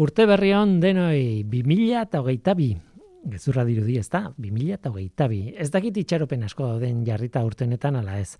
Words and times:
Urte 0.00 0.24
berri 0.24 0.54
hon 0.56 0.78
denoi 0.80 1.42
2000 1.44 1.98
eta 2.00 2.22
hogeita 2.22 2.54
bi. 2.56 2.70
Gezurra 3.28 3.66
dirudi 3.68 3.98
ez 4.00 4.06
da, 4.08 4.22
2000 4.40 4.78
eta 4.78 4.88
hogeita 4.88 5.26
bi. 5.28 5.40
Ez 5.52 5.68
dakit 5.74 5.98
itxaropen 6.00 6.46
asko 6.46 6.70
dauden 6.70 7.02
jarrita 7.04 7.42
urtenetan 7.44 7.98
ala 8.00 8.14
ez. 8.16 8.38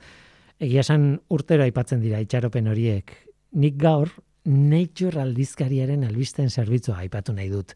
Egia 0.57 0.81
esan 0.81 1.19
urtero 1.29 1.67
aipatzen 1.67 2.01
dira 2.01 2.23
itxaropen 2.25 2.71
horiek. 2.73 3.12
Nik 3.61 3.77
gaur, 3.77 4.09
Nature 4.49 5.21
aldizkariaren 5.21 6.07
albisten 6.07 6.49
zerbitzua 6.49 7.03
aipatu 7.03 7.35
nahi 7.37 7.51
dut. 7.53 7.74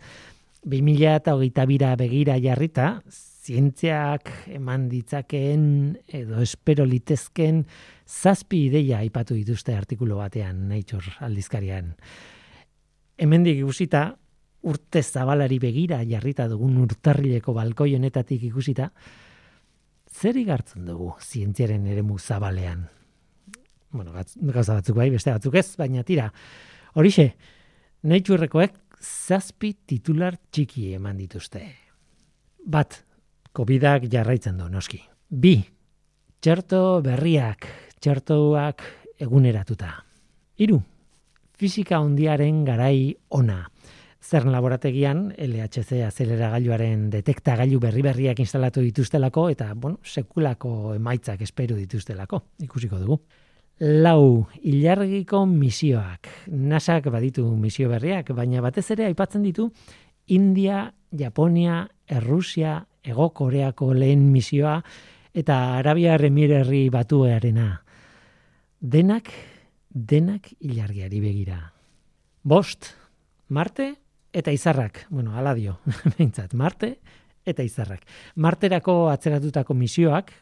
2000 0.64 1.10
eta 1.18 1.34
hogeita 1.36 1.66
bira 1.68 1.90
begira 2.00 2.38
jarrita, 2.40 3.02
zientziak 3.12 4.30
eman 4.48 4.86
ditzakeen 4.88 5.66
edo 6.08 6.40
espero 6.40 6.88
litezken 6.88 7.66
zazpi 8.08 8.62
ideia 8.70 9.02
aipatu 9.04 9.36
dituzte 9.36 9.76
artikulu 9.76 10.16
batean 10.22 10.70
Nature 10.72 11.18
aldizkarian 11.28 11.92
hemendik 13.18 13.58
ikusita 13.58 14.08
urte 14.64 15.02
zabalari 15.02 15.58
begira 15.60 16.00
jarrita 16.08 16.48
dugun 16.48 16.78
urtarrileko 16.84 17.52
balkoi 17.54 17.94
honetatik 17.96 18.42
ikusita 18.48 18.90
zer 20.14 20.36
igartzen 20.40 20.86
dugu 20.86 21.12
zientziaren 21.20 21.86
eremu 21.86 22.18
zabalean? 22.18 22.86
Bueno 23.92 24.12
gauza 24.14 24.74
batzuk 24.74 24.96
bai 24.96 25.10
beste 25.10 25.30
batzuk 25.30 25.54
ez 25.54 25.76
baina 25.78 26.02
tira. 26.02 26.30
Horixe 26.94 27.34
Naturekoek 28.04 28.74
zazpi 29.00 29.74
titular 29.86 30.36
txiki 30.50 30.92
eman 30.94 31.16
dituzte. 31.18 31.62
Bat 32.66 33.02
Covidak 33.54 34.08
jarraitzen 34.10 34.58
du 34.58 34.66
noski. 34.68 34.98
Bi 35.28 35.60
txerto 36.40 37.00
berriak 37.04 37.68
txertoak 38.00 38.82
eguneratuta. 39.22 39.92
Hiru 40.58 40.80
fisika 41.58 42.00
hondiaren 42.00 42.64
garai 42.64 43.14
ona. 43.28 43.64
Zern 44.24 44.48
laborategian 44.54 45.34
LHC 45.36 46.00
azeleragailuaren 46.06 47.10
detektagailu 47.12 47.78
berri-berriak 47.80 48.38
instalatu 48.40 48.80
dituztelako 48.80 49.50
eta 49.52 49.72
bueno, 49.74 49.98
sekulako 50.02 50.94
emaitzak 50.94 51.42
espero 51.44 51.76
dituztelako, 51.76 52.40
ikusiko 52.64 52.98
dugu. 53.02 53.18
Lau, 53.80 54.46
ilargiko 54.62 55.44
misioak. 55.50 56.30
NASAk 56.46 57.10
baditu 57.12 57.44
misio 57.58 57.90
berriak, 57.90 58.30
baina 58.32 58.62
batez 58.62 58.86
ere 58.94 59.08
aipatzen 59.10 59.42
ditu 59.42 59.68
India, 60.26 60.86
Japonia, 61.12 61.82
Errusia, 62.08 62.86
Ego 63.04 63.28
Koreako 63.34 63.92
lehen 63.92 64.30
misioa 64.32 64.78
eta 65.34 65.76
Arabia 65.76 66.16
Remirerri 66.16 66.88
batuearena. 66.88 67.82
Denak 68.80 69.28
denak 69.94 70.50
ilargiari 70.60 71.20
begira. 71.22 71.72
Bost, 72.42 72.90
Marte 73.48 73.94
eta 74.34 74.52
Izarrak. 74.52 75.06
Bueno, 75.08 75.36
ala 75.38 75.54
dio, 75.54 75.78
behintzat, 76.18 76.54
Marte 76.54 76.98
eta 77.46 77.62
Izarrak. 77.62 78.02
Marterako 78.36 79.08
atzeratutako 79.12 79.74
misioak, 79.78 80.32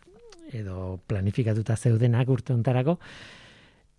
edo 0.52 1.00
planifikatuta 1.06 1.76
zeudenak 1.76 2.28
urte 2.30 2.54
ontarako, 2.54 2.96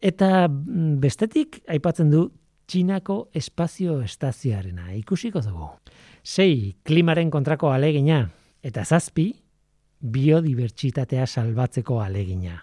eta 0.01 0.47
mm, 0.47 0.97
bestetik, 1.03 1.61
aipatzen 1.67 2.11
du, 2.11 2.29
Txinako 2.63 3.27
espazio 3.35 3.97
estazioarena, 4.01 4.93
ikusiko 4.95 5.41
dugu. 5.43 5.67
Sei, 6.23 6.77
klimaren 6.87 7.29
kontrako 7.29 7.73
alegina, 7.75 8.21
eta 8.63 8.85
zazpi, 8.87 9.33
biodibertsitatea 9.99 11.27
salbatzeko 11.27 11.99
alegina. 12.01 12.61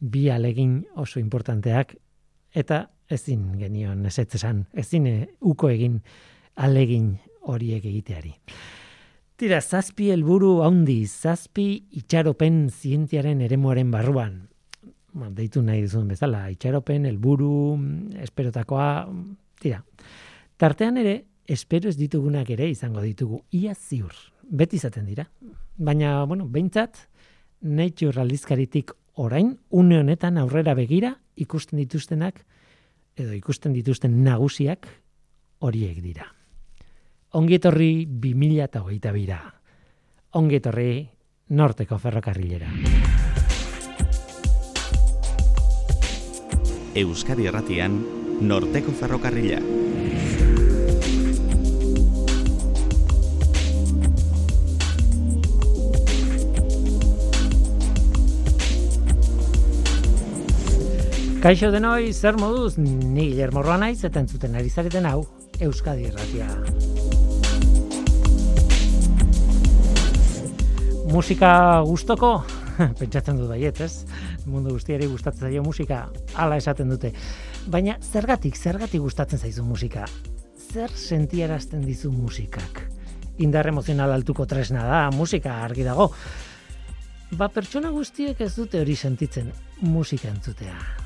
Bi 0.00 0.26
alegin 0.34 0.80
oso 0.98 1.20
importanteak 1.22 1.94
eta 2.54 2.84
ezin 3.10 3.58
genion 3.58 4.04
ezetz 4.06 4.34
esan, 4.38 4.64
ezin 4.72 5.06
eh, 5.06 5.26
uko 5.40 5.70
egin 5.70 6.00
alegin 6.56 7.14
horiek 7.48 7.84
egiteari. 7.84 8.34
Tira, 9.40 9.60
zazpi 9.60 10.10
helburu 10.12 10.58
handi, 10.66 11.06
zazpi 11.08 11.66
itxaropen 11.96 12.66
zientziaren 12.68 13.40
eremuaren 13.40 13.90
barruan. 13.90 14.34
Ba, 15.16 15.30
deitu 15.34 15.62
nahi 15.64 15.80
duzun 15.86 16.10
bezala, 16.12 16.44
itxaropen, 16.52 17.06
helburu, 17.08 17.54
esperotakoa, 18.20 18.90
tira. 19.62 19.80
Tartean 20.60 21.00
ere, 21.00 21.14
espero 21.48 21.88
ez 21.88 21.96
ditugunak 21.96 22.52
ere 22.52 22.68
izango 22.68 23.00
ditugu, 23.02 23.40
ia 23.56 23.72
ziur, 23.74 24.12
beti 24.44 24.76
izaten 24.76 25.08
dira. 25.08 25.24
Baina, 25.80 26.18
bueno, 26.28 26.44
behintzat, 26.46 27.06
nature 27.60 28.20
aldizkaritik 28.20 28.92
orain, 29.20 29.58
une 29.68 29.98
honetan 30.00 30.38
aurrera 30.40 30.72
begira, 30.74 31.18
ikusten 31.36 31.78
dituztenak 31.82 32.40
edo 33.20 33.34
ikusten 33.36 33.74
dituzten 33.76 34.22
nagusiak 34.24 34.88
horiek 35.60 36.00
dira. 36.00 36.26
Ongietorri 37.36 38.06
2008 38.08 39.12
bira. 39.14 39.40
Ongietorri 40.40 40.92
norteko 41.50 41.98
ferrokarrilera. 41.98 42.72
Euskadi 46.94 47.46
erratian 47.46 48.00
norteko 48.40 48.96
ferrokarrila. 48.96 49.60
Kaixo 61.40 61.70
denoi, 61.72 62.12
zer 62.12 62.36
moduz, 62.36 62.74
ni 62.76 63.30
Guillermo 63.30 63.62
Roa 63.64 63.78
naiz, 63.80 64.02
eta 64.04 64.20
entzuten 64.20 64.58
ari 64.60 64.68
zareten 64.68 65.06
hau, 65.08 65.22
Euskadi 65.64 66.04
Erratia. 66.10 66.48
Musika 71.08 71.54
gustoko, 71.88 72.34
pentsatzen 73.00 73.40
dut 73.40 73.48
baiet, 73.48 73.80
ez? 73.80 74.04
Mundu 74.44 74.76
guztiari 74.76 75.08
gustatzen 75.08 75.48
zaio 75.48 75.64
musika, 75.64 76.02
hala 76.36 76.60
esaten 76.60 76.92
dute. 76.92 77.14
Baina 77.72 77.96
zergatik, 78.04 78.60
zergatik 78.60 79.00
gustatzen 79.00 79.40
zaizu 79.40 79.64
musika? 79.64 80.04
Zer 80.60 80.92
sentiarazten 80.92 81.88
dizu 81.88 82.12
musikak? 82.12 82.84
Indar 83.40 83.72
emozional 83.72 84.12
altuko 84.12 84.44
tresna 84.44 84.84
da, 84.84 85.04
musika 85.16 85.62
argi 85.64 85.88
dago. 85.88 86.12
Ba, 87.32 87.48
pertsona 87.48 87.96
guztiek 87.96 88.44
ez 88.44 88.54
dute 88.60 88.84
hori 88.84 89.00
sentitzen 89.08 89.54
musika 89.88 90.28
entzutea. 90.28 90.99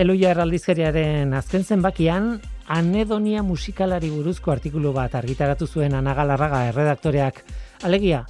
Eloia 0.00 0.30
erraldizkeriaren 0.32 1.34
azken 1.36 1.60
zenbakian, 1.60 2.30
anedonia 2.72 3.42
musikalari 3.44 4.08
buruzko 4.08 4.54
artikulu 4.54 4.94
bat 4.96 5.12
argitaratu 5.18 5.66
zuen 5.68 5.92
anagalarraga 5.92 6.62
erredaktoreak. 6.70 7.42
Alegia, 7.84 8.22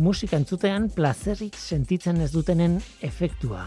musika 0.00 0.38
entzutean 0.40 0.86
plazerik 0.94 1.58
sentitzen 1.60 2.22
ez 2.24 2.30
dutenen 2.32 2.78
efektua. 3.04 3.66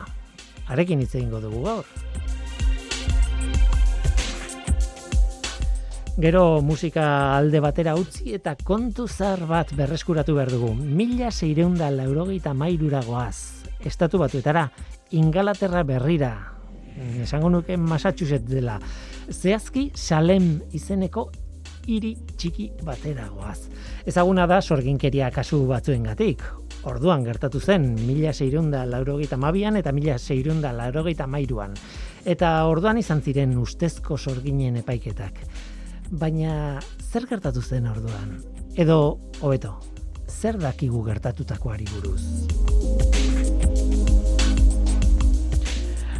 Arekin 0.73 1.03
hitz 1.03 1.11
egingo 1.13 1.43
dugu 1.43 1.61
gaur. 1.67 1.91
Gero 6.17 6.63
musika 6.65 7.05
alde 7.35 7.61
batera 7.61 7.93
utzi 8.01 8.33
eta 8.33 8.55
kontu 8.63 9.05
zar 9.05 9.45
bat 9.45 9.75
berreskuratu 9.77 10.39
behar 10.39 10.49
dugu. 10.55 10.73
Mila 10.73 11.29
seireunda 11.29 11.91
laurogeita 11.93 12.57
mairura 12.57 13.05
goaz. 13.05 13.61
Estatu 13.85 14.17
batuetara, 14.17 14.71
ingalaterra 15.11 15.83
berrira, 15.83 16.33
esango 17.23 17.49
nuke 17.49 17.77
Massachusetts 17.77 18.49
dela. 18.49 18.79
Zehazki 19.29 19.91
Salem 19.95 20.59
izeneko 20.73 21.29
hiri 21.87 22.13
txiki 22.37 22.69
batera 22.83 23.27
goaz. 23.31 23.67
Ezaguna 24.07 24.47
da 24.47 24.61
sorginkeria 24.61 25.29
kasu 25.31 25.63
batzuengatik. 25.67 26.43
Orduan 26.89 27.23
gertatu 27.23 27.61
zen, 27.63 27.93
mila 28.07 28.33
seirunda 28.35 28.83
laurogeita 28.85 29.37
mabian 29.39 29.77
eta 29.79 29.93
mila 29.95 30.17
seirunda 30.19 30.73
laurogeita 30.75 31.27
mairuan. 31.27 31.75
Eta 32.25 32.55
orduan 32.67 32.99
izan 32.99 33.21
ziren 33.23 33.55
ustezko 33.59 34.17
sorginen 34.17 34.81
epaiketak. 34.83 35.39
Baina 36.11 36.79
zer 36.99 37.27
gertatu 37.29 37.63
zen 37.63 37.87
orduan? 37.87 38.37
Edo, 38.75 38.99
hobeto, 39.41 39.77
zer 40.27 40.59
dakigu 40.59 41.03
gertatutakoari 41.07 41.87
buruz? 41.95 42.82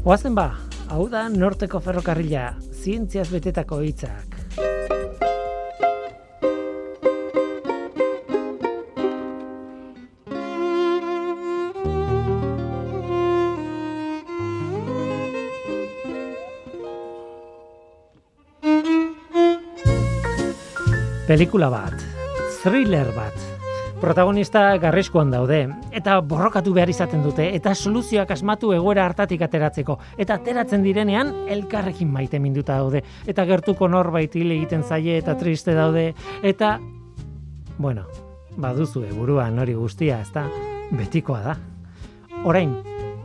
Oazen 0.04 0.34
ba, 0.36 0.50
hau 0.92 1.06
da 1.08 1.22
norteko 1.32 1.80
ferrokarrila, 1.80 2.50
zientziaz 2.76 3.30
betetako 3.32 3.78
hitzak. 3.86 4.36
Pelikula 21.32 21.72
bat, 21.72 21.96
thriller 22.60 23.16
bat, 23.16 23.53
protagonista 24.04 24.78
garriskuan 24.84 25.30
daude, 25.32 25.62
eta 25.96 26.18
borrokatu 26.28 26.74
behar 26.76 26.90
izaten 26.92 27.22
dute, 27.24 27.46
eta 27.56 27.72
soluzioak 27.72 28.34
asmatu 28.36 28.74
egoera 28.76 29.06
hartatik 29.08 29.46
ateratzeko, 29.46 29.96
eta 30.20 30.36
ateratzen 30.42 30.84
direnean 30.84 31.32
elkarrekin 31.48 32.10
maite 32.12 32.42
minduta 32.44 32.76
daude, 32.82 33.00
eta 33.24 33.46
gertuko 33.48 33.88
norbait 33.88 34.36
hil 34.36 34.52
egiten 34.58 34.84
zaie 34.84 35.16
eta 35.22 35.38
triste 35.40 35.72
daude, 35.78 36.10
eta, 36.44 36.74
bueno, 37.78 38.04
baduzu 38.60 39.06
buruan 39.16 39.64
hori 39.64 39.78
guztia, 39.80 40.20
ezta 40.20 40.50
betikoa 40.92 41.40
da. 41.46 41.56
Orain, 42.44 42.76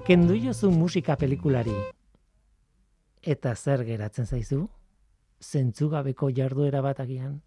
kendu 0.07 0.39
jozu 0.39 0.71
musika 0.71 1.19
pelikulari, 1.19 1.75
eta 3.27 3.57
zer 3.57 3.83
geratzen 3.89 4.31
zaizu? 4.31 4.69
Zentzugabeko 5.43 6.31
jarduera 6.31 6.87
bat 6.87 7.03
agian? 7.03 7.41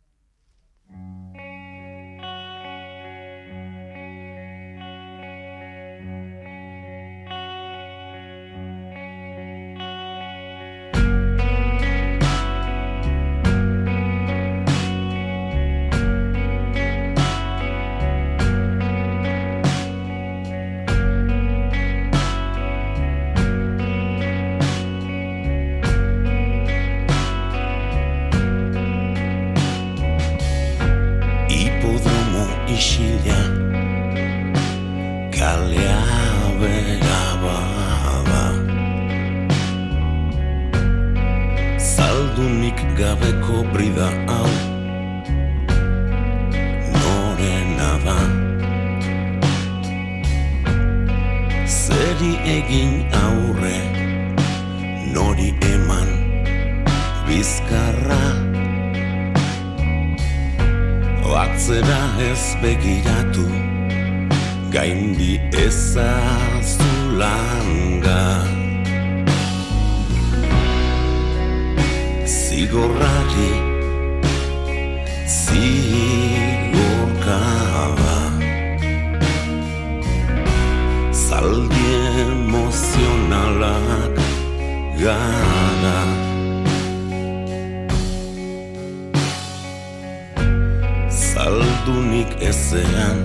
zaldunik 91.52 92.32
ezean 92.40 93.20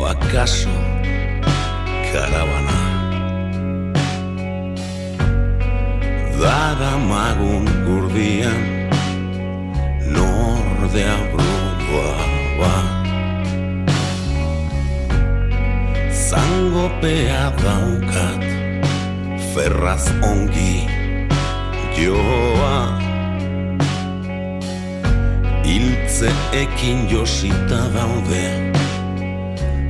O 0.00 0.08
kaso 0.32 0.72
karabana? 2.08 2.80
Dara 6.40 6.96
magun 6.96 7.68
gurdian 7.84 8.60
Nordea 10.08 11.18
brugua 11.32 12.16
ba? 12.56 12.76
Zango 16.08 16.88
pea 17.04 17.52
daukat 17.60 18.40
Ferraz 19.52 20.08
ongi 20.24 20.88
joa. 21.92 22.99
hitzeekin 26.10 27.08
josita 27.10 27.86
daude. 27.94 28.72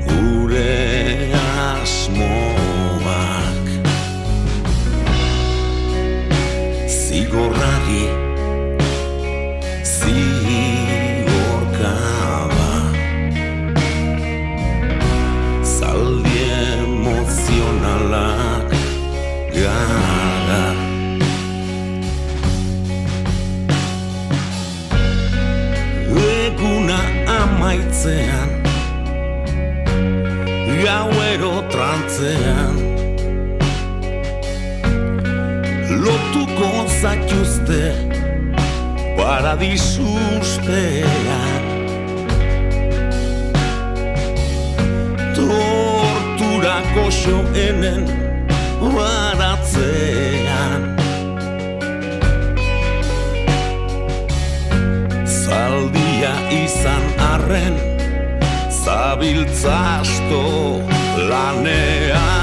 Gure 0.05 1.33
asmoak 1.73 3.67
zigorrari 6.87 8.05
zigorrari 8.07 8.20
amaitzean 27.39 28.51
Gauero 30.83 31.55
trantzean 31.73 32.77
Lotuko 36.03 36.71
zaituzte 37.01 37.83
Paradisustean 39.17 41.63
Tortura 45.37 46.79
koso 46.95 47.37
hemen 47.55 48.03
Baratzean 48.81 50.30
Ia 56.21 56.37
izan 56.53 57.05
arren 57.33 57.81
Zabiltza 58.69 59.73
asto 60.05 60.45
lanean. 61.17 62.40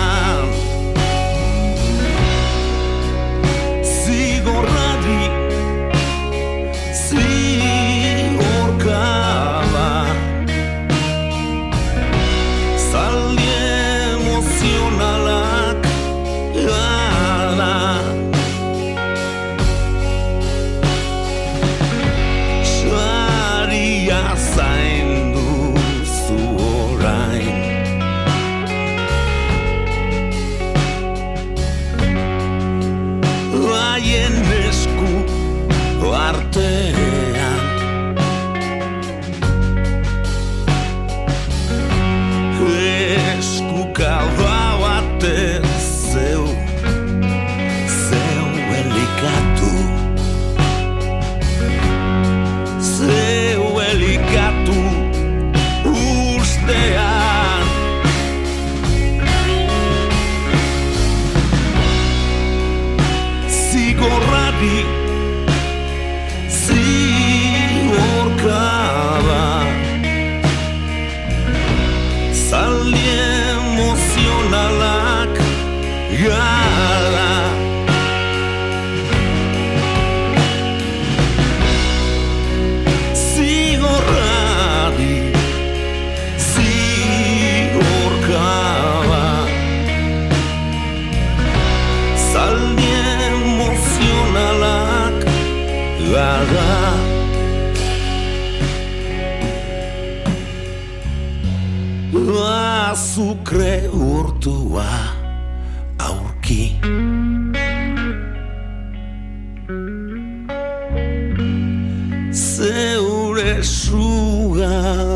Zeure 113.64 114.70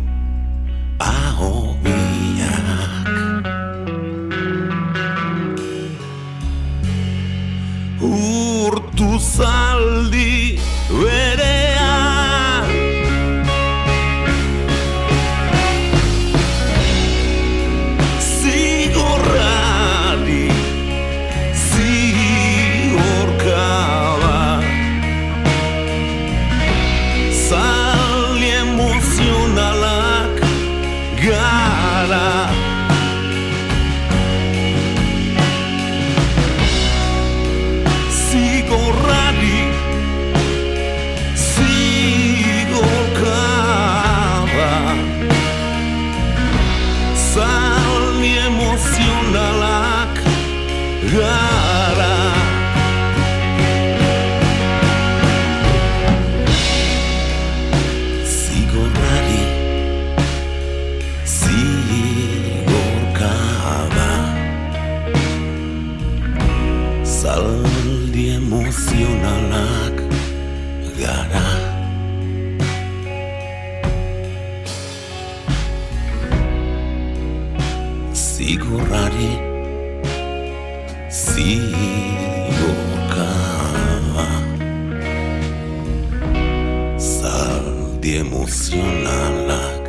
Zaldi 88.06 88.20
emozionalak 88.22 89.86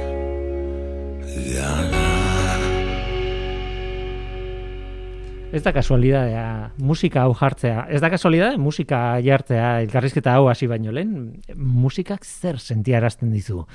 gara 1.53 2.05
Ez 5.53 5.62
da 5.62 5.71
kasualidadea 5.71 6.71
musika 6.81 7.27
hau 7.27 7.36
jartzea. 7.38 7.83
Ez 7.93 8.01
da 8.01 8.09
kasualidadea 8.09 8.57
musika 8.57 9.01
jartzea 9.21 9.67
elkarrizketa 9.83 10.33
hau 10.33 10.47
hasi 10.50 10.65
baino 10.67 10.91
lehen. 10.91 11.43
Musikak 11.55 12.25
zer 12.25 12.57
sentiarazten 12.57 13.29
dizu. 13.31 13.67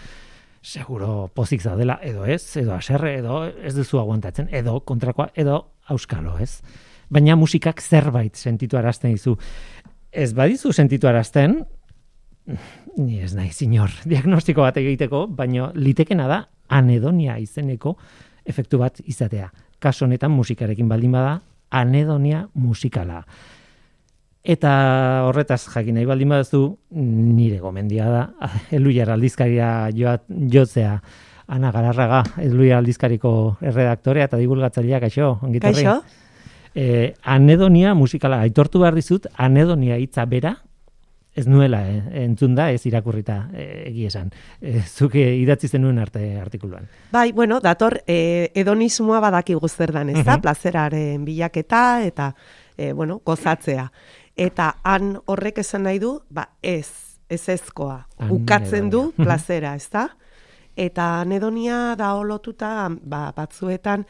Seguro 0.61 1.28
pozik 1.34 1.62
zaudela, 1.62 2.00
edo 2.02 2.26
ez, 2.26 2.56
edo 2.56 2.75
aserre, 2.75 3.14
edo 3.20 3.44
ez 3.46 3.76
duzu 3.76 4.00
aguantatzen, 4.02 4.49
edo 4.50 4.80
kontrakoa, 4.80 5.28
edo 5.37 5.61
auskalo, 5.87 6.34
ez? 6.42 6.64
Baina 7.11 7.38
musikak 7.38 7.80
zerbait 7.80 8.34
sentitu 8.34 8.76
arazten 8.76 9.14
dizu. 9.14 9.37
Ez 10.11 10.32
badizu 10.34 10.75
sentitu 10.75 11.06
arazten, 11.06 11.61
ni 12.99 13.20
ez 13.22 13.32
nahi, 13.37 13.52
sinor, 13.54 13.92
diagnostiko 14.12 14.64
bat 14.64 14.76
egiteko, 14.80 15.26
baino 15.28 15.70
litekena 15.75 16.28
da 16.30 16.42
anedonia 16.72 17.38
izeneko 17.40 17.96
efektu 18.49 18.80
bat 18.80 19.00
izatea. 19.06 19.50
Kaso 19.82 20.06
honetan 20.06 20.32
musikarekin 20.34 20.88
baldin 20.88 21.12
bada, 21.14 21.40
anedonia 21.72 22.46
musikala. 22.54 23.22
Eta 24.42 24.70
horretaz 25.28 25.61
jakin 25.70 26.00
nahi 26.00 26.06
baldin 26.06 26.32
baduzu, 26.34 26.62
nire 26.99 27.61
gomendia 27.62 28.08
da, 28.11 28.22
Eluiar 28.76 29.12
aldizkaria 29.14 29.68
joat, 29.96 30.26
jotzea, 30.28 30.96
Ana 31.52 31.72
Gararraga, 31.75 32.22
Eluiar 32.42 32.80
aldizkariko 32.80 33.58
erredaktorea 33.61 34.28
eta 34.30 34.40
divulgatzaileak, 34.40 35.06
kaixo, 35.06 35.37
ongitorri. 35.42 35.84
Kaixo? 35.84 36.20
Eh, 36.75 37.12
anedonia 37.28 37.92
musikala, 37.94 38.40
aitortu 38.46 38.80
behar 38.80 38.96
dizut, 38.96 39.26
anedonia 39.37 39.99
hitza 40.00 40.25
bera, 40.25 40.54
ez 41.34 41.46
nuela 41.46 41.80
eh, 41.88 42.24
entzun 42.24 42.54
da, 42.54 42.70
ez 42.70 42.84
irakurrita 42.86 43.48
eh, 43.54 43.84
egi 43.88 44.06
esan. 44.06 44.30
Eh, 44.60 44.82
zuk 44.84 45.14
eh, 45.16 45.36
idatzi 45.40 45.68
zenuen 45.68 45.98
arte 45.98 46.22
artikuluan. 46.40 46.88
Bai, 47.12 47.32
bueno, 47.32 47.60
dator, 47.60 48.02
eh, 48.06 48.50
edonismoa 48.54 49.20
badaki 49.20 49.56
zer 49.68 49.92
dan, 49.92 50.10
ez 50.10 50.24
da? 50.24 50.38
Plazeraren 50.38 51.24
bilaketa 51.24 52.02
eta, 52.04 52.34
eh, 52.76 52.92
bueno, 52.92 53.20
gozatzea. 53.24 53.90
Eta 54.36 54.76
han 54.82 55.18
horrek 55.26 55.58
esan 55.58 55.84
nahi 55.84 55.98
du, 55.98 56.20
ba, 56.30 56.48
ez, 56.62 57.18
ez 57.28 57.48
ezkoa. 57.48 58.06
Ukatzen 58.30 58.90
du 58.90 59.12
plazera, 59.16 59.74
ez 59.74 59.88
da? 59.90 60.08
Eta 60.76 61.20
anedonia 61.20 61.94
da 61.96 62.14
olotuta, 62.14 62.88
ba, 63.02 63.32
batzuetan, 63.36 64.06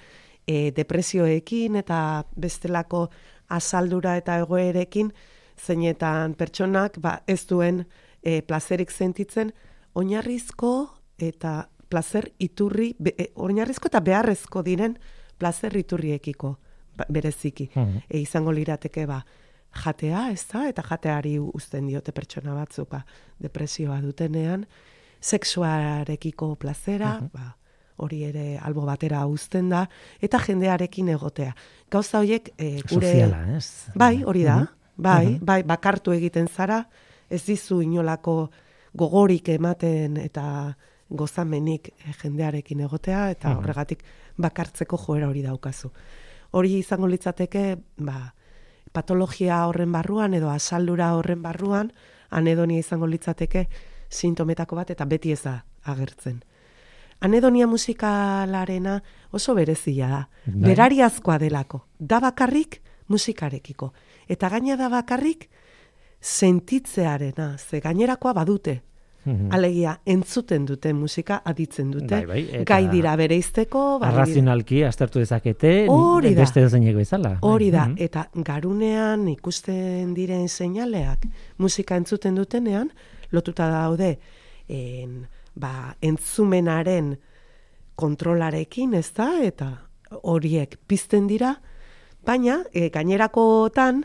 e, 0.46 0.70
depresioekin 0.74 1.76
eta 1.80 2.24
bestelako 2.36 3.08
asaldura 3.52 4.16
eta 4.16 4.38
egoerekin, 4.42 5.12
zeinetan 5.58 6.34
pertsonak 6.34 6.98
ba, 7.00 7.20
ez 7.26 7.44
duen 7.46 7.84
e, 8.22 8.40
plazerik 8.42 8.90
sentitzen, 8.90 9.52
oinarrizko 9.94 10.72
eta 11.18 11.68
plazer 11.92 12.30
iturri, 12.40 12.92
be, 12.98 13.14
e, 13.18 13.30
oinarrizko 13.34 13.90
eta 13.90 14.00
beharrezko 14.00 14.62
diren 14.64 14.96
plazer 15.38 15.76
iturriekiko 15.76 16.56
ba, 16.96 17.06
bereziki. 17.08 17.70
Mhm. 17.74 18.04
E, 18.08 18.20
izango 18.22 18.52
lirateke 18.52 19.06
ba, 19.06 19.22
jatea, 19.84 20.28
ez 20.32 20.44
da, 20.52 20.66
eta 20.68 20.84
jateari 20.86 21.38
uzten 21.40 21.88
diote 21.88 22.12
pertsona 22.12 22.54
batzuk, 22.56 22.90
ba, 22.92 23.02
depresioa 23.40 24.00
dutenean, 24.04 24.66
sexuarekiko 25.22 26.54
plazera, 26.60 27.16
ba, 27.32 27.52
hori 28.02 28.22
ere 28.26 28.58
albo 28.58 28.84
batera 28.88 29.24
uzten 29.30 29.70
da, 29.70 29.86
eta 30.20 30.40
jendearekin 30.42 31.12
egotea. 31.14 31.54
Gauza 31.92 32.20
horiek 32.22 32.52
e, 32.56 32.78
gure... 32.88 33.12
Soziala, 33.12 33.42
ez? 33.56 33.92
Bai, 33.94 34.22
hori 34.24 34.46
da. 34.48 34.62
Mhm. 34.62 34.78
Bai, 35.02 35.26
Mhm. 35.26 35.44
bai, 35.44 35.62
bakartu 35.62 36.12
egiten 36.12 36.48
zara, 36.48 36.88
ez 37.30 37.44
dizu 37.46 37.80
inolako 37.82 38.50
gogorik 38.94 39.48
ematen 39.48 40.16
eta 40.16 40.76
gozamenik 41.10 41.88
eh, 41.88 42.12
jendearekin 42.22 42.80
egotea 42.80 43.30
eta 43.30 43.48
Mhm. 43.48 43.58
horregatik 43.58 44.04
bakartzeko 44.36 44.96
joera 44.98 45.28
hori 45.28 45.42
daukazu. 45.42 45.90
Hori 46.52 46.78
izango 46.78 47.06
litzateke, 47.08 47.78
ba, 47.96 48.34
patologia 48.92 49.66
horren 49.66 49.92
barruan 49.92 50.34
edo 50.34 50.50
asaldura 50.50 51.14
horren 51.16 51.42
barruan 51.42 51.92
anedonia 52.30 52.78
izango 52.78 53.06
litzateke 53.06 53.68
sintometako 54.08 54.76
bat 54.76 54.90
eta 54.90 55.04
beti 55.04 55.32
ez 55.32 55.42
da 55.42 55.64
agertzen. 55.84 56.42
Anedonia 57.20 57.66
musikalarena 57.66 59.02
oso 59.30 59.54
berezia 59.54 60.08
da. 60.08 60.28
Bai. 60.46 60.70
Berariazkoa 60.74 61.38
delako. 61.38 61.86
Da 61.98 62.20
bakarrik 62.20 62.80
musikarekiko. 63.08 63.92
Eta 64.28 64.48
gaina 64.48 64.76
da 64.76 64.88
bakarrik 64.88 65.48
sentitzearena, 66.20 67.56
ze 67.58 67.80
gainerakoa 67.80 68.32
badute. 68.32 68.82
Mhm. 69.24 69.52
Alegia, 69.54 70.00
entzuten 70.04 70.64
dute 70.66 70.92
musika, 70.92 71.42
aditzen 71.46 71.90
dute. 71.92 72.16
Bai, 72.16 72.26
bai, 72.26 72.40
eta- 72.60 72.64
Gai 72.74 72.88
dira 72.90 73.14
bereizteko. 73.16 73.98
bai 74.00 74.08
Arrazionalki 74.10 74.82
aztertu 74.82 75.20
dezakete, 75.20 75.86
Hori 75.88 76.34
da. 76.34 76.40
beste 76.40 76.60
dozeinek 76.60 76.96
bezala. 76.96 77.38
Hori 77.40 77.70
da, 77.70 77.86
Mhm. 77.86 77.94
eta 77.98 78.28
garunean 78.34 79.28
ikusten 79.28 80.12
diren 80.14 80.48
seinaleak 80.48 81.26
musika 81.58 81.96
entzuten 81.96 82.34
dutenean, 82.34 82.90
lotuta 83.30 83.68
daude 83.68 84.18
en, 84.68 85.28
ba, 85.54 85.96
entzumenaren 86.00 87.18
kontrolarekin, 87.94 88.94
ez 88.94 89.12
da, 89.14 89.40
eta 89.42 89.82
horiek 90.22 90.78
pizten 90.86 91.26
dira, 91.28 91.60
baina 92.26 92.62
e, 92.72 92.88
gainerakotan 92.90 94.04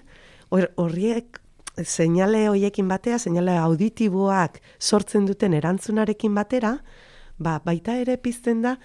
hor- 0.50 0.72
horiek 0.78 1.40
seinale 1.84 2.48
hoiekin 2.50 2.88
batea, 2.90 3.20
seinale 3.20 3.58
auditiboak 3.62 4.62
sortzen 4.80 5.28
duten 5.28 5.54
erantzunarekin 5.54 6.34
batera, 6.36 6.78
ba, 7.38 7.60
baita 7.66 7.98
ere 8.02 8.18
pizten 8.18 8.62
da 8.64 8.78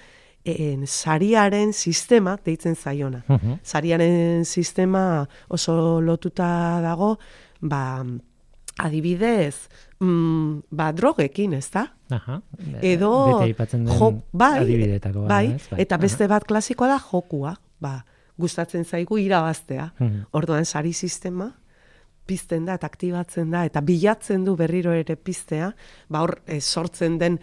en, 0.44 0.86
sariaren 0.86 1.72
sistema 1.72 2.36
deitzen 2.44 2.74
zaiona. 2.76 3.22
Mhm. 3.28 3.60
Sariaren 3.62 4.44
sistema 4.44 5.26
oso 5.48 6.00
lotuta 6.00 6.80
dago, 6.82 7.18
ba, 7.60 8.04
adibidez, 8.78 9.68
mm, 10.00 10.60
ba, 10.70 10.92
drogekin, 10.92 11.54
ez 11.54 11.70
da? 11.70 11.86
Aha. 12.10 12.40
Edo, 12.82 13.10
den 13.88 13.98
jo- 13.98 14.22
bai, 14.32 14.58
adibidetako 14.64 15.26
bai, 15.28 15.46
ez? 15.54 15.68
eta 15.78 15.96
beste 15.98 16.26
bat 16.28 16.44
klasikoa 16.44 16.88
da 16.88 16.98
jokua, 16.98 17.54
ba, 17.80 18.04
gustatzen 18.42 18.84
zaigu 18.84 19.18
irabaztea. 19.22 19.92
Mhm. 19.99 20.28
Orduan 20.38 20.66
sari 20.66 20.92
sistema 20.92 21.52
pizten 22.26 22.66
da 22.66 22.76
eta 22.78 22.87
aktibatzen 22.87 23.50
da 23.50 23.64
eta 23.66 23.82
bilatzen 23.84 24.44
du 24.46 24.54
berriro 24.56 24.92
ere 24.94 25.16
piztea, 25.16 25.72
ba 26.08 26.22
hor 26.22 26.37
eh, 26.46 26.61
sortzen 26.61 27.18
den 27.18 27.38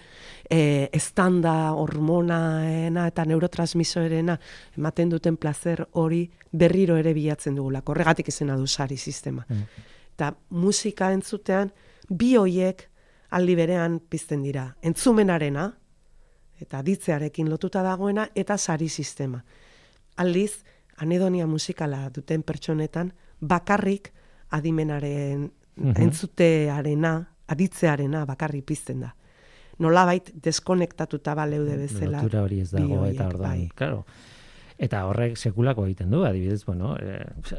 eh, 0.49 0.89
estanda 0.95 1.73
hormonaena 1.75 3.07
eta 3.11 3.25
neurotransmisorena 3.27 4.37
ematen 4.77 5.11
duten 5.11 5.37
placer 5.37 5.83
hori 5.99 6.23
berriro 6.51 6.97
ere 6.97 7.13
bilatzen 7.13 7.59
dugulako. 7.59 7.93
Horregatik 7.93 8.31
izena 8.31 8.57
du 8.57 8.67
sari 8.67 8.97
sistema. 8.97 9.45
Eta 10.15 10.33
musika 10.49 11.11
entzutean 11.15 11.71
bi 12.09 12.35
hoiek 12.37 12.87
aldi 13.35 13.55
berean 13.55 13.99
pizten 14.09 14.43
dira. 14.43 14.65
Entzumenarena 14.81 15.69
eta 16.59 16.81
ditzearekin 16.83 17.49
lotuta 17.49 17.83
dagoena 17.83 18.29
eta 18.35 18.57
sari 18.57 18.89
sistema. 18.89 19.43
Aldiz, 20.19 20.63
anedonia 20.99 21.47
musikala 21.47 22.09
duten 22.13 22.43
pertsonetan 22.43 23.13
bakarrik 23.39 24.11
adimenaren 24.51 25.49
entzutearena, 25.79 27.13
aditzearena 27.47 28.25
bakarrik 28.27 28.65
pizten 28.67 29.05
da. 29.05 29.13
Nolabait 29.79 30.33
deskonektatuta 30.43 31.35
baleude 31.39 31.77
bezala. 31.79 32.19
Lotura 32.19 32.43
hori 32.43 32.59
ez 32.65 32.71
dago 32.73 33.05
eta 33.07 33.29
orduan, 33.31 33.63
bai. 33.63 33.69
claro. 33.75 34.03
Eta 34.79 35.01
horrek 35.09 35.35
sekulako 35.35 35.83
egiten 35.89 36.11
du, 36.11 36.21
adibidez, 36.23 36.61
bueno, 36.63 36.93
e, 36.95 37.17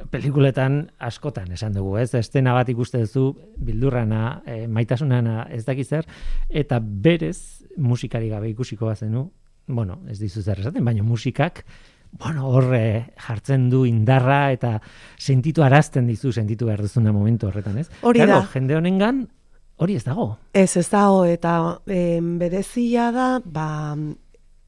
pelikuletan 0.09 0.79
askotan 1.05 1.51
esan 1.53 1.75
dugu, 1.77 1.99
ez? 2.01 2.15
Estena 2.17 2.55
bat 2.57 2.69
ikuste 2.73 3.03
duzu 3.03 3.27
bildurrana, 3.61 4.41
e, 4.49 4.63
maitasunana, 4.69 5.43
ez 5.53 5.67
dakiz 5.67 5.91
zer, 5.91 6.09
eta 6.49 6.79
berez 6.81 7.67
musikari 7.77 8.33
gabe 8.33 8.49
ikusiko 8.55 8.89
bazenu, 8.89 9.27
bueno, 9.69 9.99
ez 10.09 10.17
dizu 10.19 10.41
zer 10.41 10.65
esaten, 10.65 10.85
baina 10.85 11.05
musikak 11.05 11.67
bueno, 12.13 12.49
horre 12.49 13.13
jartzen 13.17 13.69
du 13.71 13.85
indarra 13.87 14.51
eta 14.53 14.81
sentitu 15.19 15.63
arazten 15.63 16.07
dizu, 16.07 16.33
sentitu 16.33 16.67
behar 16.67 16.83
duzuna 16.83 17.13
momentu 17.13 17.47
horretan, 17.49 17.79
ez? 17.79 17.89
Hori 18.03 18.21
Claro, 18.21 18.41
da. 18.43 18.49
jende 18.53 18.77
honengan 18.77 19.29
hori 19.77 19.97
ez 19.97 20.05
dago. 20.05 20.39
Ez, 20.53 20.77
ez 20.77 20.89
dago, 20.91 21.25
eta 21.25 21.81
em, 21.87 22.39
berezia 22.39 23.11
da, 23.13 23.41
ba, 23.45 23.97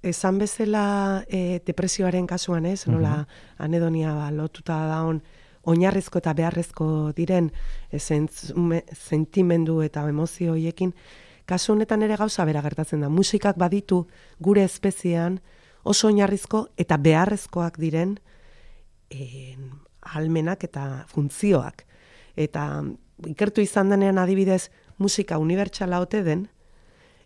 esan 0.03 0.39
bezala 0.39 1.25
e, 1.29 1.61
depresioaren 1.67 2.27
kasuan, 2.27 2.65
ez, 2.67 2.87
nola 2.89 3.27
anedonia 3.59 4.15
ba, 4.17 4.31
lotuta 4.35 4.87
daun 4.89 5.21
oinarrizko 5.63 6.19
eta 6.19 6.33
beharrezko 6.35 7.13
diren 7.15 7.53
e, 7.91 7.99
zentzume- 7.99 8.85
sentimendu 8.97 9.83
eta 9.85 10.03
emozio 10.09 10.57
hoiekin, 10.57 10.95
kasu 11.47 11.75
honetan 11.75 12.03
ere 12.03 12.17
gauza 12.17 12.45
bera 12.49 12.63
gertatzen 12.63 13.01
da. 13.05 13.09
Musikak 13.13 13.59
baditu 13.59 14.07
gure 14.41 14.65
espeziean 14.65 15.41
oso 15.83 16.09
oinarrizko 16.09 16.69
eta 16.79 16.97
beharrezkoak 16.97 17.79
diren 17.79 18.19
en, 19.11 19.71
almenak 20.15 20.65
eta 20.65 21.05
funtzioak. 21.09 21.85
Eta 22.37 22.83
ikertu 23.29 23.61
izan 23.63 23.91
denean 23.93 24.19
adibidez 24.19 24.71
musika 24.99 25.39
unibertsala 25.39 26.01
ote 26.01 26.23
den, 26.23 26.49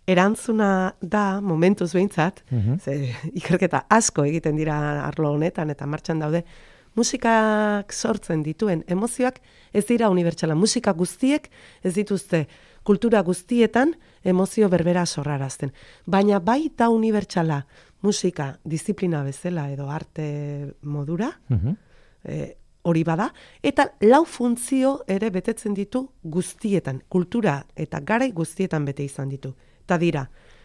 erantzuna 0.07 0.95
da, 1.01 1.41
momentuz 1.41 1.93
behintzat, 1.93 2.43
Mhm. 2.51 2.79
ze, 2.79 3.15
ikerketa 3.35 3.87
asko 3.91 4.25
egiten 4.25 4.57
dira 4.57 5.05
arlo 5.07 5.33
honetan 5.33 5.71
eta 5.71 5.87
martxan 5.87 6.21
daude, 6.21 6.45
musikak 6.95 7.93
sortzen 7.93 8.43
dituen 8.43 8.85
emozioak 8.89 9.41
ez 9.73 9.85
dira 9.87 10.09
unibertsala. 10.09 10.55
Musika 10.55 10.93
guztiek 10.93 11.51
ez 11.85 11.95
dituzte 11.95 12.47
kultura 12.85 13.21
guztietan 13.23 13.97
emozio 14.25 14.69
berbera 14.69 15.05
sorrarazten. 15.07 15.73
Baina 16.07 16.39
bai 16.39 16.71
da 16.77 16.89
unibertsala 16.89 17.67
musika 18.07 18.53
disiplina 18.65 19.25
bezala 19.27 19.67
edo 19.75 19.91
arte 19.91 20.29
modura, 20.83 21.33
Mhm. 21.49 21.77
e, 22.25 22.57
hori 22.87 23.03
bada, 23.05 23.33
eta 23.63 23.89
lau 24.07 24.25
funtzio 24.25 25.01
ere 25.11 25.31
betetzen 25.35 25.75
ditu 25.75 26.05
guztietan, 26.23 27.01
kultura 27.11 27.65
eta 27.75 27.99
garai 28.01 28.31
guztietan 28.33 28.85
bete 28.87 29.03
izan 29.03 29.29
ditu. 29.29 29.51
Eta 29.83 29.99
dira, 29.99 30.23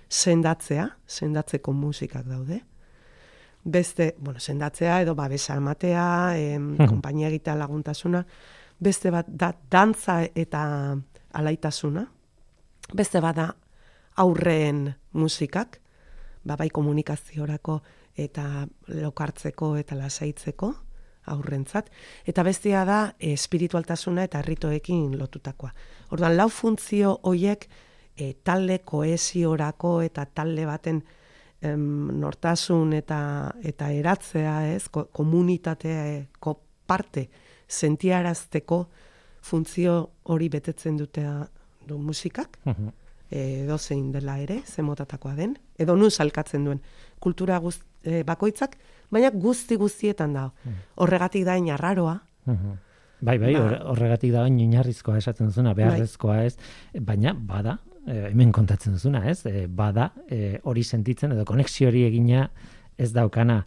sendatzea, 0.08 0.86
sendatzeko 1.08 1.73
musikak 1.73 2.25
daude, 2.30 2.62
beste, 3.63 4.15
bueno, 4.19 4.39
sendatzea 4.39 5.01
edo 5.01 5.15
babesa 5.15 5.56
ematea, 5.58 6.06
em, 6.38 6.75
konpainia 6.77 7.27
egitea 7.30 7.56
laguntasuna, 7.56 8.23
beste 8.80 9.12
bat 9.13 9.27
da 9.27 9.51
dantza 9.71 10.21
eta 10.36 10.62
alaitasuna, 11.34 12.06
beste 12.93 13.21
bada 13.21 13.56
aurreen 14.17 14.93
musikak, 15.13 15.81
ba, 16.43 16.56
bai 16.56 16.69
komunikaziorako 16.69 17.82
eta 18.17 18.67
lokartzeko 18.88 19.75
eta 19.77 19.95
lasaitzeko 19.95 20.73
aurrentzat, 21.32 21.89
eta 22.25 22.43
bestea 22.43 22.84
da 22.86 22.99
e, 23.19 23.34
espiritualtasuna 23.34 24.25
eta 24.25 24.41
ritoekin 24.41 25.17
lotutakoa. 25.19 25.71
Orduan, 26.12 26.36
lau 26.38 26.49
funtzio 26.49 27.19
hoiek 27.30 27.67
e, 28.17 28.34
talde 28.43 28.80
koesiorako 28.86 29.99
eta 30.01 30.25
talde 30.25 30.65
baten 30.65 31.04
em, 31.62 31.86
nortasun 32.19 32.93
eta 32.97 33.21
eta 33.63 33.91
eratzea, 33.93 34.56
ez, 34.73 34.88
ko, 34.89 35.06
komunitateako 35.13 36.58
parte 36.88 37.30
sentiarazteko 37.71 38.82
funtzio 39.41 39.95
hori 40.23 40.49
betetzen 40.49 40.97
dutea 40.97 41.36
du 41.88 41.97
musikak, 41.97 42.58
Mhm. 42.65 42.89
Edo 43.32 43.78
zein 43.78 44.12
dela 44.12 44.38
ere, 44.39 44.62
ze 44.65 44.82
motatakoa 44.82 45.36
den, 45.36 45.58
edo 45.80 45.96
nun 45.96 46.12
salkatzen 46.12 46.65
duen 46.65 46.82
kultura 47.20 47.58
guzt, 47.60 47.82
e, 48.04 48.24
bakoitzak, 48.24 48.78
baina 49.12 49.30
guzti 49.32 49.76
guztietan 49.76 50.34
da. 50.34 50.52
Horregatik 50.96 51.46
da 51.46 51.58
inarraroa, 51.58 52.22
Mhm. 52.46 52.78
Bai, 53.24 53.38
bai, 53.38 53.54
Ba- 53.54 53.60
hor- 53.60 53.82
horregatik 53.91 54.32
da 54.34 54.41
oinarrizkoa 54.44 55.17
esaten 55.17 55.46
duzuna, 55.48 55.76
beharrezkoa 55.78 56.44
ez, 56.44 56.56
baina 57.00 57.34
bada, 57.38 57.78
eh, 58.08 58.30
hemen 58.32 58.52
kontatzen 58.52 58.94
duzuna, 58.94 59.30
ez? 59.30 59.46
Eh, 59.46 59.67
bada 59.70 60.12
eh, 60.28 60.60
hori 60.63 60.84
sentitzen 60.84 61.32
edo 61.32 61.46
konexio 61.46 61.88
hori 61.89 62.02
egina 62.08 62.50
ez 62.98 63.12
daukana, 63.13 63.63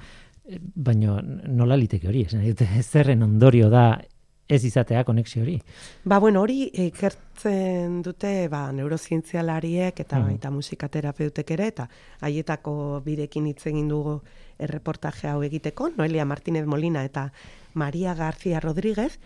baina 0.74 1.20
nola 1.22 1.76
liteke 1.76 2.08
hori, 2.08 2.22
esan 2.22 2.42
zerren 2.82 3.22
ondorio 3.22 3.70
da 3.70 4.00
ez 4.48 4.64
izatea 4.64 5.04
konexio 5.04 5.42
hori. 5.42 5.62
Ba, 6.04 6.18
bueno, 6.18 6.42
hori 6.42 6.70
ikertzen 6.72 8.02
dute 8.02 8.48
ba, 8.48 8.72
neurozientzialariek 8.72 9.98
eta 10.00 10.18
Mhm. 10.18 10.26
baita 10.26 10.50
musikaterapeutek 10.50 11.50
ere, 11.50 11.66
eta 11.66 11.88
haietako 12.20 13.02
birekin 13.04 13.46
hitz 13.46 13.66
egin 13.66 13.88
dugu 13.88 14.20
erreportaje 14.58 15.28
hau 15.28 15.42
egiteko, 15.42 15.90
Noelia 15.96 16.24
Martínez 16.24 16.66
Molina 16.66 17.04
eta 17.04 17.32
Maria 17.74 18.14
García 18.14 18.60
Rodríguez, 18.60 19.18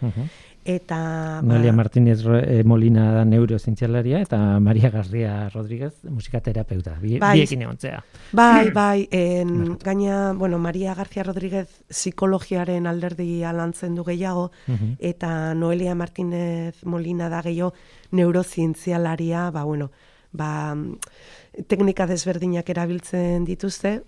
eta... 0.69 1.41
ba, 1.41 1.49
Noelia 1.49 1.73
Martínez 1.73 2.21
eh, 2.29 2.63
Molina 2.63 3.07
da 3.15 3.25
neurozientzialaria 3.25 4.21
eta 4.21 4.39
Maria 4.61 4.91
Garria 4.93 5.49
Rodríguez 5.49 5.95
musikaterapeuta. 6.05 6.99
Bi, 7.01 7.17
Bai. 7.19 7.39
Biekin 7.41 7.63
egontzea. 7.65 8.03
Bai, 8.37 8.71
bai, 8.71 9.09
en, 9.11 9.79
gaina, 9.81 10.35
bueno, 10.37 10.59
Maria 10.59 10.95
García 10.95 11.25
Rodríguez 11.25 11.69
psikologiaren 11.89 12.87
alderdi 12.87 13.41
lantzen 13.41 13.95
du 13.97 14.05
gehiago, 14.05 14.51
Mhm. 14.67 14.97
eta 15.01 15.55
Noelia 15.55 15.95
Martínez 15.95 16.85
Molina 16.85 17.31
da 17.31 17.41
gehiago 17.43 17.73
neurozientzialaria, 18.13 19.51
ba, 19.51 19.65
bueno, 19.65 19.91
ba, 20.33 20.77
teknika 21.67 22.07
desberdinak 22.07 22.69
erabiltzen 22.69 23.45
dituzte, 23.45 24.03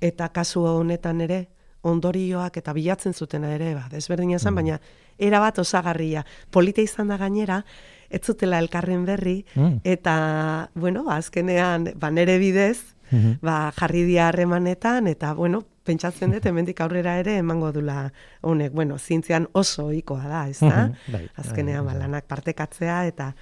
eta 0.00 0.30
kasu 0.32 0.64
honetan 0.64 1.20
ere, 1.20 1.48
ondorioak 1.86 2.56
eta 2.56 2.72
bilatzen 2.72 3.14
zutena 3.14 3.52
ere, 3.54 3.74
ba, 3.74 3.86
desberdina 3.92 4.38
zen, 4.38 4.54
baina 4.54 4.80
erabat 5.18 5.58
osagarria. 5.58 6.24
Polita 6.50 6.80
izan 6.82 7.08
da 7.08 7.16
gainera, 7.16 7.64
ez 8.10 8.20
zutela 8.24 8.58
elkarren 8.58 9.04
berri, 9.04 9.44
Mm. 9.54 9.80
eta, 9.84 10.70
bueno, 10.74 11.10
azkenean, 11.10 11.92
ba, 11.96 12.10
nere 12.10 12.38
bidez, 12.38 12.94
Mhm. 13.10 13.38
ba, 13.42 13.72
jarri 13.76 14.04
dia 14.04 14.28
harremanetan, 14.28 15.06
eta, 15.06 15.32
bueno, 15.34 15.64
pentsatzen 15.84 16.32
dut, 16.32 16.44
hemendik 16.50 16.80
aurrera 16.80 17.18
ere 17.18 17.36
emango 17.38 17.72
dula 17.72 18.12
honek, 18.42 18.72
bueno, 18.72 18.98
zientzian 18.98 19.48
oso 19.52 19.86
ohikoa 19.86 20.26
da, 20.28 20.48
ez 20.48 20.58
da? 20.60 20.86
Mhm, 20.88 21.12
bai, 21.12 21.28
Azkenean, 21.36 21.84
ba, 21.84 21.92
bai. 21.92 22.00
lanak 22.00 22.26
partekatzea, 22.26 23.06
eta 23.06 23.34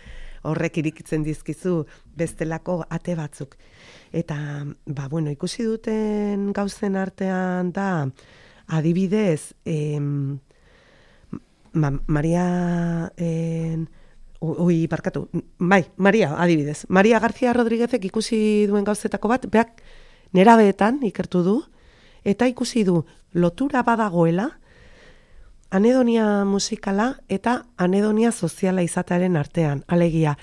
horrek 0.42 0.76
irikitzen 0.76 1.22
dizkizu 1.24 1.86
bestelako 2.16 2.84
ate 2.90 3.14
batzuk. 3.14 3.56
Eta, 4.12 4.66
ba, 4.86 5.08
bueno, 5.08 5.30
ikusi 5.30 5.62
duten 5.64 6.52
gauzen 6.52 6.96
artean 6.96 7.72
da, 7.72 8.08
adibidez, 8.68 9.54
em, 9.64 10.38
ma, 11.74 11.92
Maria... 12.06 13.12
En, 13.16 13.88
Ui, 14.44 14.86
barkatu. 14.92 15.30
Bai, 15.56 15.86
Maria, 15.96 16.34
adibidez. 16.36 16.84
Maria 16.88 17.18
García 17.18 17.54
Rodríguezek 17.54 18.02
ikusi 18.04 18.66
duen 18.68 18.84
gauzetako 18.84 19.30
bat, 19.30 19.46
beak 19.48 19.80
nerabeetan 20.36 20.98
ikertu 21.08 21.40
du, 21.46 21.54
eta 22.28 22.44
ikusi 22.50 22.84
du 22.84 23.06
lotura 23.32 23.82
badagoela 23.82 24.50
anedonia 25.74 26.44
musikala 26.44 27.16
eta 27.28 27.64
anedonia 27.76 28.32
soziala 28.32 28.82
izatearen 28.86 29.36
artean. 29.36 29.82
Alegia, 29.88 30.36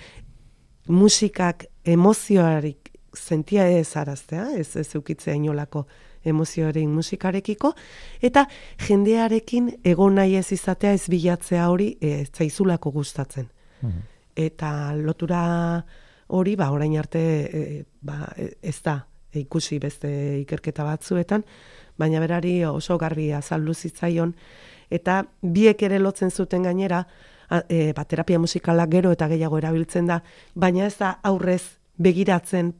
musikak 0.87 1.67
emozioarik 1.85 2.91
sentia 3.15 3.67
ez 3.69 3.95
araztea, 3.95 4.49
ez 4.57 4.75
ez 4.75 4.89
eukitzea 4.95 5.35
inolako 5.35 5.85
emozioaren 6.25 6.89
musikarekiko, 6.89 7.73
eta 8.21 8.45
jendearekin 8.87 9.71
egon 9.83 10.15
nahi 10.15 10.35
ez 10.35 10.51
izatea 10.51 10.93
ez 10.93 11.07
bilatzea 11.09 11.69
hori 11.69 11.97
ez 12.01 12.29
zaizulako 12.31 12.91
gustatzen. 12.91 13.49
Mhm. 13.81 13.99
Eta 14.35 14.93
lotura 14.95 15.85
hori, 16.27 16.55
ba, 16.55 16.71
orain 16.71 16.97
arte, 16.97 17.19
e, 17.43 17.83
ba, 18.01 18.31
e, 18.37 18.53
ez 18.61 18.81
da, 18.83 19.05
ikusi 19.33 19.79
beste 19.79 20.09
ikerketa 20.41 20.83
batzuetan, 20.83 21.43
baina 21.97 22.19
berari 22.19 22.63
oso 22.65 22.97
garbi 22.97 23.31
azaldu 23.31 23.73
zitzaion, 23.73 24.33
eta 24.89 25.25
biek 25.41 25.83
ere 25.83 25.99
lotzen 25.99 26.31
zuten 26.31 26.63
gainera, 26.63 27.05
a- 27.49 27.63
e, 27.69 27.93
ba, 27.93 28.05
terapia 28.05 28.39
musikala 28.39 28.87
gero 28.87 29.11
eta 29.11 29.27
gehiago 29.27 29.57
erabiltzen 29.57 30.07
da, 30.07 30.21
baina 30.55 30.85
ez 30.85 30.97
da 30.97 31.19
aurrez 31.23 31.77
begiratzen 31.97 32.73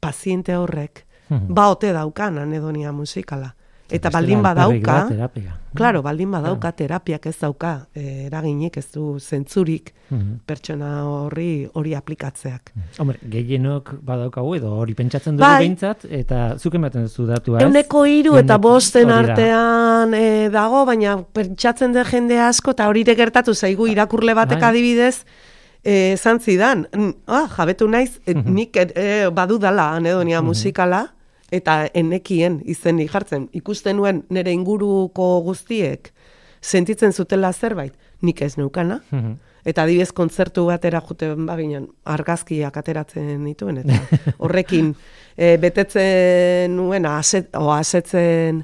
paziente 0.00 0.56
horrek, 0.56 1.06
Mhm. 1.28 1.54
ba 1.54 1.68
ote 1.70 1.92
daukan 1.92 2.38
anedonia 2.38 2.92
musikala. 2.92 3.54
Eta 3.90 4.10
baldin 4.10 4.42
badauka, 4.42 4.92
da 4.92 5.08
terapia. 5.08 5.54
Claro, 5.74 6.02
baldin 6.02 6.30
badauka 6.30 6.72
terapiak 6.72 7.24
ez 7.26 7.38
dauka, 7.40 7.86
eh, 7.94 8.26
eraginik 8.26 8.76
ez 8.76 8.92
du 8.92 9.18
zentzurik 9.18 9.94
Mhm. 10.10 10.40
pertsona 10.44 11.04
horri 11.08 11.66
hori 11.72 11.94
aplikatzeak. 11.94 12.72
Hombre, 12.98 13.18
gehienok 13.22 13.94
badaukagu 14.02 14.54
edo 14.56 14.74
hori 14.76 14.92
pentsatzen 14.94 15.36
dugu 15.36 15.48
Bai. 15.48 15.58
behintzat, 15.64 16.04
eta 16.10 16.58
zuk 16.58 16.74
ematen 16.74 17.02
duzu 17.04 17.26
datua, 17.26 17.58
ez? 17.60 17.64
Euneko 17.64 18.04
hiru 18.04 18.36
eta 18.36 18.58
bosten 18.58 19.10
artean 19.10 20.12
eh, 20.12 20.50
dago, 20.52 20.84
baina 20.84 21.22
pentsatzen 21.32 21.92
den 21.92 22.04
jende 22.04 22.38
asko, 22.40 22.72
eta 22.72 22.88
hori 22.88 23.04
gertatu 23.04 23.54
zaigu 23.54 23.86
irakurle 23.86 24.34
batek 24.34 24.60
Bai. 24.60 24.68
adibidez, 24.70 25.24
eh, 25.82 26.12
esan 26.12 26.40
zidan, 26.40 26.86
"Mm, 26.94 27.14
ah, 27.26 27.48
jabetu 27.48 27.88
naiz, 27.88 28.20
eh, 28.26 28.34
nik 28.34 28.76
eh, 28.76 29.30
badudala 29.32 29.94
anedonia 29.96 30.42
musikala, 30.42 31.14
eta 31.50 31.86
enekien 31.94 32.60
izenik 32.64 33.10
jartzen. 33.12 33.48
Ikusten 33.52 33.96
nuen 33.96 34.24
nire 34.30 34.52
inguruko 34.52 35.40
guztiek 35.46 36.12
sentitzen 36.60 37.12
zutela 37.12 37.52
zerbait, 37.52 37.94
nik 38.22 38.42
ez 38.42 38.56
neukana. 38.58 39.00
Mhm. 39.10 39.36
Eta 39.68 39.82
adibidez 39.82 40.12
kontzertu 40.12 40.64
batera 40.66 41.00
juten 41.04 41.46
baginen 41.46 41.88
argazkiak 42.04 42.76
ateratzen 42.76 43.44
dituen 43.44 43.78
eta 43.82 43.98
horrekin 44.42 44.94
e, 45.36 45.56
betetzen 45.60 46.74
nuen 46.76 47.06
aset, 47.06 47.50
o 47.56 47.70
asetzen 47.74 48.62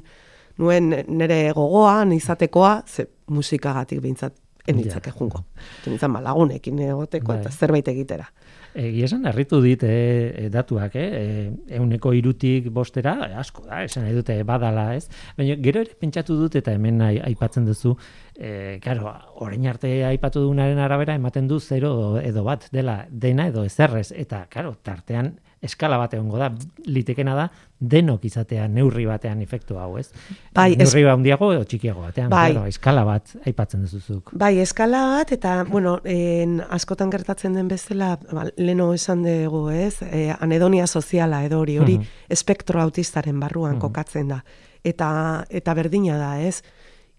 nuen 0.57 0.89
nire 1.07 1.51
gogoan 1.53 2.11
izatekoa, 2.15 2.83
ze 2.87 3.07
musikagatik 3.27 4.01
behintzat 4.01 4.33
enitzake 4.67 5.09
Ja. 5.11 5.15
jungo. 5.19 5.43
Enitzan 5.85 6.11
malagunekin 6.11 6.79
egoteko 6.79 7.27
Bai. 7.33 7.39
eta 7.41 7.51
zerbait 7.51 7.87
egitera. 7.87 8.25
Egia 8.75 9.05
esan, 9.07 9.23
harritu 9.29 9.61
dit 9.63 9.79
eh, 9.87 10.49
datuak, 10.51 10.97
eh, 10.99 11.47
euneko 11.77 12.11
irutik 12.11 12.65
bostera, 12.75 13.13
eh, 13.29 13.37
asko 13.39 13.63
da, 13.69 13.79
esan 13.87 14.03
nahi 14.03 14.15
dute 14.17 14.35
badala, 14.43 14.89
ez? 14.97 15.05
Baina 15.37 15.55
gero 15.63 15.79
ere 15.85 15.95
pentsatu 16.01 16.35
dut 16.41 16.57
eta 16.59 16.73
hemen 16.75 16.99
ai- 17.05 17.21
aipatzen 17.23 17.63
duzu, 17.65 17.93
eh, 18.35 18.75
karo, 18.83 19.13
orain 19.39 19.65
arte 19.71 19.93
aipatu 20.09 20.43
dugunaren 20.43 20.81
arabera 20.83 21.15
ematen 21.15 21.47
du 21.47 21.61
zero 21.63 22.19
edo 22.19 22.43
bat 22.43 22.67
dela 22.75 23.05
dena 23.09 23.47
edo 23.47 23.63
ezerrez, 23.63 24.09
eta 24.11 24.45
karo, 24.51 24.75
tartean 24.83 25.37
eskala 25.63 25.97
bat 25.97 26.13
egongo 26.13 26.37
da, 26.37 26.51
litekena 26.85 27.33
da, 27.33 27.47
denok 27.89 28.25
izatea 28.25 28.67
neurri 28.67 29.05
batean 29.05 29.41
efektu 29.41 29.77
hau, 29.77 29.97
ez? 29.97 30.09
Bai, 30.53 30.71
es- 30.73 30.77
neurri 30.79 31.03
handiago 31.09 31.51
edo 31.53 31.63
txikiago 31.63 32.01
batean, 32.01 32.29
Bai. 32.29 32.51
claro, 32.53 32.65
eskala 32.67 33.03
bat 33.07 33.35
aipatzen 33.45 33.81
duzuzuk. 33.85 34.31
Bai, 34.33 34.57
eskala 34.59 35.01
bat, 35.17 35.31
eta, 35.31 35.63
bueno, 35.69 35.99
en, 36.03 36.61
askotan 36.69 37.11
gertatzen 37.11 37.53
den 37.53 37.67
bezala, 37.67 38.17
ba, 38.31 38.45
leno 38.57 38.93
esan 38.93 39.23
dugu, 39.23 39.69
ez, 39.69 40.01
e, 40.01 40.33
anedonia 40.39 40.87
soziala 40.87 41.43
edo 41.45 41.59
hori, 41.59 41.77
hori 41.79 41.97
Mhm. 41.99 42.07
espektro 42.29 42.81
autistaren 42.81 43.39
barruan 43.39 43.75
Mhm. 43.75 43.81
kokatzen 43.81 44.27
da. 44.27 44.43
Eta, 44.83 45.45
eta 45.49 45.73
berdina 45.73 46.17
da, 46.17 46.39
ez, 46.41 46.61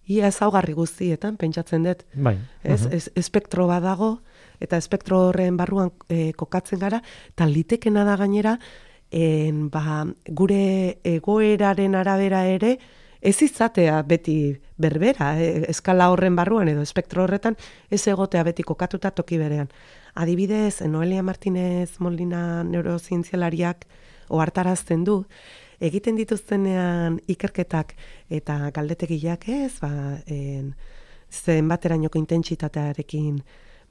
ia 0.07 0.29
ezaugarri 0.29 0.73
guztietan, 0.73 1.37
pentsatzen 1.37 1.83
dut, 1.83 2.05
Bai. 2.15 2.39
ez, 2.63 2.85
mhm. 2.87 2.95
ez, 2.95 3.11
espektro 3.17 3.67
badago, 3.67 4.21
eta 4.61 4.77
espektro 4.79 5.19
horren 5.29 5.57
barruan 5.59 5.91
e, 6.09 6.33
kokatzen 6.33 6.79
gara, 6.79 7.03
eta 7.35 7.45
litekena 7.47 8.05
da 8.05 8.15
gainera, 8.17 8.59
en, 9.11 9.69
ba, 9.71 10.05
gure 10.27 10.99
egoeraren 11.05 11.95
arabera 11.95 12.47
ere, 12.47 12.77
ez 13.21 13.41
izatea 13.43 14.03
beti 14.07 14.57
berbera, 14.77 15.35
e, 15.41 15.65
eskala 15.71 16.11
horren 16.13 16.37
barruan 16.37 16.69
edo 16.69 16.83
espektro 16.83 17.25
horretan, 17.25 17.57
ez 17.91 18.07
egotea 18.07 18.43
beti 18.47 18.63
kokatuta 18.63 19.11
toki 19.11 19.39
berean. 19.39 19.71
Adibidez, 20.15 20.81
Noelia 20.83 21.23
Martinez 21.23 21.99
Molina 22.01 22.63
neurozientzialariak 22.65 23.87
ohartarazten 24.29 25.05
du, 25.05 25.23
egiten 25.81 26.17
dituztenean 26.17 27.21
ikerketak 27.29 27.95
eta 28.33 28.71
galdetegiak 28.75 29.49
ez, 29.49 29.75
ba, 29.81 29.91
en, 30.27 30.75
zenbaterainoko 31.31 32.19
intentsitatearekin 32.19 33.41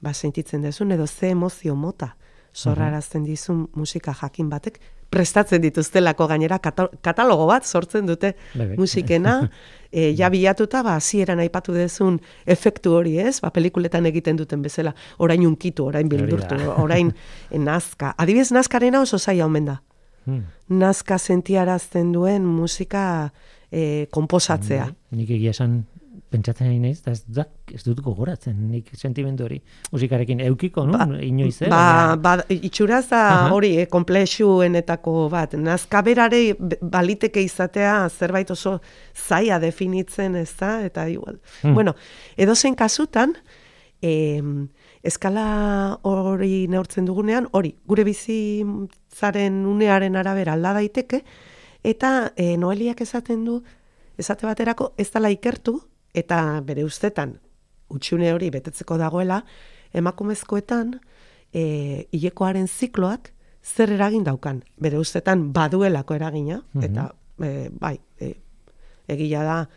ba, 0.00 0.12
sentitzen 0.14 0.62
dezun, 0.62 0.92
edo 0.92 1.06
ze 1.06 1.30
emozio 1.30 1.74
mota 1.76 2.16
sorrarazten 2.52 3.24
dizun 3.24 3.66
musika 3.74 4.14
jakin 4.14 4.48
batek, 4.50 4.80
prestatzen 5.10 5.62
dituztelako 5.62 6.26
gainera 6.28 6.58
kata- 6.58 6.90
katalogo 7.02 7.46
bat 7.46 7.64
sortzen 7.64 8.06
dute 8.06 8.34
Bai, 8.54 8.66
bai. 8.66 8.76
musikena, 8.76 9.50
e, 9.92 10.14
ja 10.18 10.28
bilatuta, 10.30 10.82
ba, 10.82 10.96
hasieran 10.98 11.40
aipatu 11.40 11.72
dezun 11.76 12.18
efektu 12.46 12.92
hori 12.98 13.18
ez, 13.22 13.40
ba, 13.40 13.50
pelikuletan 13.54 14.06
egiten 14.06 14.36
duten 14.36 14.62
bezala, 14.62 14.94
orain 15.18 15.46
unkitu, 15.46 15.86
orain 15.86 16.08
bildurtu, 16.08 16.58
orain 16.82 17.12
eh, 17.50 17.58
nazka. 17.58 18.14
Adibidez, 18.18 18.50
nazkarena 18.52 19.00
oso 19.00 19.18
zaila 19.18 19.46
omen 19.46 19.64
da. 19.72 19.80
Hmm. 20.26 20.42
Nazka 20.68 21.18
sentiarazten 21.18 22.10
duen 22.12 22.44
musika 22.44 23.30
e, 23.70 24.06
komposatzea. 24.10 24.88
Nik 25.14 25.30
egia 25.30 25.52
esan 25.54 25.84
pentsatzen 26.30 26.66
nahi 26.66 26.78
naiz, 26.82 27.00
ez, 27.06 27.20
da, 27.26 27.44
ez 27.72 27.82
dut 27.86 28.00
gogoratzen 28.02 28.56
nik 28.70 28.88
sentimendu 28.98 29.44
hori 29.46 29.60
musikarekin 29.92 30.40
eukiko, 30.48 30.84
no? 30.86 30.98
inoiz, 31.22 31.60
eh? 31.62 31.68
Ba, 31.70 32.16
ba, 32.20 32.36
itxuraz 32.50 33.04
da 33.10 33.20
hori, 33.54 33.76
eh, 33.78 33.86
komplexuenetako 33.92 35.28
bat. 35.30 35.54
Nazka 35.54 36.02
berare 36.02 36.40
b- 36.58 36.78
baliteke 36.82 37.42
izatea 37.42 38.08
zerbait 38.10 38.50
oso 38.50 38.80
zaila 39.14 39.58
definitzen, 39.62 40.34
ez 40.36 40.50
da? 40.58 40.80
Eta 40.84 41.06
igual. 41.08 41.38
Hmm. 41.62 41.74
Bueno, 41.74 41.94
edozein 42.36 42.74
kasutan, 42.74 43.36
em, 44.02 44.68
eskala 45.06 45.98
hori 46.02 46.66
neurtzen 46.68 47.06
dugunean, 47.06 47.46
hori, 47.52 47.76
gure 47.86 48.04
bizitzaren 48.04 49.64
unearen 49.66 50.16
arabera 50.16 50.54
alda 50.56 50.72
daiteke, 50.80 51.22
eta 51.86 52.32
e, 52.36 52.56
Noeliak 52.58 53.00
esaten 53.00 53.44
du, 53.46 53.60
esate 54.18 54.46
baterako 54.48 54.92
ez 54.98 55.10
dala 55.14 55.30
ikertu, 55.30 55.78
eta 56.16 56.60
bere 56.64 56.84
ustetan, 56.86 57.36
utxune 57.92 58.32
hori 58.34 58.48
betetzeko 58.50 58.96
dagoela, 58.98 59.42
emakumezkoetan, 59.96 60.96
e, 61.52 62.08
hilekoaren 62.12 62.66
zikloak 62.68 63.32
zer 63.66 63.92
eragin 63.96 64.24
daukan. 64.26 64.62
Bere 64.80 64.98
ustetan 64.98 65.52
baduelako 65.52 66.14
eragina, 66.14 66.62
Mhm. 66.74 66.84
eta 66.84 67.14
e, 67.42 67.68
bai, 67.70 67.98
e, 68.18 68.32
egia 69.08 69.42
da, 69.44 69.68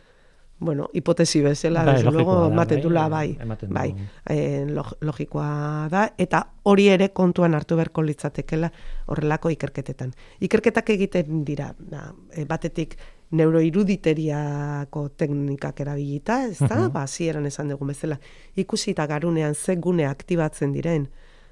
bueno, 0.59 0.89
hipotesi 0.93 1.41
bezala, 1.41 1.83
Bai, 1.85 2.03
luego, 2.03 2.47
ematen 2.51 2.77
bai, 2.77 2.83
dula, 2.83 3.07
bai, 3.09 3.37
bai, 3.69 3.95
eh, 4.27 4.65
log- 4.67 4.97
logikoa 5.01 5.87
da, 5.91 6.13
eta 6.17 6.41
hori 6.63 6.87
ere 6.91 7.11
kontuan 7.13 7.53
hartu 7.55 7.75
beharko 7.77 8.01
litzatekela 8.03 8.71
horrelako 9.07 9.49
ikerketetan. 9.51 10.11
Ikerketak 10.39 10.89
egiten 10.89 11.45
dira, 11.45 11.73
da, 11.79 12.13
eh, 12.31 12.43
batetik 12.45 12.97
neuroiruditeriako 13.31 15.09
teknikak 15.17 15.79
erabilita, 15.81 16.45
ez 16.47 16.59
da, 16.59 16.75
Mhm. 16.75 16.91
ba, 16.93 17.03
hasieran 17.03 17.45
esan 17.45 17.69
dugu 17.69 17.85
bezala, 17.85 18.19
ikusita 18.55 19.05
garunean 19.07 19.55
ze 19.55 19.75
gune 19.75 20.05
aktibatzen 20.05 20.73
diren 20.73 21.09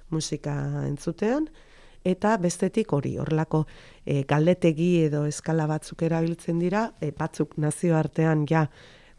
musika 0.10 0.84
entzutean, 0.88 1.50
eta 2.04 2.38
bestetik 2.38 2.92
hori, 2.94 3.18
horrelako 3.18 3.66
e, 4.06 4.24
galdetegi 4.24 5.04
edo 5.06 5.26
eskala 5.26 5.66
batzuk 5.68 6.02
erabiltzen 6.02 6.60
dira, 6.60 6.94
e, 7.02 7.12
batzuk 7.12 7.58
nazioartean 7.58 8.46
ja 8.50 8.70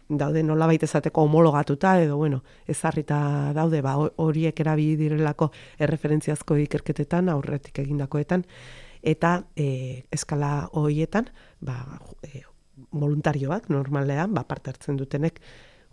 daude 0.09 0.43
nolabait 0.43 0.83
esateko 0.83 1.23
homologatuta 1.23 2.01
edo 2.01 2.17
bueno, 2.17 2.43
ezarrita 2.67 3.53
daude 3.53 3.83
ba 3.83 3.97
ho- 3.97 4.13
horiek 4.17 4.59
erabili 4.61 4.97
direlako 4.97 5.51
erreferentziazko 5.79 6.57
ikerketetan 6.57 7.29
aurretik 7.29 7.79
egindakoetan 7.79 8.47
eta 9.03 9.45
e, 9.55 10.05
eskala 10.11 10.71
horietan 10.73 11.29
ba 11.61 12.01
e, 12.23 12.43
voluntarioak 12.93 13.69
normalean 13.69 14.35
ba 14.35 14.45
parte 14.45 14.71
hartzen 14.71 14.97
dutenek 14.97 15.41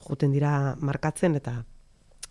joten 0.07 0.31
dira 0.31 0.75
markatzen 0.79 1.35
eta 1.35 1.63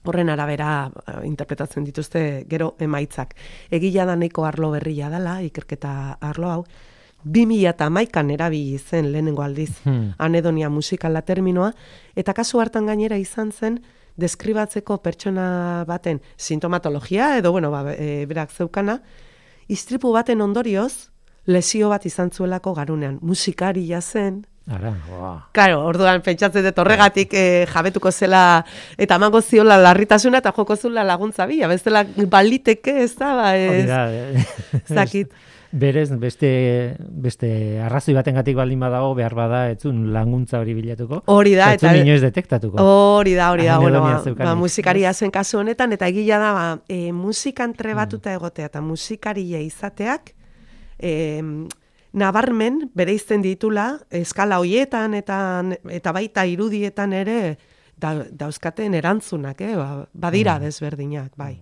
horren 0.05 0.29
arabera 0.29 0.90
eh, 1.07 1.20
interpretatzen 1.27 1.85
dituzte 1.85 2.44
gero 2.49 2.75
emaitzak. 2.79 3.35
Egia 3.73 4.05
da 4.07 4.16
nahiko 4.16 4.44
arlo 4.44 4.70
berria 4.75 5.09
dela, 5.11 5.38
ikerketa 5.42 6.18
arlo 6.20 6.51
hau, 6.51 6.64
2000 7.25 7.70
eta 7.70 7.88
maikan 7.88 8.31
erabili 8.31 8.79
zen 8.79 9.11
lehenengo 9.12 9.42
aldiz 9.42 9.81
Hmm. 9.85 10.12
anedonia 10.18 10.68
musikala 10.68 11.23
terminoa, 11.23 11.73
eta 12.14 12.35
kasu 12.35 12.61
hartan 12.61 12.87
gainera 12.87 13.16
izan 13.16 13.51
zen, 13.53 13.81
deskribatzeko 14.16 14.99
pertsona 15.03 15.85
baten 15.88 16.20
sintomatologia, 16.37 17.38
edo, 17.38 17.51
bueno, 17.51 17.70
ba, 17.70 17.94
e, 17.94 18.27
berak 18.27 18.53
zeukana, 18.53 19.01
istripu 19.68 20.12
baten 20.12 20.40
ondorioz, 20.40 21.11
lesio 21.46 21.88
bat 21.88 22.07
izan 22.07 22.30
zuelako 22.30 22.74
garunean. 22.74 23.18
Musikaria 23.22 24.00
zen, 24.00 24.44
Ara, 24.64 24.94
wow. 25.12 25.40
Claro, 25.52 25.83
orduan 25.85 26.22
pentsatzen 26.24 26.64
dut 26.64 26.78
horregatik 26.80 27.35
eh, 27.37 27.66
jabetuko 27.68 28.09
zela 28.09 28.64
eta 28.96 29.18
emango 29.20 29.42
ziola 29.44 29.76
larritasuna 29.76 30.40
eta 30.40 30.54
joko 30.57 30.76
zula 30.76 31.02
laguntza 31.04 31.44
bila, 31.44 31.68
bestela 31.68 32.00
baliteke 32.04 33.02
ez 33.02 33.11
da, 33.18 33.35
ba, 33.37 33.50
ez, 33.59 33.83
da, 33.90 34.07
eh, 34.09 34.46
ez 34.80 34.96
dakit. 34.96 35.35
Berez, 35.74 36.07
beste, 36.22 36.48
beste 37.02 37.48
arrazoi 37.83 38.14
batengatik 38.14 38.54
baldin 38.54 38.78
badago, 38.78 39.09
behar 39.18 39.35
bada, 39.35 39.64
etzun 39.72 40.12
laguntza 40.14 40.61
hori 40.62 40.72
bilatuko. 40.76 41.18
Hori 41.35 41.57
da, 41.59 41.72
etzun 41.74 41.90
eta 41.90 41.98
inoiz 41.98 42.20
detektatuko. 42.22 42.78
hori 42.78 43.35
da, 43.35 43.50
hori 43.50 43.66
da, 43.66 43.80
bueno, 43.83 44.00
ba, 44.04 44.20
ba, 44.38 44.54
musikaria 44.54 45.12
zen 45.12 45.35
kasu 45.35 45.59
honetan, 45.59 45.92
eta 45.92 46.07
egila 46.07 46.38
da, 46.38 46.52
ba, 46.54 46.64
e, 46.87 47.11
musikan 47.12 47.74
trebatuta 47.74 48.33
egotea 48.38 48.70
eta 48.70 48.85
musikaria 48.87 49.59
izateak, 49.66 50.30
e, 50.98 51.40
nabarmen 52.14 52.90
bereizten 52.94 53.42
ditula 53.42 53.98
eskala 54.14 54.61
hoietan 54.62 55.14
eta, 55.18 55.38
eta 55.90 56.12
baita 56.14 56.46
irudietan 56.46 57.12
ere 57.12 57.38
da, 57.98 58.16
dauzkaten 58.30 58.94
erantzunak, 58.94 59.61
eh? 59.61 59.76
ba, 59.78 60.07
badira 60.12 60.59
desberdinak, 60.62 61.33
bai. 61.37 61.57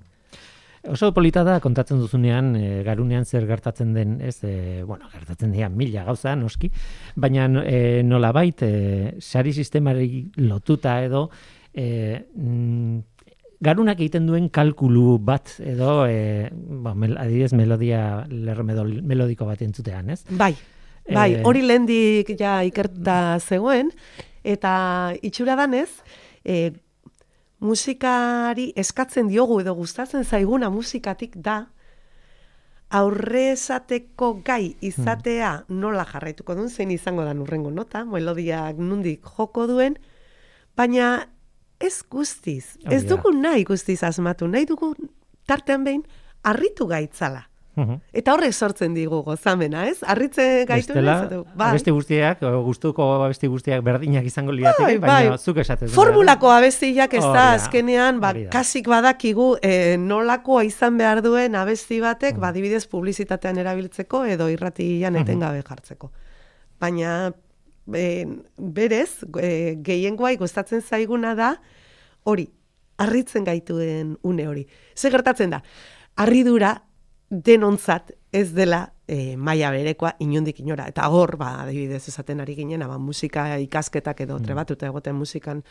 Oso 0.90 1.12
polita 1.14 1.44
da 1.46 1.60
kontatzen 1.62 2.00
duzunean 2.02 2.56
e, 2.58 2.82
garunean 2.82 3.24
zer 3.24 3.46
gertatzen 3.46 3.92
den, 3.94 4.16
ez, 4.20 4.40
e, 4.42 4.82
bueno, 4.82 5.06
gertatzen 5.12 5.52
dira 5.54 5.68
mila 5.70 6.02
gauza 6.08 6.34
noski, 6.34 6.72
baina 7.14 7.46
e, 7.62 8.02
nolabait 8.02 8.64
e, 8.66 8.72
sari 9.22 9.54
sistemari 9.54 10.24
lotuta 10.42 10.98
edo 11.04 11.28
e, 11.72 12.18
mm, 12.34 12.98
garunak 13.62 14.00
egiten 14.00 14.26
duen 14.26 14.48
kalkulu 14.50 15.18
bat 15.22 15.54
edo 15.62 16.02
e, 16.10 16.48
ba, 16.52 16.94
mel, 16.98 17.16
adibidez 17.20 17.52
melodia 17.54 18.24
lerro 18.28 18.64
medol- 18.66 19.02
melodiko 19.06 19.46
bat 19.46 19.62
entzutean, 19.62 20.10
ez? 20.10 20.24
Bai, 20.30 20.54
bai, 21.08 21.28
Eh, 21.36 21.42
hori 21.46 21.62
lehendik 21.62 22.34
ja 22.38 22.60
ikerta 22.66 23.38
zegoen, 23.40 23.92
eta 24.42 25.14
itxura 25.22 25.54
danez, 25.56 25.88
e, 26.44 26.72
musikari 27.62 28.72
eskatzen 28.76 29.28
diogu 29.30 29.60
edo 29.62 29.74
gustatzen 29.78 30.24
zaiguna 30.24 30.70
musikatik 30.70 31.36
da, 31.38 31.68
aurre 32.92 33.52
esateko 33.52 34.42
gai 34.44 34.74
izatea 34.84 35.52
nola 35.68 36.04
jarraituko 36.04 36.54
duen, 36.58 36.68
zein 36.68 36.90
izango 36.90 37.24
da 37.24 37.32
urrengo 37.32 37.70
nota, 37.70 38.04
melodiak 38.04 38.76
nundik 38.76 39.22
joko 39.36 39.66
duen, 39.70 39.96
baina 40.76 41.28
ez 41.82 42.02
guztiz, 42.10 42.76
Hori 42.86 42.94
ez 42.96 43.04
da. 43.04 43.16
dugu 43.16 43.32
nahi 43.36 43.64
guztiz 43.64 44.02
asmatu, 44.02 44.48
nahi 44.48 44.64
dugu 44.66 44.94
tartean 45.46 45.84
behin 45.84 46.04
harritu 46.44 46.86
gaitzala. 46.86 47.48
Mhm. 47.74 47.94
Eta 48.12 48.34
horrek 48.34 48.52
sortzen 48.52 48.92
digu 48.92 49.22
gozamena, 49.24 49.86
ez? 49.88 50.02
Arritzen 50.04 50.66
gaitu 50.68 50.92
Bestela, 50.92 51.44
bai. 51.56 51.70
abesti 51.70 51.90
guztiak, 51.90 52.42
gustuko 52.66 53.06
abesti 53.24 53.48
guztiak 53.48 53.80
berdinak 53.82 54.26
izango 54.28 54.52
lirateke, 54.52 54.82
Bai, 54.82 54.98
baina 54.98 55.30
bai. 55.30 55.38
zuk 55.38 55.56
esatez. 55.56 55.88
Formulako 55.94 56.50
abestiak 56.52 57.14
ez 57.14 57.22
Hori 57.24 57.32
da, 57.32 57.46
da, 57.46 57.54
azkenean, 57.54 58.20
ba, 58.20 58.34
kasik 58.52 58.86
badakigu 58.92 59.56
e, 59.62 59.96
nolakoa 59.96 60.64
izan 60.68 60.98
behar 60.98 61.22
duen 61.22 61.54
abesti 61.56 62.00
batek, 62.04 62.36
Mm. 62.36 62.40
ba, 62.40 62.48
adibidez 62.48 62.86
publizitatean 62.86 63.56
erabiltzeko 63.56 64.26
edo 64.26 64.50
irratian 64.50 65.14
Mhm. 65.14 65.22
etengabe 65.22 65.62
jartzeko. 65.62 66.12
Baina, 66.78 67.32
e, 67.94 68.26
berez, 68.58 69.22
e, 69.40 69.76
gehiengoai 69.82 70.36
gustatzen 70.36 70.82
zaiguna 70.82 71.34
da, 71.34 71.54
hori, 72.24 72.48
harritzen 72.98 73.44
gaituen 73.44 74.16
une 74.22 74.46
hori. 74.48 74.66
Ze 74.94 75.10
gertatzen 75.10 75.50
da, 75.50 75.62
harridura 76.16 76.82
denontzat 77.30 78.12
ez 78.32 78.52
dela 78.54 78.92
e, 79.08 79.36
maila 79.36 79.70
berekoa 79.72 80.14
inundik 80.20 80.60
inora. 80.60 80.86
Eta 80.88 81.08
hor, 81.08 81.36
ba, 81.40 81.62
adibidez 81.64 82.08
esaten 82.08 82.40
ari 82.40 82.54
ginen, 82.54 82.84
ba, 82.86 82.98
musika 82.98 83.58
ikasketak 83.58 84.20
edo 84.20 84.38
trebatuta 84.40 84.86
egoten 84.86 85.16
musikan 85.16 85.62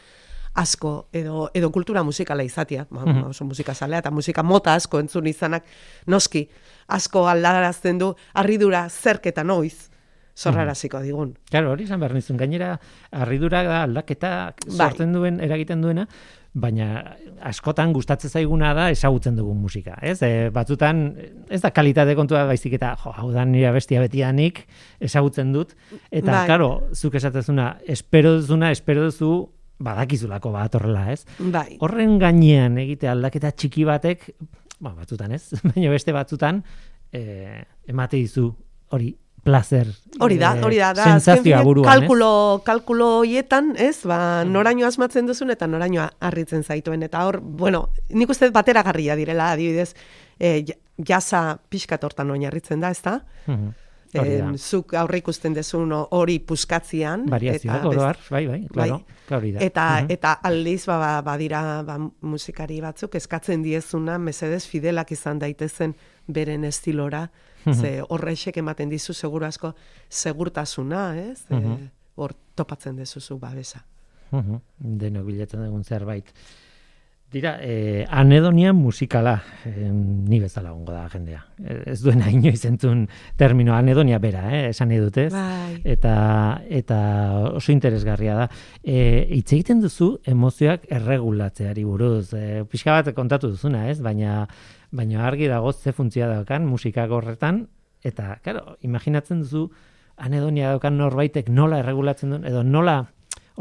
asko 0.54 1.08
edo, 1.13 1.50
edo 1.54 1.69
kultura 1.71 2.04
musikala 2.04 2.43
izatia, 2.43 2.88
ba, 2.89 3.06
Mhm. 3.06 3.30
oso 3.30 3.45
musika 3.45 3.74
zalea 3.74 4.00
eta 4.00 4.12
musika 4.12 4.43
mota 4.43 4.74
asko 4.76 5.00
entzun 5.00 5.28
izanak 5.28 5.63
noski 6.08 6.50
asko 6.88 7.28
aldarazten 7.28 7.97
du 7.97 8.15
harridura 8.34 8.89
zerketa 8.89 9.43
noiz 9.43 9.89
zorraraziko 10.38 11.02
digun. 11.04 11.36
Claro, 11.50 11.72
hori 11.72 11.86
izan 11.88 12.00
behar 12.00 12.13
nizun. 12.15 12.38
Gainera, 12.38 12.76
harridura 13.12 13.63
da 13.63 13.82
aldaketa 13.84 14.32
Bai. 14.67 14.76
sortzen 14.78 15.13
duen, 15.13 15.39
eragiten 15.44 15.82
duena, 15.82 16.08
baina 16.54 17.15
askotan 17.48 17.94
gustatzen 17.96 18.30
zaiguna 18.30 18.74
da 18.76 18.89
ezagutzen 18.91 19.38
dugun 19.38 19.62
musika, 19.62 19.96
ez? 20.04 20.17
E, 20.26 20.50
batzutan 20.52 21.04
ez 21.50 21.62
da 21.63 21.72
kalitate 21.72 22.15
kontua 22.20 22.44
baizik 22.50 22.76
eta 22.76 22.91
jo, 23.00 23.13
hau 23.15 23.30
da 23.32 23.46
nire 23.48 23.72
bestia 23.72 24.02
betianik 24.04 24.65
ezagutzen 25.00 25.54
dut 25.56 25.72
eta 26.12 26.32
Bai. 26.32 26.46
claro, 26.50 26.70
zuk 26.94 27.15
esatezuna, 27.15 27.78
espero 27.88 28.36
duzuna, 28.41 28.72
espero 28.76 29.08
duzu 29.08 29.32
badakizulako 29.82 30.52
bat 30.54 30.76
horrela, 30.76 31.08
ez? 31.13 31.24
Bai. 31.39 31.78
Horren 31.80 32.20
gainean 32.22 32.78
egite 32.84 33.08
aldaketa 33.10 33.54
txiki 33.56 33.88
batek, 33.88 34.28
ba, 34.82 34.91
batzutan 34.91 35.32
ez, 35.32 35.46
baina 35.72 35.94
beste 35.96 36.12
batzutan 36.12 36.63
e, 37.15 37.63
emate 37.88 38.20
dizu 38.20 38.50
hori 38.91 39.13
placer. 39.44 39.88
Hori 40.20 40.38
da, 40.38 40.56
eh, 40.58 40.62
hori 40.64 40.78
da, 40.78 40.94
da 40.94 41.20
finean 41.20 41.64
buruan, 41.64 41.88
kalkulo, 42.00 42.62
kalkulo 42.66 43.08
hoietan, 43.22 43.74
ez, 43.78 44.04
ba, 44.06 44.44
noraino 44.46 44.86
asmatzen 44.88 45.26
duzun 45.26 45.50
eta 45.50 45.68
noraino 45.68 46.08
harritzen 46.20 46.64
zaituen. 46.64 47.04
Eta 47.04 47.26
hor, 47.26 47.40
bueno, 47.42 47.90
nik 48.10 48.30
uste 48.30 48.50
bateragarria 48.54 49.16
direla, 49.16 49.52
adibidez, 49.56 49.96
e, 50.40 50.64
jasa 50.98 51.60
pixkat 51.70 52.04
hortan 52.04 52.30
oinarritzen 52.32 52.80
da, 52.80 52.92
ez 52.92 53.02
da? 53.02 53.16
ez? 53.48 53.54
Mhm. 53.56 53.72
Da. 54.14 54.26
Em, 54.28 54.58
zuk 54.60 54.92
aurre 55.00 55.22
ikusten 55.22 55.54
dezun 55.56 55.94
hori 55.96 56.40
puskatzian. 56.44 57.22
Variazioak, 57.32 57.78
eta 57.78 57.88
oro 57.88 58.02
best- 58.02 58.06
har, 58.10 58.18
bai, 58.30 58.42
bai, 58.76 58.92
hori 59.30 59.52
da. 59.54 59.60
Eta, 59.64 60.02
Mhm. 60.02 60.12
eta 60.12 60.34
aldiz, 60.44 60.86
ba, 60.86 60.98
ba, 61.00 61.22
badira 61.22 61.82
ba, 61.84 61.98
musikari 62.20 62.82
batzuk 62.82 63.16
eskatzen 63.16 63.64
diezuna, 63.64 64.18
mesedez 64.20 64.66
fidelak 64.68 65.12
izan 65.12 65.40
daitezen 65.40 65.96
beren 66.28 66.66
estilora. 66.66 67.32
Ze 67.74 68.02
horrexek 68.08 68.58
ematen 68.58 68.89
dizu 68.89 69.13
seguru 69.13 69.45
asko 69.45 69.74
segurtasuna, 70.10 71.06
ez? 71.19 71.45
E, 71.50 71.62
hor 72.15 72.34
topatzen 72.56 72.95
dezuzu 72.95 73.38
babesa. 73.39 73.86
Denok 74.32 75.26
bilatzen 75.28 75.65
dugun 75.65 75.84
zerbait. 75.84 76.32
Dira, 77.32 77.60
eh, 77.62 78.06
anedonia 78.12 78.74
musikala, 78.74 79.41
eh, 79.63 79.88
ni 79.89 80.41
bezala 80.41 80.71
gongo 80.71 80.91
da 80.91 81.08
jendea. 81.08 81.45
Ez 81.88 82.02
duena 82.04 82.28
inoiz 82.28 82.65
entzun 82.67 83.06
termino 83.39 83.71
anedonia 83.74 84.19
bera, 84.19 84.41
eh, 84.52 84.67
esan 84.74 84.89
nahi 84.91 85.00
dut, 85.00 85.17
ez? 85.17 85.32
Bai. 85.32 85.80
Eta, 85.93 86.15
eta 86.67 86.97
oso 87.54 87.71
interesgarria 87.71 88.36
da. 88.36 88.50
E, 88.84 89.28
hitz 89.32 89.47
egiten 89.54 89.80
duzu 89.80 90.17
emozioak 90.28 90.89
erregulatzeari 90.91 91.88
buruz. 91.88 92.34
E, 92.34 92.65
pixka 92.67 93.00
bat 93.00 93.15
kontatu 93.15 93.54
duzuna, 93.56 93.88
ez? 93.88 94.02
Baina, 94.04 94.41
baina 94.92 95.26
argi 95.28 95.48
dago 95.48 95.72
ze 95.74 95.92
funtzioa 95.92 96.28
daukan 96.28 96.66
musikak 96.68 97.10
horretan, 97.12 97.68
eta, 98.04 98.40
claro, 98.44 98.78
imaginatzen 98.82 99.40
duzu 99.42 99.70
anedonia 100.18 100.70
daukan 100.72 100.98
norbaitek 100.98 101.50
nola 101.50 101.80
erregulatzen 101.80 102.30
duen, 102.30 102.46
edo 102.46 102.64
nola 102.64 103.06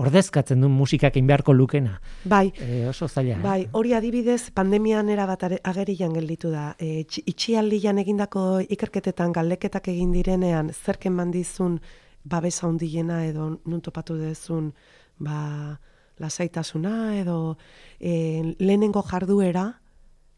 ordezkatzen 0.00 0.60
duen 0.62 0.72
musikak 0.72 1.16
egin 1.16 1.26
beharko 1.26 1.52
lukena. 1.52 2.00
Bai, 2.24 2.52
E, 2.58 2.86
oso 2.88 3.08
zaila, 3.08 3.36
eh? 3.36 3.42
Bai, 3.42 3.68
hori 3.72 3.92
adibidez 3.94 4.50
pandemian 4.54 5.08
erabat 5.08 5.42
are- 5.44 5.60
agerian 5.64 6.12
gelditu 6.14 6.50
da. 6.50 6.74
E, 6.78 7.04
txi- 7.04 7.22
itxialdian 7.26 7.98
egindako 7.98 8.60
ikerketetan 8.68 9.32
galdeketak 9.32 9.88
egin 9.88 10.12
direnean 10.12 10.70
zerken 10.72 11.12
mandizun 11.12 11.80
babesa 12.24 12.66
handiena 12.66 13.24
edo 13.26 13.58
nun 13.64 13.80
topatu 13.80 14.14
dezun 14.16 14.72
ba, 15.18 15.78
lasaitasuna 16.18 17.18
edo 17.20 17.56
e, 17.98 18.54
lehenengo 18.58 19.02
jarduera 19.02 19.80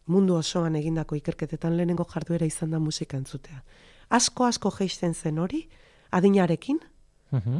mundu 0.06 0.34
osoan 0.34 0.76
egindako 0.76 1.16
ikerketetan 1.16 1.76
lehenengo 1.76 2.04
jarduera 2.04 2.46
izan 2.46 2.70
da 2.70 2.78
musika 2.78 3.16
entzutea. 3.16 3.62
Asko 4.10 4.44
asko 4.44 4.70
geisten 4.70 5.14
zen 5.14 5.38
hori 5.38 5.68
adinarekin, 6.10 6.80
Mhm. 7.32 7.56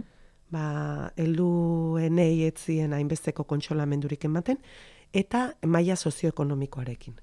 ba, 0.51 1.11
helduenei 1.17 2.45
etzien 2.45 2.93
hainbesteko 2.93 3.45
kontsolamendurik 3.45 4.25
ematen, 4.25 4.59
eta 5.13 5.53
maila 5.67 5.97
sozioekonomikoarekin. 5.97 7.15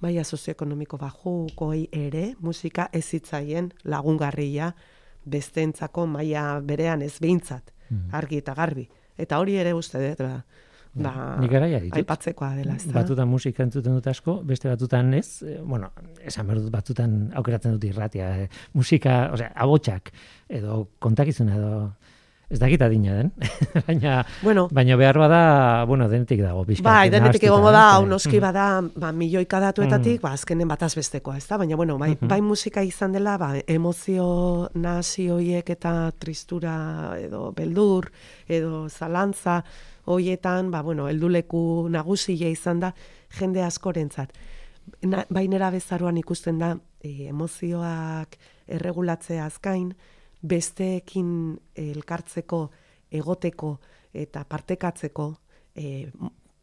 Maila 0.00 0.24
sozioekonomiko 0.24 0.96
bajukoi 0.98 1.88
ere, 1.92 2.34
musika 2.40 2.88
ez 2.92 3.04
zitzaien 3.04 3.72
lagungarria 3.84 4.74
besteentzako 5.26 6.06
maila 6.06 6.60
berean 6.60 7.02
ez 7.02 7.18
behintzat, 7.20 7.72
argi 8.12 8.36
eta 8.38 8.54
garbi. 8.54 8.88
Eta 9.18 9.38
hori 9.38 9.56
ere 9.56 9.74
uste 9.74 9.98
dut, 10.08 10.18
ba, 10.18 10.44
ba, 10.94 11.36
Nik 11.40 11.50
garaia 11.52 11.78
ditut. 11.80 11.96
aipatzekoa 12.00 12.54
dela, 12.56 12.74
ez 12.74 12.86
da? 12.88 12.92
Batutan 13.02 13.28
musika 13.28 13.62
entzuten 13.62 13.94
dut 13.94 14.06
asko, 14.10 14.40
beste 14.44 14.68
batutan 14.68 15.14
ez, 15.14 15.42
eh, 15.42 15.60
bueno, 15.62 15.90
esan 16.26 16.46
behar 16.46 16.60
dut 16.64 16.70
batutan 16.72 17.30
aukeratzen 17.34 17.72
dut 17.76 17.84
irratia, 17.84 18.30
eh, 18.42 18.48
musika, 18.74 19.30
osea, 19.32 19.52
abotsak, 19.54 20.10
edo 20.48 20.88
kontakizuna, 20.98 21.54
edo, 21.56 21.92
ez 22.50 22.58
dakit 22.58 22.82
adina 22.82 23.14
den, 23.14 23.28
baina, 23.86 24.24
Bueno, 24.42 24.66
baina 24.72 24.96
behar 24.96 25.16
bada, 25.22 25.84
bueno, 25.86 26.08
denetik 26.08 26.40
dago, 26.42 26.64
pixka. 26.66 26.82
Bai, 26.82 27.08
denetik 27.08 27.44
egongo 27.46 27.70
da, 27.70 27.84
eh, 27.92 27.94
hau 28.00 28.06
noski 28.10 28.38
mm. 28.38 28.42
bada, 28.42 28.64
ba, 28.96 29.12
milioika 29.12 29.60
datuetatik, 29.62 30.20
ba, 30.20 30.32
azkenen 30.34 30.66
bataz 30.66 30.96
bestekoa, 30.98 31.36
ez 31.38 31.46
da? 31.46 31.56
Baina, 31.62 31.76
bueno, 31.76 31.96
bai, 31.98 32.16
Mhm. 32.16 32.26
bai 32.28 32.40
musika 32.42 32.82
izan 32.82 33.12
dela, 33.12 33.36
ba, 33.38 33.52
emozio 33.68 34.26
hoiek 34.74 35.70
eta 35.70 36.10
tristura 36.18 37.14
edo 37.22 37.52
beldur, 37.52 38.10
edo 38.48 38.88
zalantza 38.88 39.62
hoietan, 40.06 40.70
ba, 40.70 40.82
bueno, 40.82 41.08
helduleku 41.08 41.88
nagusia 41.90 42.48
izan 42.48 42.80
da, 42.80 42.94
jende 43.38 43.62
askorentzat. 43.62 44.32
Na, 45.06 45.24
bainera 45.30 45.70
bezaruan 45.70 46.18
ikusten 46.18 46.58
da, 46.58 46.74
e, 47.02 47.28
emozioak 47.28 48.36
erregulatzeaz 48.68 49.58
gain, 49.62 49.92
besteekin 50.40 51.58
elkartzeko, 51.76 52.70
egoteko 53.10 53.74
eta 54.14 54.44
partekatzeko 54.48 55.26
e, 55.74 56.08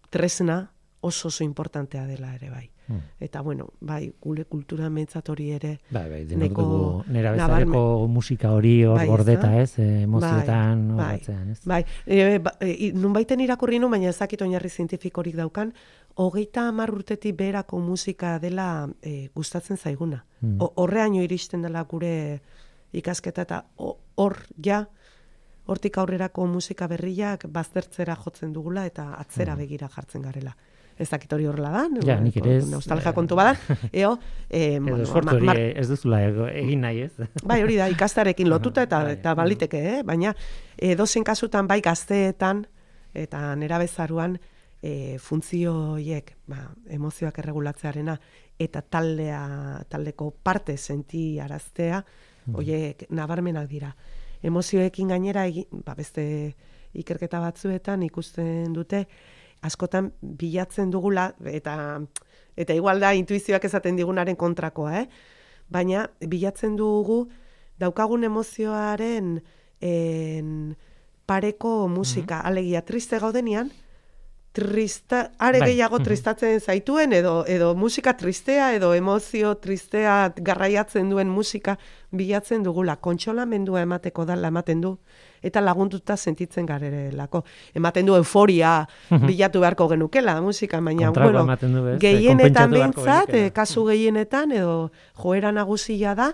tresna 0.09 0.63
oso 1.01 1.27
oso 1.27 1.43
importantea 1.43 2.05
dela 2.07 2.33
ere 2.35 2.49
bai. 2.49 2.69
Hmm. 2.87 3.01
Eta 3.19 3.41
bueno, 3.41 3.67
bai, 3.81 4.13
gure 4.21 4.45
kultura 4.45 4.89
mentzat 4.89 5.27
hori 5.29 5.49
ere 5.51 5.79
Bai, 5.91 6.09
bai, 6.09 6.25
Neko 6.37 7.03
nera 7.07 7.33
bezaleko 7.33 8.07
musika 8.07 8.51
hori 8.55 8.83
hor 8.85 8.95
Bai, 8.97 9.07
gordeta, 9.07 9.49
ez, 9.61 9.77
eh, 9.79 10.03
emozioetan 10.03 10.95
Bai, 10.95 11.21
bai, 11.27 11.35
ez? 11.51 11.59
Bai, 11.65 11.85
e, 12.05 12.39
ba, 12.39 12.53
e, 12.61 12.91
nunbaiten 12.93 13.39
irakurri 13.43 13.79
nu, 13.79 13.89
baina 13.89 14.09
ezakit 14.09 14.41
oinarri 14.41 14.69
zientifikorik 14.69 15.35
daukan, 15.35 15.73
hogeita 16.15 16.67
hamar 16.69 16.91
urtetik 16.95 17.35
beherako 17.35 17.79
musika 17.79 18.39
dela 18.39 18.87
e, 19.01 19.29
gustatzen 19.35 19.77
zaiguna. 19.77 20.23
Mm. 20.41 20.61
O- 20.61 20.71
Horreaino 20.75 21.21
iristen 21.21 21.61
dela 21.61 21.83
gure 21.83 22.41
ikasketa 22.93 23.41
eta 23.41 23.65
ho- 23.75 23.97
hor 24.15 24.37
ja, 24.63 24.87
hortik 25.67 25.97
aurrerako 25.97 26.45
musika 26.47 26.87
berriak 26.87 27.45
baztertzera 27.51 28.15
jotzen 28.15 28.53
dugula 28.53 28.85
eta 28.87 29.13
atzera 29.19 29.55
begira 29.55 29.89
jartzen 29.89 30.21
garela. 30.21 30.55
Ez 30.99 31.09
dakit 31.09 31.31
hori 31.33 31.45
horrela 31.45 31.69
da, 31.69 31.83
Mm. 31.89 32.05
Ja, 32.07 32.19
nik 32.19 32.37
ere 32.37 32.57
ez. 32.57 32.69
nostalgia 32.69 33.13
kontu 33.13 33.35
badan, 33.35 33.55
eo, 33.93 34.17
e, 34.49 34.75
Edo 34.75 34.81
bueno, 34.81 35.03
hori 35.29 35.45
mar- 35.45 35.59
ez 35.59 35.87
duzula 35.87 36.21
egin 36.51 36.81
nahi, 36.81 37.01
ez? 37.01 37.11
Bai, 37.43 37.61
hori 37.63 37.75
da, 37.77 37.87
ikastarekin 37.89 38.49
lotuta 38.49 38.81
eta, 38.83 39.03
Bai. 39.03 39.13
eta 39.13 39.33
baliteke, 39.35 39.77
eh? 39.99 40.03
baina 40.03 40.33
edozein 40.77 41.23
kasutan 41.23 41.67
bai 41.67 41.81
gazteetan 41.81 42.65
eta 43.13 43.55
nerabezaruan 43.55 44.39
e, 44.81 45.17
funtzio 45.19 45.73
horiek, 45.93 46.35
ba, 46.47 46.71
emozioak 46.89 47.37
erregulatzearena 47.39 48.19
eta 48.59 48.81
taldea, 48.81 49.83
taldeko 49.89 50.31
parte 50.43 50.77
senti 50.77 51.39
araztea, 51.39 52.03
horiek 52.53 53.05
nabarmenak 53.09 53.67
dira. 53.69 53.95
Emozioekin 54.43 55.07
gainera, 55.09 55.45
egin, 55.49 55.65
ba, 55.85 55.93
beste 55.97 56.55
ikerketa 56.93 57.39
batzuetan 57.39 58.03
ikusten 58.03 58.73
dute, 58.73 59.07
askotan 59.61 60.11
bilatzen 60.21 60.91
dugula, 60.91 61.31
eta 61.45 62.01
eta 62.57 62.73
igual 62.73 62.99
da 62.99 63.13
intuizioak 63.13 63.65
esaten 63.69 63.97
digunaren 63.97 64.35
kontrakoa, 64.35 65.01
eh? 65.01 65.07
baina 65.69 66.07
bilatzen 66.19 66.75
dugu 66.79 67.27
daukagun 67.79 68.23
emozioaren 68.23 69.37
en, 69.81 70.75
pareko 71.27 71.87
musika, 71.91 72.39
alegia 72.41 72.81
triste 72.87 73.19
gaudenean, 73.19 73.69
trista, 74.57 75.31
are 75.37 75.59
Bai, 75.61 75.69
gehiago 75.69 75.99
tristatzen 76.01 76.57
zaituen, 76.57 77.11
edo, 77.13 77.43
edo 77.45 77.75
musika 77.77 78.15
tristea, 78.17 78.71
edo 78.73 78.89
emozio 78.97 79.51
tristea 79.61 80.33
garraiatzen 80.33 81.11
duen 81.11 81.29
musika 81.29 81.75
bilatzen 82.09 82.63
dugula. 82.65 82.95
Kontsolamendua 82.97 83.83
emateko 83.85 84.25
dala 84.25 84.49
ematen 84.49 84.81
du, 84.81 84.95
eta 85.45 85.61
laguntuta 85.61 86.17
sentitzen 86.17 86.65
garelako. 86.65 87.43
Ematen 87.77 88.09
du 88.09 88.15
euforia 88.17 88.79
bilatu 89.11 89.61
beharko 89.61 89.89
genukela 89.91 90.39
musika, 90.41 90.81
baina, 90.81 91.11
bueno, 91.13 91.45
du, 91.45 91.97
gehienetan 92.01 92.73
behintzat, 92.73 93.29
eh, 93.37 93.51
kasu 93.53 93.85
gehienetan, 93.91 94.55
edo 94.57 94.89
joera 95.21 95.53
nagusia 95.53 96.15
da, 96.17 96.31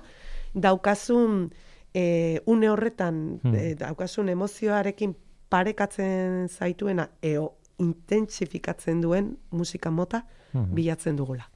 daukazun 0.54 1.50
e, 1.94 2.40
une 2.46 2.70
horretan, 2.70 3.20
Hmm. 3.44 3.56
e, 3.56 3.76
daukazun 3.76 4.30
emozioarekin 4.30 5.18
parekatzen 5.50 6.48
zaituena, 6.50 7.10
eo 7.22 7.52
intentsifikatzen 7.80 9.02
duen 9.02 9.38
musika 9.52 9.92
mota 9.92 10.26
Mhm. 10.54 10.76
bilatzen 10.76 11.16
dugula. 11.16 11.50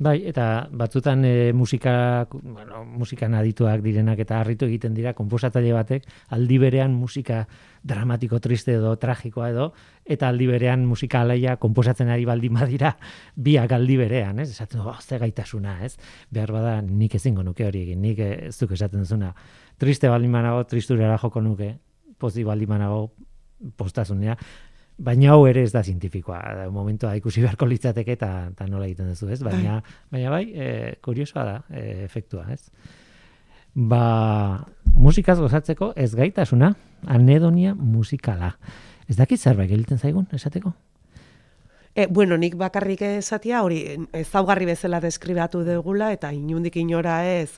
Bai, 0.00 0.22
eta 0.24 0.66
batzutan 0.72 1.26
e, 1.26 1.52
musika, 1.52 2.26
bueno, 2.32 2.86
musikan 2.86 3.34
adituak 3.34 3.82
direnak 3.84 4.18
eta 4.18 4.38
harritu 4.40 4.64
egiten 4.64 4.94
dira, 4.94 5.12
konposatzaile 5.12 5.74
batek, 5.76 6.06
aldi 6.32 6.56
berean 6.56 6.94
musika 6.96 7.42
dramatiko, 7.84 8.38
triste 8.40 8.72
edo 8.78 8.94
tragikoa 8.96 9.50
edo, 9.50 9.74
eta 10.06 10.28
aldi 10.32 10.46
berean 10.46 10.86
musika 10.88 11.20
alaia 11.20 11.58
konposatzen 11.60 12.08
ari 12.08 12.24
baldin 12.24 12.54
badira, 12.54 12.96
biak 13.36 13.72
aldi 13.76 13.98
berean, 14.00 14.38
ez? 14.38 14.48
Esaten, 14.52 14.80
oh, 14.80 14.96
ze 15.02 15.18
gaitasuna, 15.18 15.84
ez? 15.84 15.98
Behar 16.30 16.50
bada, 16.52 16.80
nik 16.80 17.14
ezingo 17.20 17.42
nuke 17.42 17.66
hori 17.66 17.82
egin, 17.82 18.00
nik 18.00 18.18
eh, 18.24 18.46
ez 18.48 18.56
duk 18.58 18.72
esaten 18.72 19.00
duzuna. 19.00 19.34
Triste 19.76 20.08
baldin 20.08 20.32
banago, 20.32 20.64
tristurera 20.64 21.18
joko 21.18 21.42
nuke, 21.42 21.74
pozi 22.16 22.42
baldin 22.42 22.68
banago, 22.72 23.10
postasunea, 23.76 24.38
Baina 25.00 25.30
hau 25.32 25.46
ere 25.48 25.62
ez 25.64 25.70
da 25.72 25.80
zientifikoa, 25.80 26.68
momentua 26.74 27.14
ikusi 27.16 27.40
beharko 27.40 27.64
litzateke 27.70 28.12
eta, 28.18 28.30
eta 28.52 28.66
nola 28.68 28.84
egiten 28.84 29.08
duzu, 29.08 29.30
ez? 29.32 29.40
Baina, 29.44 29.78
baina 30.12 30.32
bai, 30.34 30.42
e, 30.52 30.66
kuriosoa 31.00 31.44
da, 31.46 31.54
e, 31.72 32.04
efektua, 32.04 32.44
ez? 32.52 32.66
Ba, 33.72 34.02
musikaz 34.92 35.38
gozatzeko 35.40 35.92
ez 35.96 36.10
gaitasuna, 36.18 36.74
anedonia 37.06 37.72
musikala. 37.74 38.52
Ez 39.08 39.16
dakit 39.16 39.40
zerbait 39.40 39.70
gelditzen 39.70 39.98
zaigun, 39.98 40.28
esateko? 40.36 40.74
E, 41.94 42.06
bueno, 42.06 42.36
nik 42.38 42.54
bakarrik 42.54 43.02
esatia 43.02 43.62
hori 43.66 43.80
ezaugarri 44.14 44.68
bezala 44.68 45.00
deskribatu 45.02 45.64
dugula 45.66 46.12
eta 46.14 46.30
inundik 46.32 46.76
inora 46.78 47.24
ez 47.26 47.50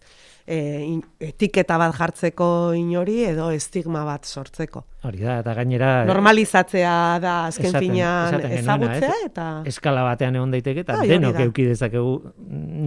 e, 0.46 0.56
in, 0.86 1.02
etiketa 1.20 1.76
bat 1.78 1.92
jartzeko 1.94 2.46
inori 2.74 3.18
edo 3.28 3.50
estigma 3.52 4.04
bat 4.08 4.24
sortzeko. 4.26 4.84
Hori 5.04 5.20
da, 5.22 5.38
eta 5.42 5.54
gainera... 5.58 5.90
Normalizatzea 6.08 6.94
da 7.22 7.34
azken 7.50 7.70
Esaten- 7.70 7.84
finean 7.84 8.28
esaten 8.34 8.54
genuena, 8.54 8.62
ezagutzea 8.62 9.16
ez? 9.18 9.26
eta 9.28 9.46
eskala 9.72 10.04
batean 10.06 10.38
egon 10.40 10.54
daiteke 10.54 10.84
eta 10.86 10.98
hori 11.00 11.12
denok 11.12 11.40
euki 11.46 11.66
dezakegu 11.68 12.14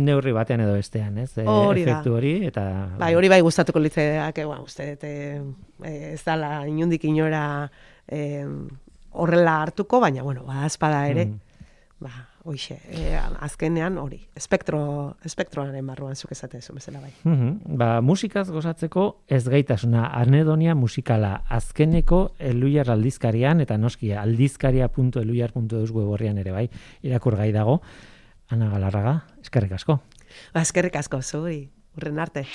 neurri 0.08 0.34
batean 0.36 0.64
edo 0.66 0.74
bestean, 0.80 1.18
ez? 1.24 1.32
E, 1.38 1.46
Hori 1.46 1.84
efektu 1.86 2.16
hori 2.18 2.34
eta 2.50 2.66
bai, 3.00 3.14
hori 3.16 3.30
bai 3.32 3.42
gustatuko 3.46 3.84
litzaidak, 3.84 4.42
ba, 4.50 4.60
uste 4.64 4.96
eh, 4.98 5.42
eh, 5.84 6.14
ez 6.16 6.24
dala 6.26 6.66
inundik 6.68 7.06
inora 7.06 7.70
eh, 8.08 8.48
horrela 9.16 9.62
hartuko, 9.64 10.00
baina 10.00 10.24
bueno, 10.24 10.44
ba 10.46 10.66
espada 10.66 11.08
ere, 11.10 11.26
Mm. 11.26 11.40
ba, 12.00 12.12
hoixe, 12.44 12.76
eh, 12.92 13.18
azkenean 13.40 13.98
hori, 13.98 14.20
espektro 14.36 15.16
espektroaren 15.26 15.88
barruan 15.88 16.16
zuk 16.16 16.32
esaten 16.32 16.60
duzu 16.60 16.74
bezala 16.76 17.00
bai. 17.00 17.12
Mhm, 17.24 17.78
Ba, 17.78 18.02
musikaz 18.02 18.52
gozatzeko 18.52 19.24
ez 19.28 19.48
gaitasuna 19.50 20.12
anedonia 20.14 20.76
musikala 20.76 21.44
azkeneko 21.50 22.36
eluiar 22.38 22.92
aldizkarian 22.92 23.62
eta 23.62 23.78
noski 23.78 24.12
aldizkaria.eluiar.eus 24.14 25.92
web 25.92 26.08
horrian 26.08 26.38
ere 26.38 26.52
bai 26.52 26.70
irakur 27.02 27.36
gai 27.36 27.52
dago. 27.52 27.82
Ana 28.50 28.70
Galarraga, 28.70 29.24
eskerrik 29.42 29.72
asko. 29.72 30.02
Ba, 30.54 30.62
eskerrik 30.62 30.96
asko 30.98 31.22
zuri, 31.24 31.70
urren 31.98 32.20
arte. 32.20 32.46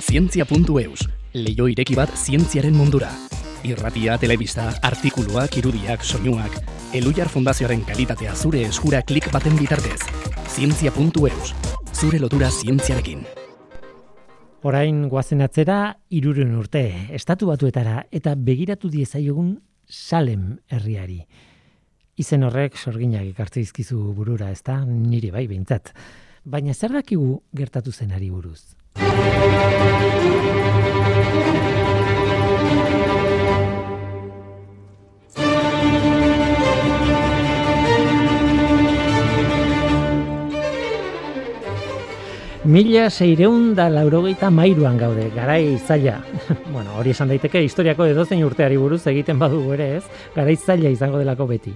Zientzia.eus, 0.00 1.08
leio 1.32 1.66
ireki 1.68 1.96
bat 1.96 2.10
zientziaren 2.14 2.76
mundura. 2.76 3.10
Irratia, 3.64 4.18
telebista, 4.20 4.66
artikuluak, 4.84 5.56
irudiak, 5.56 6.02
soinuak, 6.04 6.52
Elujar 6.92 7.30
Fundazioaren 7.32 7.80
kalitatea 7.88 8.34
zure 8.36 8.60
eskura 8.68 9.00
klik 9.02 9.30
baten 9.32 9.56
bitartez. 9.56 10.02
Zientzia.eus, 10.52 11.54
zure 11.96 12.20
lotura 12.20 12.50
zientziarekin. 12.52 13.24
Orain 14.68 15.08
goazen 15.08 15.40
atzera 15.44 15.78
iruren 16.12 16.52
urte, 16.60 16.84
estatu 17.16 17.48
batuetara 17.48 18.04
eta 18.12 18.34
begiratu 18.36 18.92
diezaiogun 18.92 19.56
Salem 19.88 20.58
herriari. 20.68 21.22
Izen 22.20 22.44
horrek 22.44 22.76
sorginak 22.76 23.26
ekartze 23.32 23.64
izkizu 23.64 24.12
burura, 24.16 24.50
ezta? 24.52 24.82
Niri 24.84 25.32
bai 25.32 25.46
behintzat. 25.48 25.94
Baina 26.44 26.76
zer 26.76 26.92
dakigu 27.00 27.40
gertatu 27.56 27.92
zenari 27.92 28.28
buruz? 28.30 28.76
Mila 42.64 43.10
seireun 43.10 43.74
da 43.76 43.90
laurogeita 43.92 44.48
mairuan 44.48 44.96
gaude, 44.96 45.26
garai 45.34 45.76
zaila. 45.76 46.14
bueno, 46.72 46.94
hori 46.96 47.12
esan 47.12 47.28
daiteke 47.28 47.60
historiako 47.60 48.06
edozein 48.08 48.40
urteari 48.46 48.78
buruz 48.80 49.02
egiten 49.10 49.36
badugu 49.36 49.74
ere 49.76 49.88
ez, 49.98 50.04
garai 50.32 50.54
zaila 50.56 50.88
izango 50.88 51.20
delako 51.20 51.44
beti. 51.50 51.74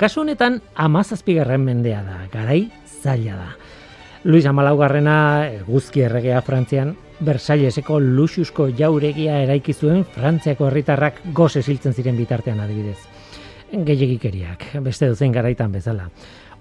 Kasu 0.00 0.22
honetan, 0.22 0.56
amazazpigarren 0.72 1.60
mendea 1.60 2.00
da, 2.06 2.16
garai 2.32 2.62
zaila 3.02 3.36
da. 3.36 3.50
Luis 4.24 4.46
Amalaugarrena, 4.48 5.16
guzki 5.66 6.06
erregea 6.06 6.40
Frantzian, 6.46 6.94
Versailleseko 7.20 8.00
luxusko 8.00 8.70
jauregia 8.78 9.36
eraiki 9.44 9.74
zuen 9.76 10.06
Frantziako 10.14 10.70
herritarrak 10.70 11.20
goze 11.36 11.60
siltzen 11.60 11.92
ziren 11.92 12.16
bitartean 12.16 12.64
adibidez. 12.64 12.96
Gehiagikeriak, 13.72 14.70
beste 14.80 15.12
duzen 15.12 15.36
garaitan 15.36 15.76
bezala. 15.76 16.08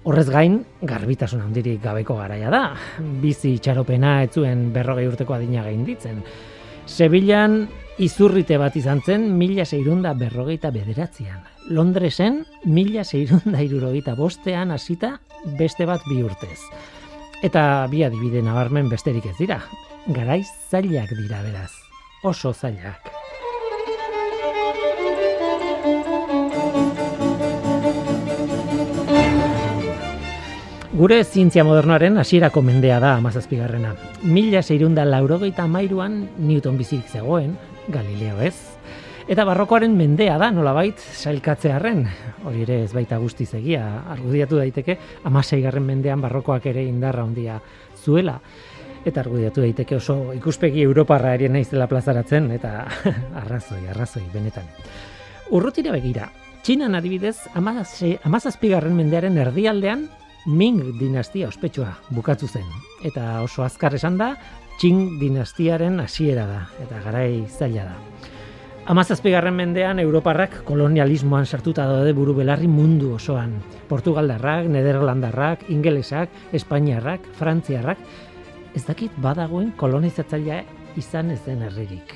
Horrez 0.02 0.32
gain, 0.34 0.56
garbitasun 0.82 1.44
handirik 1.46 1.84
gabeko 1.84 2.16
garaia 2.18 2.50
da. 2.50 2.62
Bizi 3.22 3.52
itxaropena 3.60 4.16
ez 4.24 4.32
zuen 4.34 4.72
berrogei 4.74 5.06
urteko 5.06 5.36
adina 5.36 5.62
gainditzen. 5.68 6.24
Sevillan 6.90 7.68
izurrite 8.02 8.58
bat 8.58 8.76
izan 8.80 9.04
zen 9.06 9.28
mila 9.38 9.62
seirunda 9.62 10.16
berrogeita 10.18 10.72
bederatzean. 10.74 11.44
Londresen 11.70 12.42
mila 12.66 13.06
seirunda 13.06 13.62
irurogeita 13.62 14.18
bostean 14.18 14.74
hasita 14.74 15.20
beste 15.60 15.86
bat 15.86 16.02
bi 16.10 16.24
urtez. 16.26 16.60
Eta 17.46 17.86
bi 17.92 18.02
adibide 18.02 18.42
nabarmen 18.42 18.90
besterik 18.90 19.30
ez 19.30 19.38
dira. 19.38 19.62
Garaiz 20.10 20.48
zailak 20.72 21.14
dira 21.14 21.46
beraz. 21.46 21.72
Oso 22.26 22.56
zailak. 22.58 23.14
Gure 30.92 31.22
zientzia 31.24 31.64
modernoaren 31.64 32.18
hasierako 32.20 32.60
mendea 32.68 32.98
da 33.00 33.14
amazazpigarrena. 33.16 33.94
Mila 34.28 34.60
seirunda 34.60 35.06
laurogeita 35.08 35.64
mairuan 35.64 36.18
Newton 36.36 36.76
bizirik 36.76 37.08
zegoen, 37.08 37.54
Galileo 37.88 38.42
ez. 38.44 38.76
Eta 39.32 39.46
barrokoaren 39.48 39.96
mendea 39.96 40.36
da, 40.36 40.50
nolabait, 40.52 41.00
sailkatzearen. 41.00 42.04
Hori 42.44 42.66
ere 42.68 42.82
ez 42.84 42.92
baita 42.92 43.22
guzti 43.24 43.48
egia, 43.62 43.86
argudiatu 44.12 44.60
daiteke, 44.60 44.98
amaseigarren 45.24 45.88
mendean 45.88 46.20
barrokoak 46.20 46.68
ere 46.74 46.84
indarra 46.84 47.24
handia 47.24 47.62
zuela. 47.96 48.42
Eta 49.06 49.24
argudiatu 49.24 49.64
daiteke 49.64 49.96
oso 49.96 50.34
ikuspegi 50.36 50.84
Europarra 50.84 51.38
erien 51.40 51.54
naizela 51.54 51.88
plazaratzen, 51.88 52.52
eta 52.52 52.86
arrazoi, 53.46 53.86
arrazoi, 53.96 54.28
benetan. 54.34 54.68
Urrutira 55.56 55.96
begira, 55.96 56.34
Txinan 56.62 56.94
adibidez, 56.94 57.38
amazazpigarren 57.56 58.94
mendearen 58.94 59.40
erdialdean 59.42 60.10
Ming 60.46 60.98
dinastia 60.98 61.48
ospetsua 61.48 61.92
bukatu 62.10 62.48
zen. 62.48 62.66
Eta 63.06 63.42
oso 63.44 63.62
azkar 63.62 63.94
esan 63.94 64.18
da, 64.18 64.36
Qing 64.82 65.20
dinastiaren 65.22 66.00
hasiera 66.02 66.48
da, 66.50 66.62
eta 66.82 66.98
garai 67.04 67.46
zaila 67.46 67.84
da. 67.86 67.98
Amazazpigarren 68.90 69.54
mendean, 69.54 70.00
Europarrak 70.02 70.64
kolonialismoan 70.66 71.46
sartuta 71.46 71.86
daude 71.86 72.16
buru 72.18 72.34
belarri 72.40 72.66
mundu 72.66 73.12
osoan. 73.14 73.54
Portugaldarrak, 73.92 74.66
Nederlandarrak, 74.74 75.68
Ingelesak, 75.70 76.34
Espainiarrak, 76.58 77.28
Frantziarrak, 77.38 78.02
ez 78.74 78.82
dakit 78.88 79.14
badagoen 79.22 79.70
kolonizatzailea 79.78 80.64
izan 80.98 81.30
ez 81.30 81.44
den 81.46 81.62
herririk. 81.68 82.16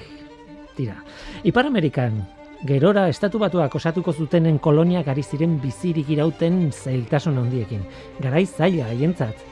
Tira, 0.76 0.97
Ipar 1.45 1.69
Amerikan, 1.69 2.23
gerora 2.66 3.07
estatu 3.09 3.39
batuak 3.39 3.76
osatuko 3.78 4.13
zutenen 4.13 4.57
koloniak 4.59 5.07
ari 5.11 5.24
ziren 5.24 5.59
bizirik 5.61 6.09
irauten 6.09 6.72
zailtasun 6.72 7.38
handiekin. 7.38 7.84
Garai 8.22 8.45
zaila 8.45 8.89
haientzat. 8.89 9.43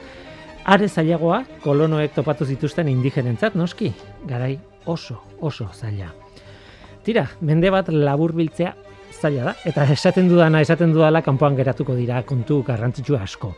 Are 0.64 0.88
zailagoa 0.88 1.44
kolonoek 1.62 2.14
topatu 2.14 2.44
zituzten 2.44 2.88
indigenentzat 2.88 3.54
noski. 3.54 3.92
Garai 4.26 4.58
oso, 4.86 5.20
oso 5.40 5.68
zaila. 5.72 6.10
Tira, 7.04 7.28
mende 7.40 7.70
bat 7.70 7.88
labur 7.92 8.32
biltzea 8.32 8.74
zaila 9.20 9.50
da, 9.50 9.54
eta 9.68 9.86
esaten 9.92 10.28
dudana, 10.28 10.60
esaten 10.64 10.92
dudala 10.92 11.22
kanpoan 11.22 11.56
geratuko 11.56 11.94
dira 11.94 12.22
kontu 12.26 12.62
garrantzitsu 12.66 13.16
asko. 13.16 13.54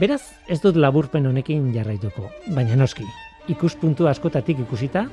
Beraz, 0.00 0.22
ez 0.48 0.60
dut 0.62 0.76
laburpen 0.76 1.26
honekin 1.26 1.70
jarraituko, 1.74 2.30
baina 2.54 2.76
noski, 2.76 3.06
ikuspuntu 3.52 4.08
askotatik 4.08 4.60
ikusita, 4.64 5.06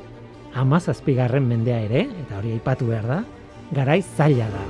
amazazpigarren 0.56 1.46
mendea 1.48 1.82
ere, 1.88 2.06
eta 2.24 2.40
hori 2.40 2.54
aipatu 2.56 2.88
behar 2.92 3.08
da, 3.10 3.24
garai 3.76 4.02
zaila 4.02 4.48
da. 4.50 4.64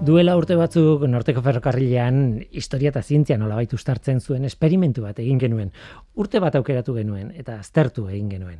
Duela 0.00 0.34
urte 0.36 0.56
batzuk 0.58 1.04
Norteko 1.08 1.40
Ferrokarrilean 1.44 2.40
historia 2.50 2.90
eta 2.90 3.02
zientzia 3.02 3.36
nolabait 3.38 3.72
ustartzen 3.76 4.20
zuen 4.20 4.44
esperimentu 4.48 5.04
bat 5.04 5.18
egin 5.22 5.38
genuen. 5.38 5.70
Urte 6.16 6.40
bat 6.42 6.56
aukeratu 6.58 6.96
genuen 6.96 7.30
eta 7.36 7.58
aztertu 7.60 8.08
egin 8.08 8.28
genuen. 8.32 8.58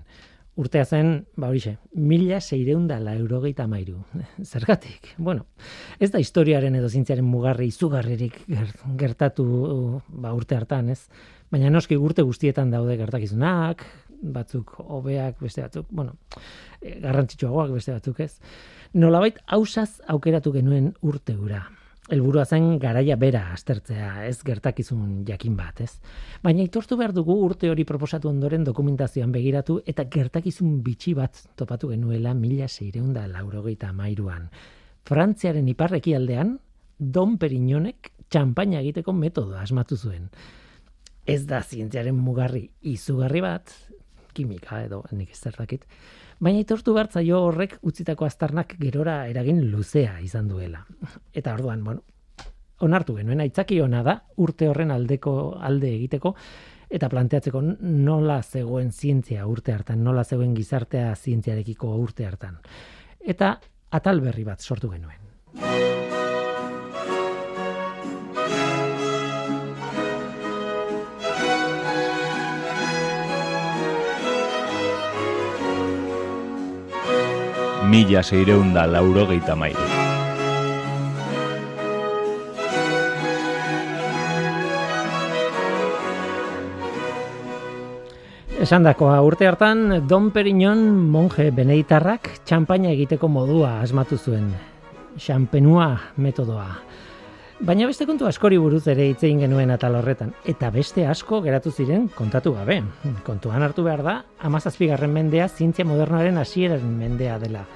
Urtea 0.59 0.85
zen, 0.85 1.13
ba 1.39 1.49
horixe, 1.49 1.77
mila 1.95 2.41
seireundala 2.41 3.15
eurogeita 3.15 3.67
mairu. 3.71 4.01
Zergatik? 4.53 5.15
Bueno, 5.17 5.47
ez 5.99 6.11
da 6.11 6.21
historiaren 6.21 6.75
edo 6.75 6.89
zintziaren 6.91 7.25
mugarri 7.25 7.71
izugarririk 7.71 8.43
gertatu 8.99 9.47
ba, 10.09 10.35
urte 10.35 10.59
hartan, 10.59 10.91
ez? 10.91 11.05
Baina 11.51 11.71
noski 11.71 11.97
urte 11.97 12.27
guztietan 12.27 12.71
daude 12.71 12.99
gertakizunak, 12.99 13.87
batzuk 14.21 14.75
hobeak, 14.83 15.41
beste 15.41 15.65
batzuk, 15.65 15.87
bueno, 15.91 16.19
eh, 16.83 16.99
garrantzitsuagoak 17.01 17.77
beste 17.79 17.95
batzuk, 17.97 18.21
ez? 18.21 18.35
Nolabait 18.93 19.39
hausaz 19.47 20.01
aukeratu 20.09 20.53
genuen 20.53 20.93
urte 21.01 21.39
ura 21.39 21.69
helburua 22.11 22.45
zen 22.45 22.79
garaia 22.83 23.17
bera 23.17 23.45
aztertzea, 23.55 24.27
ez 24.27 24.43
gertakizun 24.47 25.25
jakin 25.29 25.57
bat, 25.57 25.81
ez? 25.85 26.01
Baina 26.43 26.65
itortu 26.65 26.99
behar 26.99 27.15
dugu 27.17 27.37
urte 27.45 27.71
hori 27.71 27.85
proposatu 27.89 28.29
ondoren 28.29 28.65
dokumentazioan 28.67 29.33
begiratu 29.33 29.81
eta 29.87 30.05
gertakizun 30.11 30.81
bitxi 30.85 31.15
bat 31.15 31.39
topatu 31.57 31.93
genuela 31.93 32.35
mila 32.35 32.69
seireunda 32.69 33.27
laurogeita 33.31 33.93
mairuan. 33.93 34.49
Frantziaren 35.07 35.69
iparreki 35.69 36.15
aldean, 36.15 36.59
Don 37.01 37.39
Perignonek 37.41 38.11
txampaina 38.29 38.83
egiteko 38.83 39.15
metodoa 39.17 39.63
asmatu 39.65 39.97
zuen. 39.97 40.29
Ez 41.27 41.47
da 41.47 41.63
zientziaren 41.63 42.17
mugarri 42.17 42.67
izugarri 42.83 43.41
bat, 43.45 43.73
kimika 44.35 44.83
edo 44.85 45.05
nik 45.13 45.31
ez 45.33 45.41
zertakit, 45.41 45.87
Baina 46.41 46.63
itortu 46.63 46.95
bertzaio 46.97 47.43
horrek 47.45 47.77
utzitako 47.85 48.25
aztarnak 48.25 48.73
gerora 48.81 49.27
eragin 49.29 49.61
luzea 49.71 50.17
izan 50.25 50.49
duela. 50.49 50.81
Eta 51.37 51.53
orduan, 51.53 51.85
bueno, 51.85 52.01
onartu 52.81 53.19
genuen, 53.19 53.43
aitzaki 53.45 53.81
ona 53.85 54.01
da, 54.03 54.17
urte 54.41 54.71
horren 54.71 54.91
aldeko 54.95 55.35
alde 55.61 55.93
egiteko, 55.99 56.35
eta 56.91 57.11
planteatzeko 57.13 57.61
nola 57.63 58.41
zegoen 58.43 58.91
zientzia 58.91 59.45
urte 59.47 59.77
hartan, 59.77 60.03
nola 60.03 60.25
zegoen 60.25 60.57
gizartea 60.57 61.13
zientziarekiko 61.15 61.93
urte 62.01 62.27
hartan. 62.27 62.57
Eta 63.21 63.59
atal 64.01 64.25
berri 64.25 64.49
bat 64.49 64.65
sortu 64.65 64.91
genuen. 64.97 66.00
Mila 77.91 78.23
seireunda 78.23 78.87
laurogeita 78.87 79.57
mairu. 79.59 79.83
Esan 88.61 88.85
dakoa, 88.87 89.17
urte 89.27 89.49
hartan, 89.49 90.07
Don 90.07 90.29
Perignon 90.31 90.85
monje 91.11 91.49
beneitarrak 91.51 92.29
txampaina 92.47 92.93
egiteko 92.95 93.27
modua 93.27 93.81
asmatu 93.81 94.21
zuen. 94.21 94.53
Xampenua 95.19 95.89
metodoa. 96.21 96.69
Baina 97.61 97.85
beste 97.85 98.07
kontu 98.09 98.25
askori 98.25 98.57
buruz 98.57 98.87
ere 98.89 99.05
hitz 99.11 99.19
egin 99.27 99.43
genuen 99.43 99.69
atal 99.75 99.99
horretan. 99.99 100.31
Eta 100.49 100.71
beste 100.73 101.03
asko 101.05 101.43
geratu 101.45 101.69
ziren 101.69 102.07
kontatu 102.17 102.55
gabe. 102.55 102.79
Kontuan 103.27 103.61
hartu 103.61 103.85
behar 103.85 104.01
da, 104.07 104.15
amazazpigarren 104.49 105.13
mendea 105.13 105.45
zientzia 105.49 105.85
modernoaren 105.85 106.41
hasieraren 106.41 106.95
mendea 106.97 107.35
dela. 107.43 107.67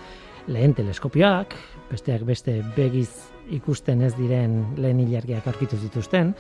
Lehen 0.49 0.73
teleskopioak, 0.79 1.53
besteak 1.91 2.25
beste 2.25 2.55
begiz 2.77 3.11
ikusten 3.53 4.01
ez 4.09 4.15
diren 4.17 4.57
lehen 4.81 5.05
ilargiak 5.05 5.51
aurkitu 5.53 5.77
zituzten, 5.77 6.33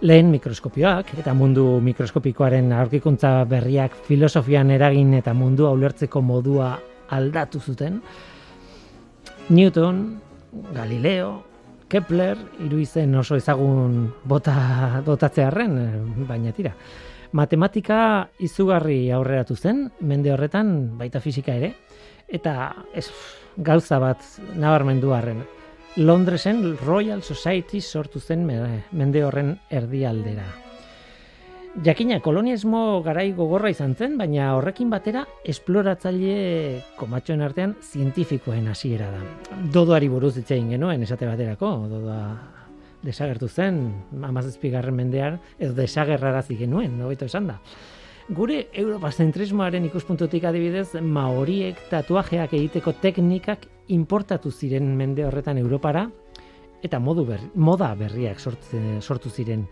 lehen 0.00 0.32
mikroskopioak 0.32 1.12
eta 1.20 1.36
mundu 1.36 1.66
mikroskopikoaren 1.84 2.72
aurkikuntza 2.78 3.34
berriak 3.44 4.00
filosofian 4.08 4.72
eragin 4.72 5.12
eta 5.20 5.36
mundu 5.36 5.68
ulertzeko 5.68 6.24
modua 6.24 6.72
aldatu 7.12 7.60
zuten. 7.60 8.00
Newton, 9.50 10.04
Galileo, 10.72 11.49
Kepler, 11.90 12.38
hiru 12.62 12.78
izen 12.78 13.14
oso 13.18 13.36
ezagun 13.36 14.12
bota 14.24 15.02
dotatzearren, 15.04 15.78
eh, 15.78 16.24
baina 16.28 16.52
tira. 16.54 16.72
Matematika 17.32 18.28
izugarri 18.42 19.10
aurreratu 19.14 19.56
zen, 19.56 19.88
mende 20.00 20.32
horretan 20.32 20.96
baita 20.98 21.20
fisika 21.20 21.54
ere, 21.54 21.74
Eta 22.30 22.52
ez, 22.94 23.08
gauza 23.56 23.98
bat 23.98 24.20
nabarmendu 24.54 25.10
harren. 25.12 25.40
Londresen 25.96 26.76
Royal 26.78 27.24
Society 27.26 27.80
sortu 27.80 28.20
zen 28.20 28.44
me- 28.46 28.84
mende 28.92 29.24
horren 29.24 29.58
erdialdera. 29.68 30.44
Jakina, 31.78 32.18
kolonialismo 32.18 33.00
garai 33.06 33.30
gogorra 33.32 33.70
izan 33.70 33.92
zen, 33.94 34.16
baina 34.18 34.48
horrekin 34.56 34.88
batera 34.90 35.22
esploratzaile 35.46 36.80
komatxoen 36.98 37.44
artean 37.46 37.76
zientifikoen 37.78 38.66
hasiera 38.68 39.06
da. 39.12 39.20
Dodoari 39.72 40.08
buruz 40.10 40.34
hitz 40.40 40.48
egin 40.50 40.72
genuen 40.74 41.06
esate 41.06 41.28
baterako, 41.30 41.70
dodoa 41.92 42.18
desagertu 43.06 43.46
zen, 43.48 43.78
amazazpigarren 44.18 44.98
mendean, 44.98 45.38
edo 45.60 45.72
desagerrarazi 45.78 46.58
genuen, 46.58 46.98
nobeto 46.98 47.30
esan 47.30 47.46
da. 47.52 47.60
Gure 48.34 48.64
europazentrismoaren 48.82 49.86
ikuspuntutik 49.86 50.44
adibidez, 50.50 50.98
maoriek 51.00 51.78
tatuajeak 51.90 52.52
egiteko 52.58 52.96
teknikak 52.98 53.70
importatu 53.94 54.50
ziren 54.50 54.90
mende 54.98 55.24
horretan 55.24 55.62
Europara, 55.62 56.08
eta 56.82 56.98
modu 56.98 57.24
ber, 57.28 57.40
moda 57.54 57.94
berriak 57.94 58.40
sortze, 58.40 58.80
sortu 59.00 59.30
ziren. 59.30 59.66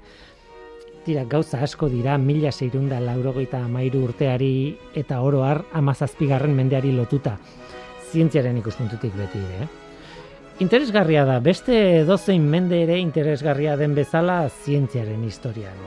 Tira, 1.08 1.22
gauza 1.24 1.62
asko 1.64 1.86
dira, 1.88 2.18
mila 2.20 2.50
seirunda 2.52 2.98
laurogeita 3.00 3.62
amairu 3.64 4.02
urteari 4.10 4.76
eta 5.00 5.22
oroar 5.24 5.62
amazazpigarren 5.80 6.52
mendeari 6.52 6.90
lotuta. 6.92 7.32
Zientziaren 8.10 8.58
ikuspuntutik 8.60 9.16
beti 9.16 9.40
ere, 9.40 9.64
eh? 9.64 9.68
Interesgarria 10.66 11.22
da, 11.24 11.38
beste 11.40 12.04
dozein 12.04 12.44
mende 12.44 12.82
ere 12.82 12.98
interesgarria 13.00 13.78
den 13.80 13.96
bezala 13.96 14.42
zientziaren 14.50 15.24
historian. 15.24 15.80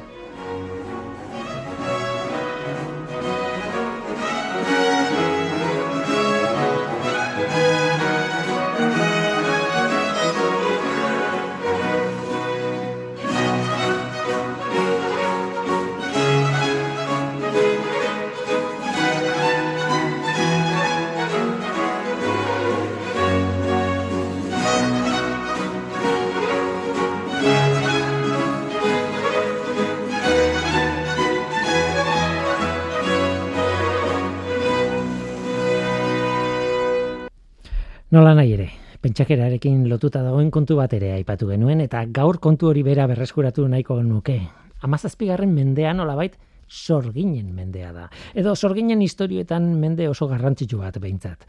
Nola 38.11 38.33
nahi 38.35 38.49
ere, 38.51 38.65
pentsakerarekin 38.99 39.85
lotuta 39.87 40.19
dagoen 40.19 40.49
kontu 40.51 40.75
bat 40.75 40.91
ere 40.97 41.13
aipatu 41.15 41.47
genuen 41.47 41.79
eta 41.79 42.01
gaur 42.11 42.41
kontu 42.43 42.67
hori 42.67 42.81
bera 42.83 43.05
berreskuratu 43.07 43.63
nahiko 43.71 43.95
nuke. 44.03 44.35
Amazazpigarren 44.83 45.53
mendea 45.55 45.93
nolabait 45.95 46.35
sorginen 46.67 47.53
mendea 47.55 47.93
da. 47.95 48.09
Edo 48.35 48.57
sorginen 48.57 48.99
historioetan 48.99 49.71
mende 49.79 50.09
oso 50.11 50.27
garrantzitsu 50.27 50.81
bat 50.83 50.99
behintzat. 50.99 51.47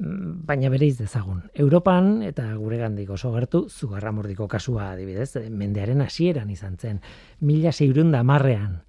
Mm, 0.00 0.32
Baina 0.48 0.72
bere 0.72 0.88
dezagun. 1.04 1.44
Europan 1.52 2.22
eta 2.32 2.48
gure 2.56 2.80
gandik 2.80 3.12
oso 3.12 3.36
gertu 3.36 3.66
zugarramordiko 3.68 4.48
kasua 4.48 4.90
adibidez, 4.94 5.34
mendearen 5.50 6.00
hasieran 6.00 6.48
izan 6.48 6.78
zen. 6.78 7.02
Mila 7.40 7.76
seirunda 7.76 8.24
marrean. 8.24 8.80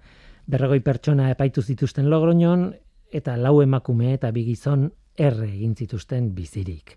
Berrogoi 0.46 0.80
pertsona 0.80 1.28
epaitu 1.36 1.60
zituzten 1.60 2.08
logroñon 2.08 2.70
eta 3.12 3.36
lau 3.36 3.60
emakume 3.60 4.14
eta 4.14 4.32
bi 4.32 4.48
gizon 4.48 4.94
erre 5.16 5.48
egin 5.48 5.74
zituzten 5.76 6.32
bizirik. 6.34 6.96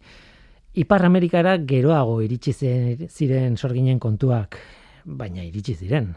Ipar 0.74 1.06
Amerikara 1.06 1.58
geroago 1.58 2.20
iritsi 2.22 2.54
ziren 2.54 3.58
sorginen 3.58 4.00
kontuak, 4.00 4.58
baina 5.06 5.44
iritsi 5.44 5.76
ziren. 5.76 6.14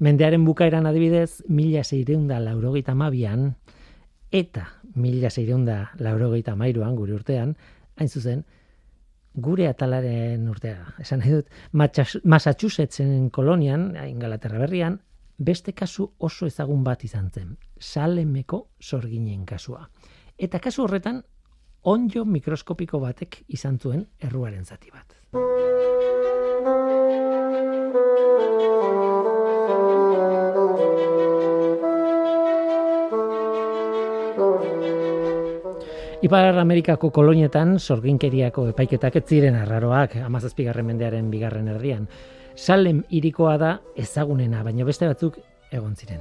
Mendearen 0.00 0.44
bukaeran 0.46 0.86
adibidez, 0.88 1.42
mila 1.48 1.84
seireunda 1.84 2.38
laurogeita 2.40 2.94
mabian, 2.94 3.50
eta 4.32 4.66
mila 4.94 5.28
seireunda 5.30 5.90
laurogeita 5.98 6.56
mairuan, 6.56 6.96
gure 6.96 7.14
urtean, 7.18 7.56
hain 8.00 8.08
zuzen, 8.08 8.46
gure 9.34 9.68
atalaren 9.68 10.48
urtea. 10.48 10.94
Esan 10.98 11.20
nahi 11.20 11.36
dut, 11.36 11.50
Massachusettsen 12.24 13.30
kolonian, 13.30 13.92
Ingalaterra 14.08 14.58
berrian, 14.64 15.00
beste 15.38 15.72
kasu 15.72 16.10
oso 16.18 16.46
ezagun 16.46 16.84
bat 16.84 17.04
izan 17.04 17.30
zen. 17.30 17.56
Salemeko 17.78 18.68
sorginen 18.80 19.44
kasua. 19.46 19.88
Eta 20.38 20.60
kasu 20.60 20.84
horretan, 20.84 21.22
onjo 21.82 22.24
mikroskopiko 22.24 23.00
batek 23.00 23.42
izan 23.48 23.78
zuen 23.78 24.04
erruaren 24.20 24.64
zati 24.64 24.90
bat. 24.92 25.16
Ipar 36.20 36.58
Amerikako 36.60 37.08
kolonietan 37.16 37.78
sorginkeriako 37.78 38.66
epaiketak 38.74 39.14
ez 39.16 39.24
ziren 39.24 39.54
arraroak, 39.56 40.18
amazazpigarren 40.20 40.84
mendearen 40.84 41.30
bigarren 41.32 41.70
erdian. 41.72 42.04
Salem 42.54 43.00
irikoa 43.08 43.56
da 43.56 43.70
ezagunena, 43.96 44.60
baina 44.62 44.84
beste 44.84 45.08
batzuk 45.08 45.38
egon 45.70 45.94
ziren. 45.96 46.20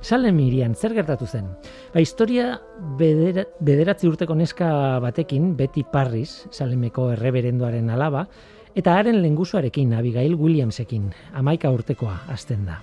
Salem 0.00 0.38
irian 0.40 0.74
zer 0.74 0.94
gertatu 0.94 1.26
zen? 1.26 1.48
Ba, 1.94 2.00
historia 2.00 2.60
bedera, 2.98 3.46
bederatzi 3.60 4.08
urteko 4.08 4.36
neska 4.36 4.98
batekin, 5.02 5.54
Betty 5.56 5.84
Parris, 5.92 6.46
Salemeko 6.50 7.10
erreberenduaren 7.14 7.90
alaba, 7.90 8.26
eta 8.74 8.96
haren 8.98 9.20
lengusuarekin, 9.22 9.94
Abigail 9.98 10.36
Williamsekin, 10.36 11.10
amaika 11.34 11.70
urtekoa 11.74 12.20
hasten 12.28 12.66
da. 12.68 12.80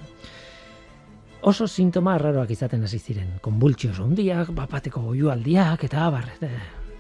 Oso 1.48 1.68
sintoma 1.68 2.16
arraroak 2.18 2.50
izaten 2.52 2.84
hasi 2.84 2.98
ziren. 3.00 3.38
Konbultsios 3.42 4.00
handiak, 4.04 4.50
bapateko 4.58 5.04
goiualdiak 5.12 5.86
eta 5.86 6.08
abar. 6.08 6.26
Eh, 6.42 6.50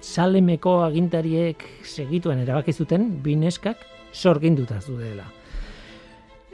Salemeko 0.01 0.84
agintariek 0.86 1.63
segituen 1.84 2.39
erabaki 2.45 2.72
zuten 2.72 3.09
bi 3.24 3.36
neskak 3.36 3.82
sorginduta 4.13 4.80
zudela. 4.80 5.26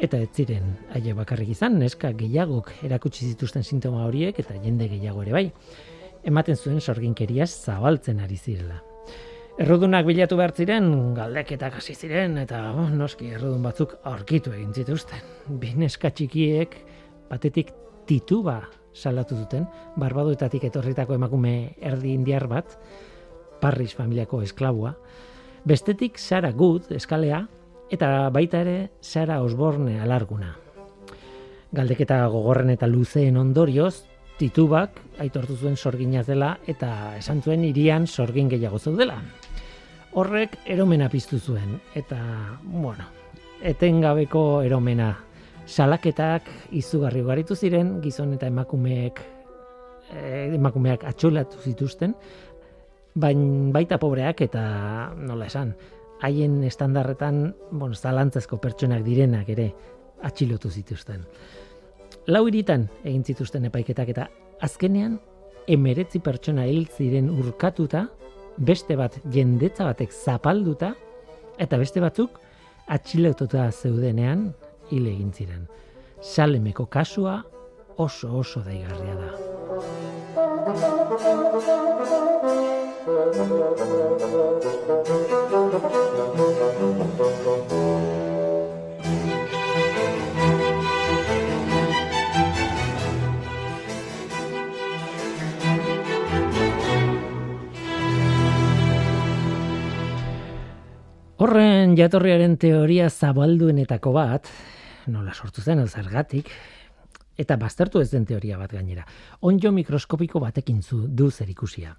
Eta 0.01 0.17
ez 0.17 0.29
ziren 0.33 0.73
haie 0.95 1.13
bakarrik 1.13 1.53
izan, 1.53 1.77
neska 1.79 2.11
gehiagok 2.17 2.71
erakutsi 2.83 3.27
zituzten 3.29 3.63
sintoma 3.63 4.07
horiek 4.07 4.39
eta 4.39 4.55
jende 4.63 4.87
gehiago 4.89 5.21
ere 5.21 5.35
bai. 5.35 5.45
Ematen 6.23 6.57
zuen 6.57 6.81
sorginkeriaz 6.81 7.51
zabaltzen 7.51 8.19
ari 8.23 8.37
zirela. 8.37 8.81
Errudunak 9.61 10.07
bilatu 10.07 10.33
behar 10.39 10.55
ziren, 10.57 10.87
galdeketak 11.13 11.75
hasi 11.77 11.93
ziren, 11.93 12.39
eta 12.41 12.71
oh, 12.73 12.87
noski 12.89 13.29
errudun 13.37 13.61
batzuk 13.61 13.93
aurkitu 14.09 14.53
egin 14.55 14.73
zituzten. 14.73 15.21
Bi 15.61 15.75
neska 15.77 16.09
txikiek 16.09 16.73
batetik 17.29 17.69
tituba 18.09 18.63
salatu 18.93 19.37
zuten, 19.37 19.67
barbadoetatik 20.01 20.65
etorritako 20.69 21.19
emakume 21.19 21.75
erdi 21.81 22.15
indiar 22.17 22.47
bat, 22.49 22.77
Parris 23.61 23.93
familiako 23.95 24.41
esklabua, 24.43 24.95
bestetik 25.69 26.17
Sara 26.19 26.51
Good 26.51 26.89
eskalea, 26.97 27.45
eta 27.91 28.29
baita 28.29 28.61
ere 28.61 28.91
Sara 29.01 29.41
Osborne 29.43 29.99
alarguna. 30.01 30.53
Galdeketa 31.73 32.27
gogorren 32.29 32.69
eta 32.69 32.87
luzeen 32.87 33.37
ondorioz, 33.37 34.05
titubak 34.37 34.99
aitortu 35.21 35.55
zuen 35.57 35.75
sorginaz 35.77 36.25
dela 36.27 36.57
eta 36.67 37.17
esan 37.17 37.41
zuen 37.41 37.63
irian 37.65 38.07
sorgin 38.07 38.49
gehiago 38.49 38.79
zeudela. 38.79 39.19
Horrek 40.13 40.59
eromena 40.69 41.09
piztu 41.09 41.39
zuen 41.39 41.79
eta, 41.97 42.19
bueno, 42.63 43.05
etengabeko 43.63 44.61
eromena 44.61 45.13
salaketak 45.65 46.49
izugarri 46.75 47.23
ugaritu 47.23 47.55
ziren 47.55 47.99
gizon 48.03 48.33
eta 48.35 48.49
emakumeek 48.51 49.21
eh, 50.11 50.49
emakumeak 50.57 51.05
atxolatu 51.07 51.61
zituzten 51.63 52.13
bain 53.15 53.71
baita 53.73 53.99
pobreak 54.01 54.41
eta 54.41 54.63
nola 55.15 55.47
esan 55.47 55.73
haien 56.23 56.63
estandarretan 56.63 57.55
bueno, 57.71 57.95
zalantzazko 57.95 58.57
pertsonak 58.63 59.03
direnak 59.03 59.49
ere 59.49 59.67
atxilotu 60.23 60.71
zituzten. 60.71 61.25
Lau 62.31 62.45
hiritan 62.47 62.87
egin 63.03 63.23
zituzten 63.27 63.67
epaiketak 63.67 64.13
eta 64.13 64.27
azkenean 64.63 65.19
emeretzi 65.67 66.19
pertsona 66.23 66.65
hil 66.67 66.87
ziren 66.87 67.29
urkatuta, 67.31 68.07
beste 68.57 68.95
bat 68.99 69.17
jendetza 69.33 69.87
batek 69.89 70.11
zapalduta, 70.13 70.93
eta 71.59 71.77
beste 71.77 72.01
batzuk 72.03 72.39
atxilotuta 72.91 73.69
zeudenean 73.71 74.53
hil 74.91 75.07
egin 75.07 75.31
ziren. 75.33 75.67
Salemeko 76.21 76.85
kasua 76.87 77.41
oso 77.97 78.37
oso 78.39 78.63
daigarria 78.63 79.15
da. 79.19 79.29
Horren 83.03 83.17
jatorriaren 101.99 102.55
teoria 102.55 103.09
zabalduenetako 103.09 104.13
bat, 104.15 104.47
nola 105.11 105.33
sortu 105.35 105.59
zen 105.59 105.83
zergatik, 105.89 106.47
eta 107.35 107.57
baztertu 107.59 107.99
ez 107.99 108.07
den 108.13 108.23
teoria 108.23 108.55
bat 108.57 108.71
gainera, 108.71 109.03
onjo 109.41 109.73
mikroskopiko 109.75 110.39
batekin 110.39 110.81
zu 110.81 111.03
du 111.09 111.29
zer 111.31 111.49
ikusia. 111.49 111.97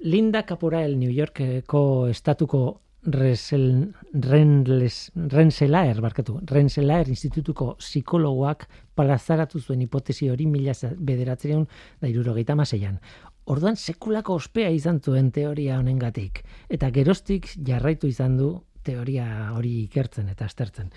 Linda 0.00 0.44
Caporael 0.46 0.96
New 0.98 1.10
Yorkeko 1.10 2.06
estatuko 2.06 2.82
Resel, 3.02 3.94
Renles, 4.12 5.10
Renselaer, 5.14 6.00
barkatu, 6.00 6.40
Renselaer 6.46 7.08
institutuko 7.08 7.72
psikologoak 7.80 8.66
plazaratu 8.94 9.60
zuen 9.60 9.82
hipotesi 9.82 10.28
hori 10.30 10.46
mila 10.46 10.74
bederatzereun 10.98 11.66
da 12.00 12.10
irurogeita 12.10 12.54
maseian. 12.54 12.98
Orduan 13.46 13.76
sekulako 13.76 14.36
ospea 14.38 14.70
izan 14.70 15.00
zuen 15.00 15.32
teoria 15.32 15.78
honengatik 15.78 16.44
eta 16.68 16.90
gerostik 16.90 17.48
jarraitu 17.66 18.06
izan 18.06 18.36
du 18.36 18.52
teoria 18.84 19.52
hori 19.56 19.82
ikertzen 19.84 20.28
eta 20.28 20.44
aztertzen. 20.44 20.90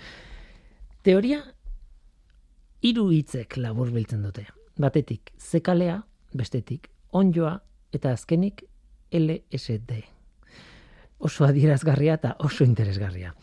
Teoria 1.02 1.42
hiru 2.82 3.10
hitzek 3.10 3.56
labur 3.56 3.90
biltzen 3.90 4.22
dute. 4.22 4.46
Batetik, 4.78 5.32
zekalea, 5.38 6.02
bestetik, 6.34 6.90
onjoa 7.12 7.58
eta 7.92 8.12
azkenik 8.12 8.62
LSD. 9.12 10.02
Oso 11.22 11.44
adierazgarria 11.46 12.16
eta 12.18 12.36
oso 12.40 12.64
interesgarria. 12.64 13.34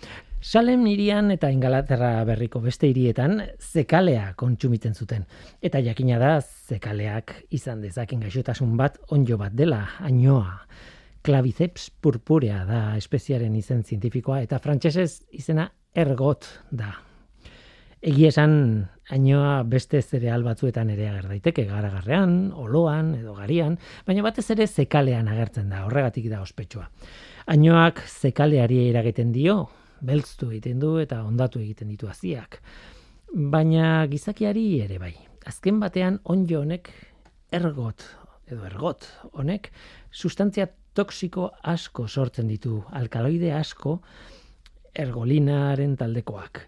Salem 0.41 0.85
hirian 0.87 1.31
eta 1.33 1.49
Ingalaterra 1.51 2.23
berriko 2.23 2.61
beste 2.63 2.87
hirietan 2.87 3.41
zekalea 3.59 4.33
kontsumitzen 4.39 4.95
zuten. 4.95 5.25
Eta 5.61 5.81
jakina 5.83 6.19
da 6.19 6.37
zekaleak 6.41 7.33
izan 7.51 7.81
dezakin 7.83 8.21
gaixotasun 8.23 8.77
bat 8.79 8.95
onjo 9.11 9.37
bat 9.37 9.51
dela, 9.51 9.81
ainoa. 9.99 10.61
Claviceps 11.27 11.89
purpurea 11.99 12.63
da 12.63 12.95
espeziaren 12.95 13.55
izen 13.59 13.83
zientifikoa 13.83 14.39
eta 14.45 14.61
frantsesez 14.63 15.25
izena 15.35 15.67
ergot 15.93 16.47
da. 16.71 16.93
Egia 17.99 18.31
esan 18.31 18.87
ainoa 19.09 19.63
beste 19.65 20.01
zereal 20.01 20.43
batzuetan 20.45 20.89
ere 20.93 21.07
ager 21.09 21.27
daiteke 21.31 21.65
garagarrean, 21.69 22.51
oloan 22.53 23.15
edo 23.17 23.33
garian, 23.37 23.77
baina 24.05 24.23
batez 24.25 24.45
ere 24.53 24.67
zekalean 24.67 25.27
agertzen 25.27 25.69
da, 25.69 25.83
horregatik 25.87 26.29
da 26.29 26.41
ospetsua. 26.45 26.87
Ainoak 27.49 28.03
zekaleari 28.05 28.83
eragiten 28.89 29.31
dio, 29.33 29.63
beltztu 30.05 30.51
egiten 30.51 30.79
du 30.79 30.97
eta 31.01 31.23
ondatu 31.25 31.59
egiten 31.59 31.89
ditu 31.89 32.07
haziak. 32.07 32.61
Baina 33.33 34.05
gizakiari 34.09 34.81
ere 34.85 34.99
bai. 35.01 35.13
Azken 35.49 35.79
batean 35.81 36.19
onjo 36.23 36.61
honek 36.61 36.91
ergot 37.55 38.05
edo 38.49 38.65
ergot 38.65 39.05
honek 39.33 39.71
sustantzia 40.11 40.67
toksiko 40.97 41.49
asko 41.63 42.07
sortzen 42.07 42.49
ditu, 42.49 42.81
alkaloide 42.91 43.53
asko 43.53 43.99
ergolinaren 44.99 45.95
taldekoak. 45.97 46.63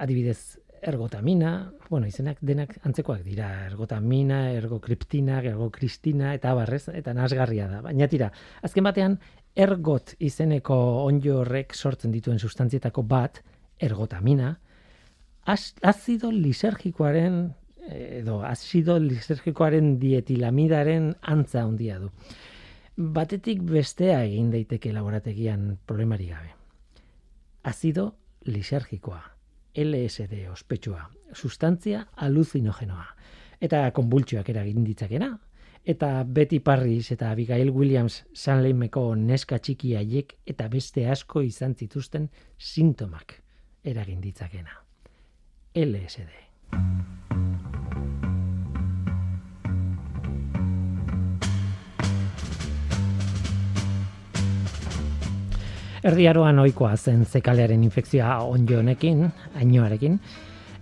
Adibidez, 0.00 0.59
ergotamina, 0.82 1.72
bueno, 1.88 2.06
izenak 2.06 2.38
denak 2.40 2.76
antzekoak 2.86 3.22
dira, 3.24 3.48
ergotamina, 3.66 4.50
ergokriptina, 4.56 5.40
ergokristina, 5.44 6.34
eta 6.34 6.54
barrez, 6.54 6.86
eta 6.94 7.14
nasgarria 7.14 7.68
da. 7.68 7.80
Baina 7.84 8.08
tira, 8.08 8.30
azken 8.62 8.86
batean, 8.86 9.18
ergot 9.54 10.14
izeneko 10.18 10.76
onjo 11.04 11.40
horrek 11.42 11.74
sortzen 11.74 12.12
dituen 12.14 12.38
sustantzietako 12.38 13.02
bat, 13.02 13.42
ergotamina, 13.78 14.54
az, 15.44 15.74
azido 15.82 16.30
lisergikoaren, 16.30 17.42
edo 17.90 18.40
azido 18.46 18.98
lisergikoaren 19.00 19.98
dietilamidaren 19.98 21.14
antza 21.22 21.64
handia 21.64 21.98
du. 21.98 22.10
Batetik 23.00 23.62
bestea 23.64 24.22
egin 24.26 24.50
daiteke 24.52 24.92
laborategian 24.92 25.78
problemari 25.88 26.28
gabe. 26.28 26.52
Azido 27.64 28.14
lisergikoa, 28.44 29.22
LSD 29.74 30.48
ospetsua, 30.50 31.04
sustantzia 31.34 32.06
aluzinogenoa. 32.16 33.06
Eta 33.60 33.90
konbultsioak 33.92 34.48
eragin 34.48 34.84
ditzakena, 34.84 35.30
eta 35.84 36.24
Betty 36.24 36.60
Parris 36.60 37.10
eta 37.12 37.30
Abigail 37.30 37.70
Williams 37.70 38.24
Sanleimeko 38.34 39.14
neska 39.16 39.58
txiki 39.58 39.94
haiek 39.96 40.36
eta 40.46 40.68
beste 40.68 41.06
asko 41.08 41.42
izan 41.46 41.74
zituzten 41.74 42.28
sintomak 42.58 43.40
eragin 43.84 44.20
ditzakena. 44.20 44.80
LSD. 45.74 47.29
Erdiaroan 56.00 56.56
ohikoa 56.62 56.94
zen 56.96 57.26
zekalearen 57.28 57.82
infekzioa 57.84 58.38
onjo 58.48 58.78
honekin, 58.80 59.26
ainoarekin, 59.60 60.14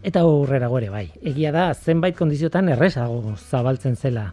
eta 0.07 0.21
aurrera 0.23 0.69
gore 0.71 0.93
bai. 0.93 1.09
Egia 1.27 1.51
da, 1.51 1.73
zenbait 1.75 2.15
kondiziotan 2.17 2.69
errezago 2.71 3.35
zabaltzen 3.35 3.97
zela. 3.97 4.29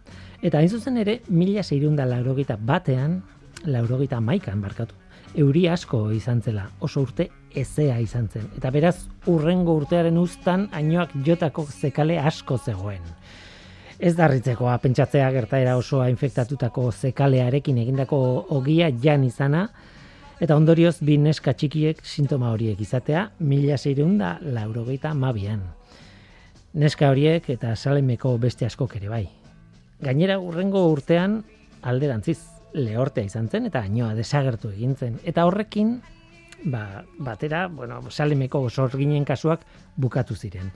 Eta 0.45 0.59
hain 0.59 0.69
zuzen 0.69 0.99
ere, 1.01 1.15
mila 1.29 1.63
zeirunda 1.63 2.05
laurogita 2.05 2.57
batean, 2.61 3.17
laurogita 3.65 4.19
maikan 4.21 4.61
barkatu. 4.61 4.93
Euri 5.41 5.65
asko 5.67 6.03
izan 6.13 6.43
zela, 6.45 6.67
oso 6.85 7.01
urte 7.01 7.27
ezea 7.49 7.97
izan 7.99 8.29
zen. 8.29 8.45
Eta 8.59 8.69
beraz, 8.71 9.07
urrengo 9.25 9.73
urtearen 9.81 10.21
uztan, 10.21 10.67
ainoak 10.71 11.17
jotako 11.25 11.65
zekale 11.65 12.19
asko 12.21 12.59
zegoen. 12.61 13.01
Ez 13.97 14.13
darritzekoa, 14.15 14.77
pentsatzea 14.85 15.31
gertaera 15.33 15.75
osoa 15.81 16.11
infektatutako 16.13 16.91
zekalearekin 16.91 17.81
egindako 17.81 18.21
ogia 18.53 18.93
jan 19.01 19.25
izana, 19.25 19.65
eta 20.39 20.55
ondorioz 20.57 20.97
bi 21.05 21.17
neska 21.21 21.53
txikiek 21.55 22.01
sintoma 22.03 22.51
horiek 22.51 22.79
izatea, 22.81 23.29
mila 23.39 23.77
zeireunda 23.77 24.35
laurogeita 24.41 25.13
mabian. 25.15 25.61
Neska 26.75 27.09
horiek 27.13 27.47
eta 27.53 27.75
salemeko 27.75 28.35
beste 28.37 28.65
askok 28.67 28.97
ere 28.99 29.09
bai. 29.09 29.23
Gainera 30.03 30.39
urrengo 30.43 30.81
urtean 30.91 31.39
alderantziz 31.87 32.39
lehortea 32.75 33.29
izan 33.29 33.47
zen 33.47 33.69
eta 33.69 33.85
ainoa 33.85 34.13
desagertu 34.17 34.73
egin 34.73 34.95
zen. 34.95 35.15
Eta 35.23 35.45
horrekin, 35.47 36.01
ba, 36.65 37.05
batera, 37.17 37.67
bueno, 37.71 38.01
salemeko 38.11 38.65
sorginen 38.69 39.23
kasuak 39.25 39.63
bukatu 39.95 40.35
ziren. 40.35 40.71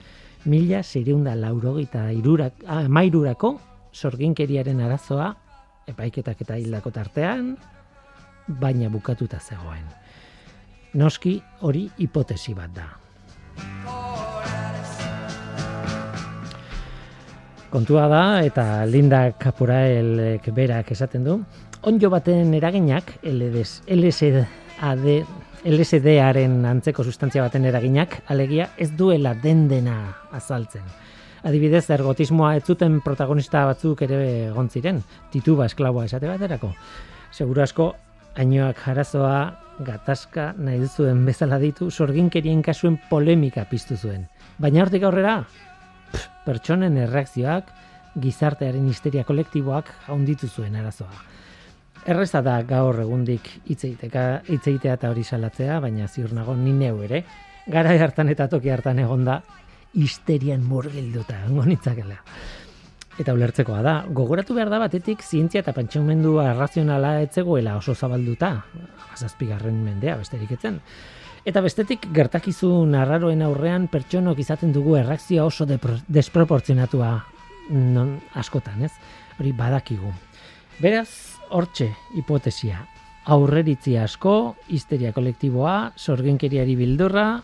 Mila 0.48 0.82
zeireunda 0.82 1.34
laurogeita 1.36 2.06
irurak, 2.16 2.64
ah, 2.66 2.86
mairurako 2.88 3.58
sorginkeriaren 3.92 4.80
arazoa, 4.80 5.34
epaiketak 5.90 6.40
eta 6.46 6.56
hildako 6.56 6.94
tartean, 6.94 7.58
baina 8.46 8.88
bukatuta 8.88 9.38
zegoen. 9.40 9.84
Noski 10.94 11.36
hori 11.60 11.88
hipotesi 11.98 12.54
bat 12.54 12.70
da. 12.74 12.88
Kontua 17.70 18.08
da 18.10 18.22
eta 18.42 18.84
Linda 18.90 19.30
Capuraelek 19.38 20.48
berak 20.54 20.90
esaten 20.90 21.22
du, 21.24 21.36
onjo 21.86 22.10
baten 22.10 22.54
eraginak 22.58 23.12
LSD 23.22 24.42
LSD-aren 25.60 26.64
antzeko 26.64 27.04
sustantzia 27.04 27.44
baten 27.44 27.66
eraginak 27.68 28.22
alegia 28.32 28.70
ez 28.80 28.90
duela 28.96 29.34
den 29.36 29.68
dena 29.68 29.96
azaltzen. 30.32 30.82
Adibidez, 31.44 31.84
ergotismoa 31.92 32.54
ez 32.56 32.64
zuten 32.64 32.98
protagonista 33.04 33.64
batzuk 33.68 34.02
ere 34.04 34.20
egon 34.48 34.68
ziren, 34.68 35.02
tituba 35.32 35.68
esklaboa 35.68 36.04
esate 36.08 36.28
baterako. 36.28 36.72
Seguro 37.30 37.62
asko 37.62 37.92
Ainoak 38.38 38.78
jarazoa 38.84 39.38
gatazka 39.84 40.52
nahi 40.58 40.86
zuen 40.86 41.24
bezala 41.26 41.58
ditu 41.58 41.90
sorginkerien 41.90 42.62
kasuen 42.62 42.98
polemika 43.10 43.64
piztu 43.64 43.96
zuen. 43.96 44.26
Baina 44.58 44.84
hortik 44.84 45.02
aurrera, 45.02 45.40
pertsonen 46.46 46.98
erreakzioak, 47.00 47.70
gizartearen 48.20 48.86
histeria 48.90 49.24
kolektiboak 49.24 49.90
haunditu 50.08 50.48
zuen 50.48 50.76
arazoa. 50.76 51.24
Erreza 52.06 52.40
da 52.42 52.60
gaur 52.64 53.00
egundik 53.02 53.48
hitzeiteka 53.68 54.42
hitzeitea 54.48 54.94
eta 54.96 55.10
hori 55.10 55.24
salatzea, 55.24 55.80
baina 55.80 56.08
ziur 56.08 56.32
nago 56.32 56.54
ni 56.56 56.72
neu 56.72 57.02
ere, 57.04 57.24
gara 57.68 57.92
hartan 57.92 58.30
eta 58.32 58.48
toki 58.48 58.70
hartan 58.70 58.98
egonda 58.98 59.40
histerian 59.94 60.62
murgilduta 60.62 61.36
ngonitzakela 61.50 62.20
eta 63.20 63.34
ulertzekoa 63.36 63.82
da. 63.84 63.94
Gogoratu 64.16 64.56
behar 64.56 64.70
da 64.72 64.80
batetik 64.80 65.22
zientzia 65.22 65.60
eta 65.60 65.74
pentsamendua 65.76 66.50
arrazionala 66.54 67.18
etzegoela 67.26 67.76
oso 67.76 67.94
zabalduta, 67.94 68.54
azazpigarren 69.12 69.82
mendea 69.84 70.16
besterik 70.20 70.54
etzen. 70.56 70.80
Eta 71.44 71.62
bestetik 71.64 72.06
gertakizu 72.16 72.70
narraroen 72.88 73.42
aurrean 73.44 73.88
pertsonok 73.92 74.40
izaten 74.40 74.72
dugu 74.72 74.96
erreakzioa 75.00 75.46
oso 75.48 75.66
desproportzionatua 75.68 77.12
non 77.70 78.16
askotan, 78.40 78.84
ez? 78.84 78.92
Hori 79.38 79.52
badakigu. 79.56 80.12
Beraz, 80.80 81.38
hortxe 81.50 81.90
hipotesia. 82.16 82.82
Aurreritzi 83.30 83.96
asko, 84.00 84.56
histeria 84.72 85.12
kolektiboa, 85.16 85.92
sorgenkeriari 85.96 86.74
bildurra, 86.76 87.42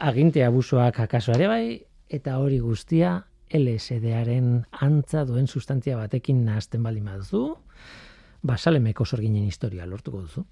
aginte 0.00 0.44
abusoak 0.44 1.00
akaso 1.04 1.32
ere 1.36 1.48
bai, 1.48 1.64
eta 2.08 2.38
hori 2.40 2.58
guztia 2.58 3.20
LSD-aren 3.50 4.64
antza 4.86 5.24
duen 5.26 5.48
sustantzia 5.48 5.96
batekin 5.98 6.44
nahazten 6.46 6.82
bali 6.82 7.02
maduzu, 7.02 7.44
basalemeko 8.46 9.04
sorginen 9.04 9.44
historia 9.44 9.86
lortuko 9.86 10.22
duzu. 10.22 10.44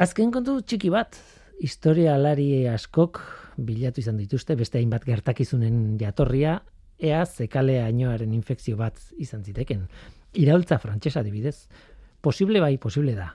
Azken 0.00 0.32
kontu 0.34 0.58
txiki 0.62 0.90
bat, 0.90 1.18
historialari 1.62 2.66
askok 2.66 3.20
bilatu 3.56 4.02
izan 4.02 4.18
dituzte 4.18 4.56
beste 4.58 4.80
hainbat 4.80 5.04
gertakizunen 5.06 5.96
jatorria, 6.00 6.58
ea 6.98 7.24
zekale 7.26 7.80
ainoaren 7.84 8.34
infekzio 8.34 8.76
bat 8.80 8.98
izan 9.18 9.44
ziteken. 9.44 9.86
Iraultza 10.34 10.80
frantsesa 10.82 11.20
adibidez, 11.22 11.68
posible 12.20 12.60
bai, 12.64 12.76
posible 12.78 13.14
da 13.14 13.34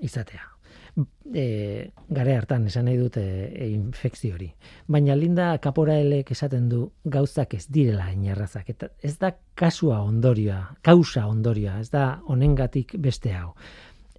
izatea. 0.00 0.55
E, 0.96 1.90
gare 2.08 2.36
hartan 2.38 2.64
esan 2.70 2.86
nahi 2.88 2.96
dute 2.96 3.22
e, 3.50 3.66
infekzio 3.68 4.34
hori. 4.36 4.48
Baina 4.88 5.16
Linda 5.18 5.50
Kaporaelek 5.60 6.30
esaten 6.32 6.70
du 6.70 6.86
gauzak 7.04 7.52
ez 7.58 7.66
direla 7.68 8.08
inerrazak. 8.14 8.70
Eta 8.72 8.88
ez 9.02 9.16
da 9.20 9.34
kasua 9.54 10.00
ondorioa, 10.06 10.62
kausa 10.82 11.26
ondorioa, 11.28 11.80
ez 11.80 11.90
da 11.92 12.06
honengatik 12.32 12.96
beste 12.96 13.34
hau. 13.36 13.52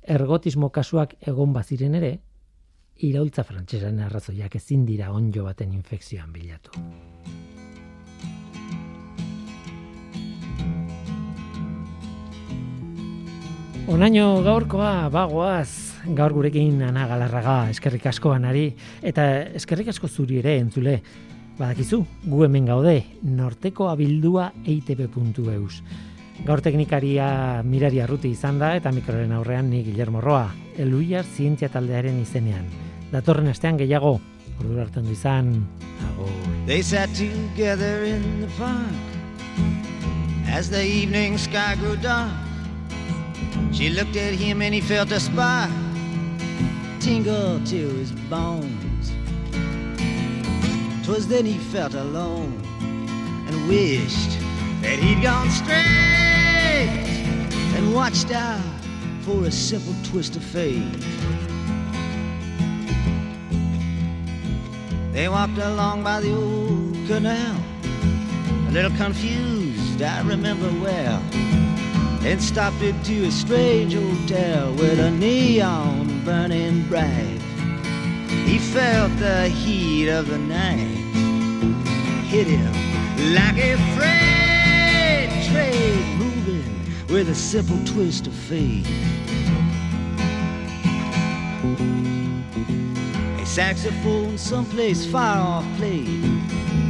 Ergotismo 0.04 0.70
kasuak 0.70 1.18
egon 1.28 1.54
baziren 1.56 1.98
ere, 1.98 2.14
iraultza 3.04 3.44
frantsesaren 3.44 4.00
arrazoiak 4.06 4.56
ezin 4.58 4.86
dira 4.86 5.12
onjo 5.14 5.44
baten 5.46 5.74
infekzioan 5.74 6.32
bilatu. 6.34 6.72
Onaino 13.88 14.42
gaurkoa 14.44 15.08
bagoaz, 15.08 15.97
gaur 16.16 16.34
gurekin 16.34 16.82
ana 16.88 17.08
galarraga 17.08 17.70
eskerrik 17.72 18.06
asko 18.12 18.32
anari, 18.36 18.70
eta 19.02 19.26
eskerrik 19.58 19.90
asko 19.94 20.08
zuri 20.08 20.40
ere 20.40 20.58
entzule. 20.60 21.02
Badakizu, 21.58 22.04
gu 22.30 22.44
hemen 22.46 22.68
gaude, 22.70 23.00
norteko 23.24 23.90
abildua 23.90 24.52
eitb.eus. 24.64 25.82
Gaur 26.46 26.62
teknikaria 26.62 27.64
mirari 27.66 28.00
arruti 28.04 28.30
izan 28.36 28.60
da, 28.62 28.76
eta 28.78 28.92
mikroren 28.94 29.34
aurrean 29.34 29.72
ni 29.72 29.82
Guillermo 29.84 30.22
Roa, 30.22 30.52
eluiar 30.78 31.26
zientzia 31.26 31.70
taldearen 31.74 32.20
izenean. 32.22 32.68
Datorren 33.12 33.50
astean 33.50 33.80
gehiago, 33.82 34.20
ordu 34.60 34.80
hartan 34.80 35.10
du 35.10 35.16
izan. 35.18 35.66
They 36.68 36.84
sat 36.84 37.10
together 37.16 38.04
in 38.04 38.42
the 38.42 38.48
park 38.58 38.94
as 40.48 40.70
the 40.70 40.84
evening 40.84 41.38
sky 41.38 41.76
grew 41.80 41.96
dark. 41.98 42.32
She 43.72 43.90
looked 43.90 44.16
at 44.16 44.34
him 44.34 44.62
and 44.62 44.74
he 44.74 44.82
felt 44.82 45.12
a 45.12 45.20
spark 45.20 45.72
tingle 47.08 47.58
to 47.64 47.88
his 48.02 48.12
bones. 48.30 49.14
Twas 51.06 51.26
then 51.26 51.46
he 51.46 51.58
felt 51.72 51.94
alone 51.94 52.62
and 53.48 53.68
wished 53.70 54.32
that 54.82 55.00
he'd 55.00 55.24
gone 55.24 55.50
straight 55.50 57.08
and 57.78 57.96
watched 57.96 58.32
out 58.32 58.60
for 59.22 59.46
a 59.46 59.52
simple 59.52 59.96
twist 60.04 60.36
of 60.36 60.44
fate. 60.44 60.84
They 65.14 65.30
walked 65.30 65.60
along 65.60 66.04
by 66.04 66.20
the 66.20 66.34
old 66.36 67.08
canal, 67.08 67.56
a 68.68 68.72
little 68.72 68.96
confused, 68.98 70.02
I 70.02 70.28
remember 70.28 70.70
well, 70.84 71.22
and 72.28 72.42
stopped 72.42 72.82
into 72.82 73.24
a 73.24 73.32
strange 73.32 73.94
hotel 73.94 74.74
with 74.74 75.00
a 75.00 75.10
neon 75.10 76.07
burning 76.28 76.86
bright. 76.90 77.40
He 78.46 78.60
felt 78.60 79.18
the 79.18 79.48
heat 79.48 80.10
of 80.10 80.28
the 80.28 80.38
night 80.38 80.98
hit 82.28 82.48
him 82.48 82.74
like 83.34 83.58
a 83.58 83.78
freight 83.96 85.30
train 85.50 86.18
moving 86.18 86.84
with 87.08 87.30
a 87.30 87.34
simple 87.34 87.80
twist 87.86 88.28
of 88.28 88.34
fate. 88.34 88.86
A 93.42 93.46
saxophone 93.46 94.38
someplace 94.38 95.10
far 95.10 95.38
off 95.38 95.78
played 95.78 96.26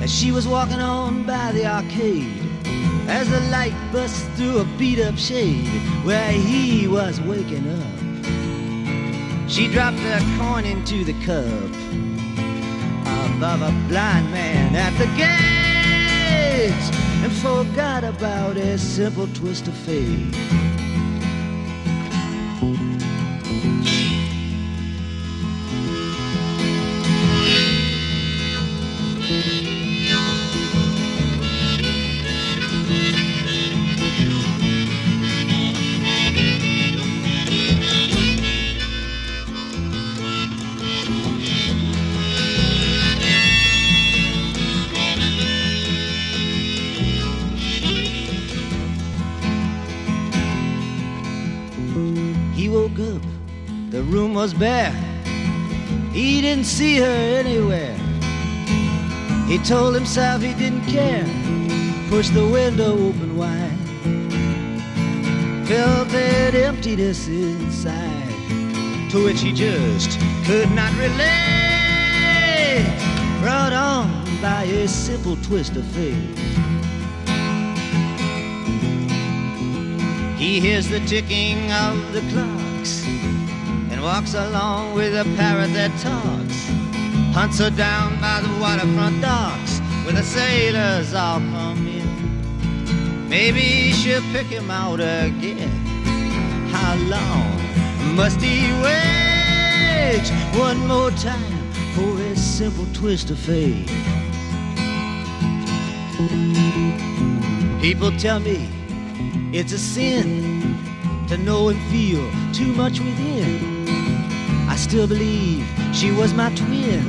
as 0.01 0.11
she 0.11 0.31
was 0.31 0.47
walking 0.47 0.81
on 0.81 1.27
by 1.27 1.51
the 1.51 1.63
arcade. 1.63 2.41
As 3.07 3.29
the 3.29 3.41
light 3.51 3.75
burst 3.91 4.25
through 4.31 4.61
a 4.61 4.65
beat 4.79 4.99
up 4.99 5.15
shade 5.15 5.67
where 6.03 6.31
he 6.31 6.87
was 6.87 7.21
waking 7.21 7.69
up, 7.69 8.06
she 9.47 9.67
dropped 9.71 9.97
a 9.99 10.19
coin 10.37 10.65
into 10.65 11.03
the 11.03 11.13
cup 11.25 11.45
above 13.35 13.61
a 13.61 13.71
blind 13.87 14.29
man 14.31 14.75
at 14.75 14.91
the 14.97 15.05
gate 15.15 16.71
and 17.23 17.31
forgot 17.31 18.03
about 18.03 18.57
a 18.57 18.77
simple 18.77 19.27
twist 19.27 19.67
of 19.67 19.73
fate. 19.73 20.66
Was 54.47 54.53
bare. 54.53 54.93
He 56.13 56.39
didn't 56.39 56.63
see 56.63 56.99
her 56.99 57.17
anywhere. 57.41 57.97
He 59.45 59.57
told 59.57 59.93
himself 59.93 60.41
he 60.41 60.53
didn't 60.53 60.85
care. 60.85 61.27
Pushed 62.07 62.33
the 62.33 62.47
window 62.47 62.93
open 62.93 63.35
wide. 63.35 63.77
Felt 65.67 66.07
that 66.09 66.55
emptiness 66.55 67.27
inside, 67.27 69.09
to 69.11 69.25
which 69.25 69.41
he 69.41 69.51
just 69.51 70.17
could 70.45 70.71
not 70.71 70.93
relate. 70.93 72.87
Brought 73.41 73.73
on 73.73 74.07
by 74.41 74.63
a 74.63 74.87
simple 74.87 75.35
twist 75.47 75.75
of 75.75 75.85
fate. 75.87 76.39
He 80.37 80.61
hears 80.61 80.87
the 80.87 81.01
ticking 81.01 81.69
of 81.73 82.13
the 82.13 82.21
clocks 82.31 82.56
and 82.56 82.56
walks 84.07 84.35
along 84.35 84.93
with 84.93 85.13
a 85.13 85.25
parrot 85.35 85.73
that 85.73 85.91
talks. 85.99 86.59
Hunts 87.35 87.59
her 87.59 87.69
down 87.69 88.17
by 88.21 88.39
the 88.39 88.47
waterfront 88.57 89.21
docks 89.21 89.79
where 90.05 90.13
the 90.13 90.23
sailors 90.23 91.13
all 91.13 91.39
come 91.39 91.85
in. 91.85 93.27
Maybe 93.27 93.91
she'll 93.91 94.21
pick 94.31 94.47
him 94.47 94.71
out 94.71 95.01
again. 95.01 95.67
How 96.71 96.95
long 97.15 98.15
must 98.15 98.39
he 98.39 98.71
wait? 98.81 100.25
One 100.57 100.79
more 100.87 101.11
time 101.11 101.61
for 101.93 102.09
a 102.31 102.35
simple 102.37 102.87
twist 102.93 103.29
of 103.29 103.37
fate. 103.37 103.89
People 107.81 108.11
tell 108.17 108.39
me 108.39 108.69
it's 109.51 109.73
a 109.73 109.77
sin 109.77 110.77
to 111.27 111.35
know 111.35 111.67
and 111.67 111.81
feel 111.91 112.25
too 112.53 112.71
much 112.71 113.01
within. 113.01 113.66
Still 114.87 115.05
believe 115.05 115.67
she 115.93 116.11
was 116.11 116.33
my 116.33 116.49
twin, 116.55 117.03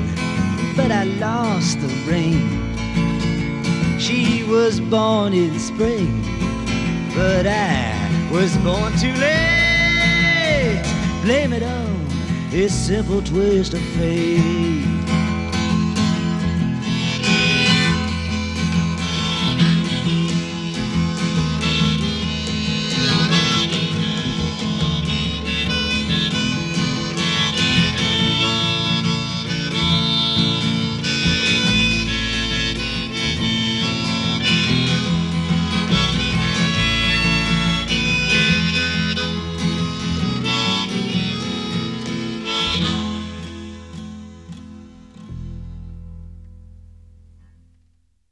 but 0.75 0.91
I 0.91 1.05
lost 1.05 1.81
the 1.81 1.87
ring. 2.11 2.41
She 4.01 4.43
was 4.43 4.81
born 4.81 5.33
in 5.33 5.57
spring, 5.61 6.21
but 7.15 7.47
I 7.47 8.29
was 8.33 8.57
born 8.59 8.93
too 8.99 9.13
late. 9.13 10.83
Blame 11.23 11.53
it 11.53 11.63
on 11.63 12.09
this 12.51 12.75
simple 12.75 13.23
twist 13.23 13.75
of 13.75 13.81
fate. 13.95 14.98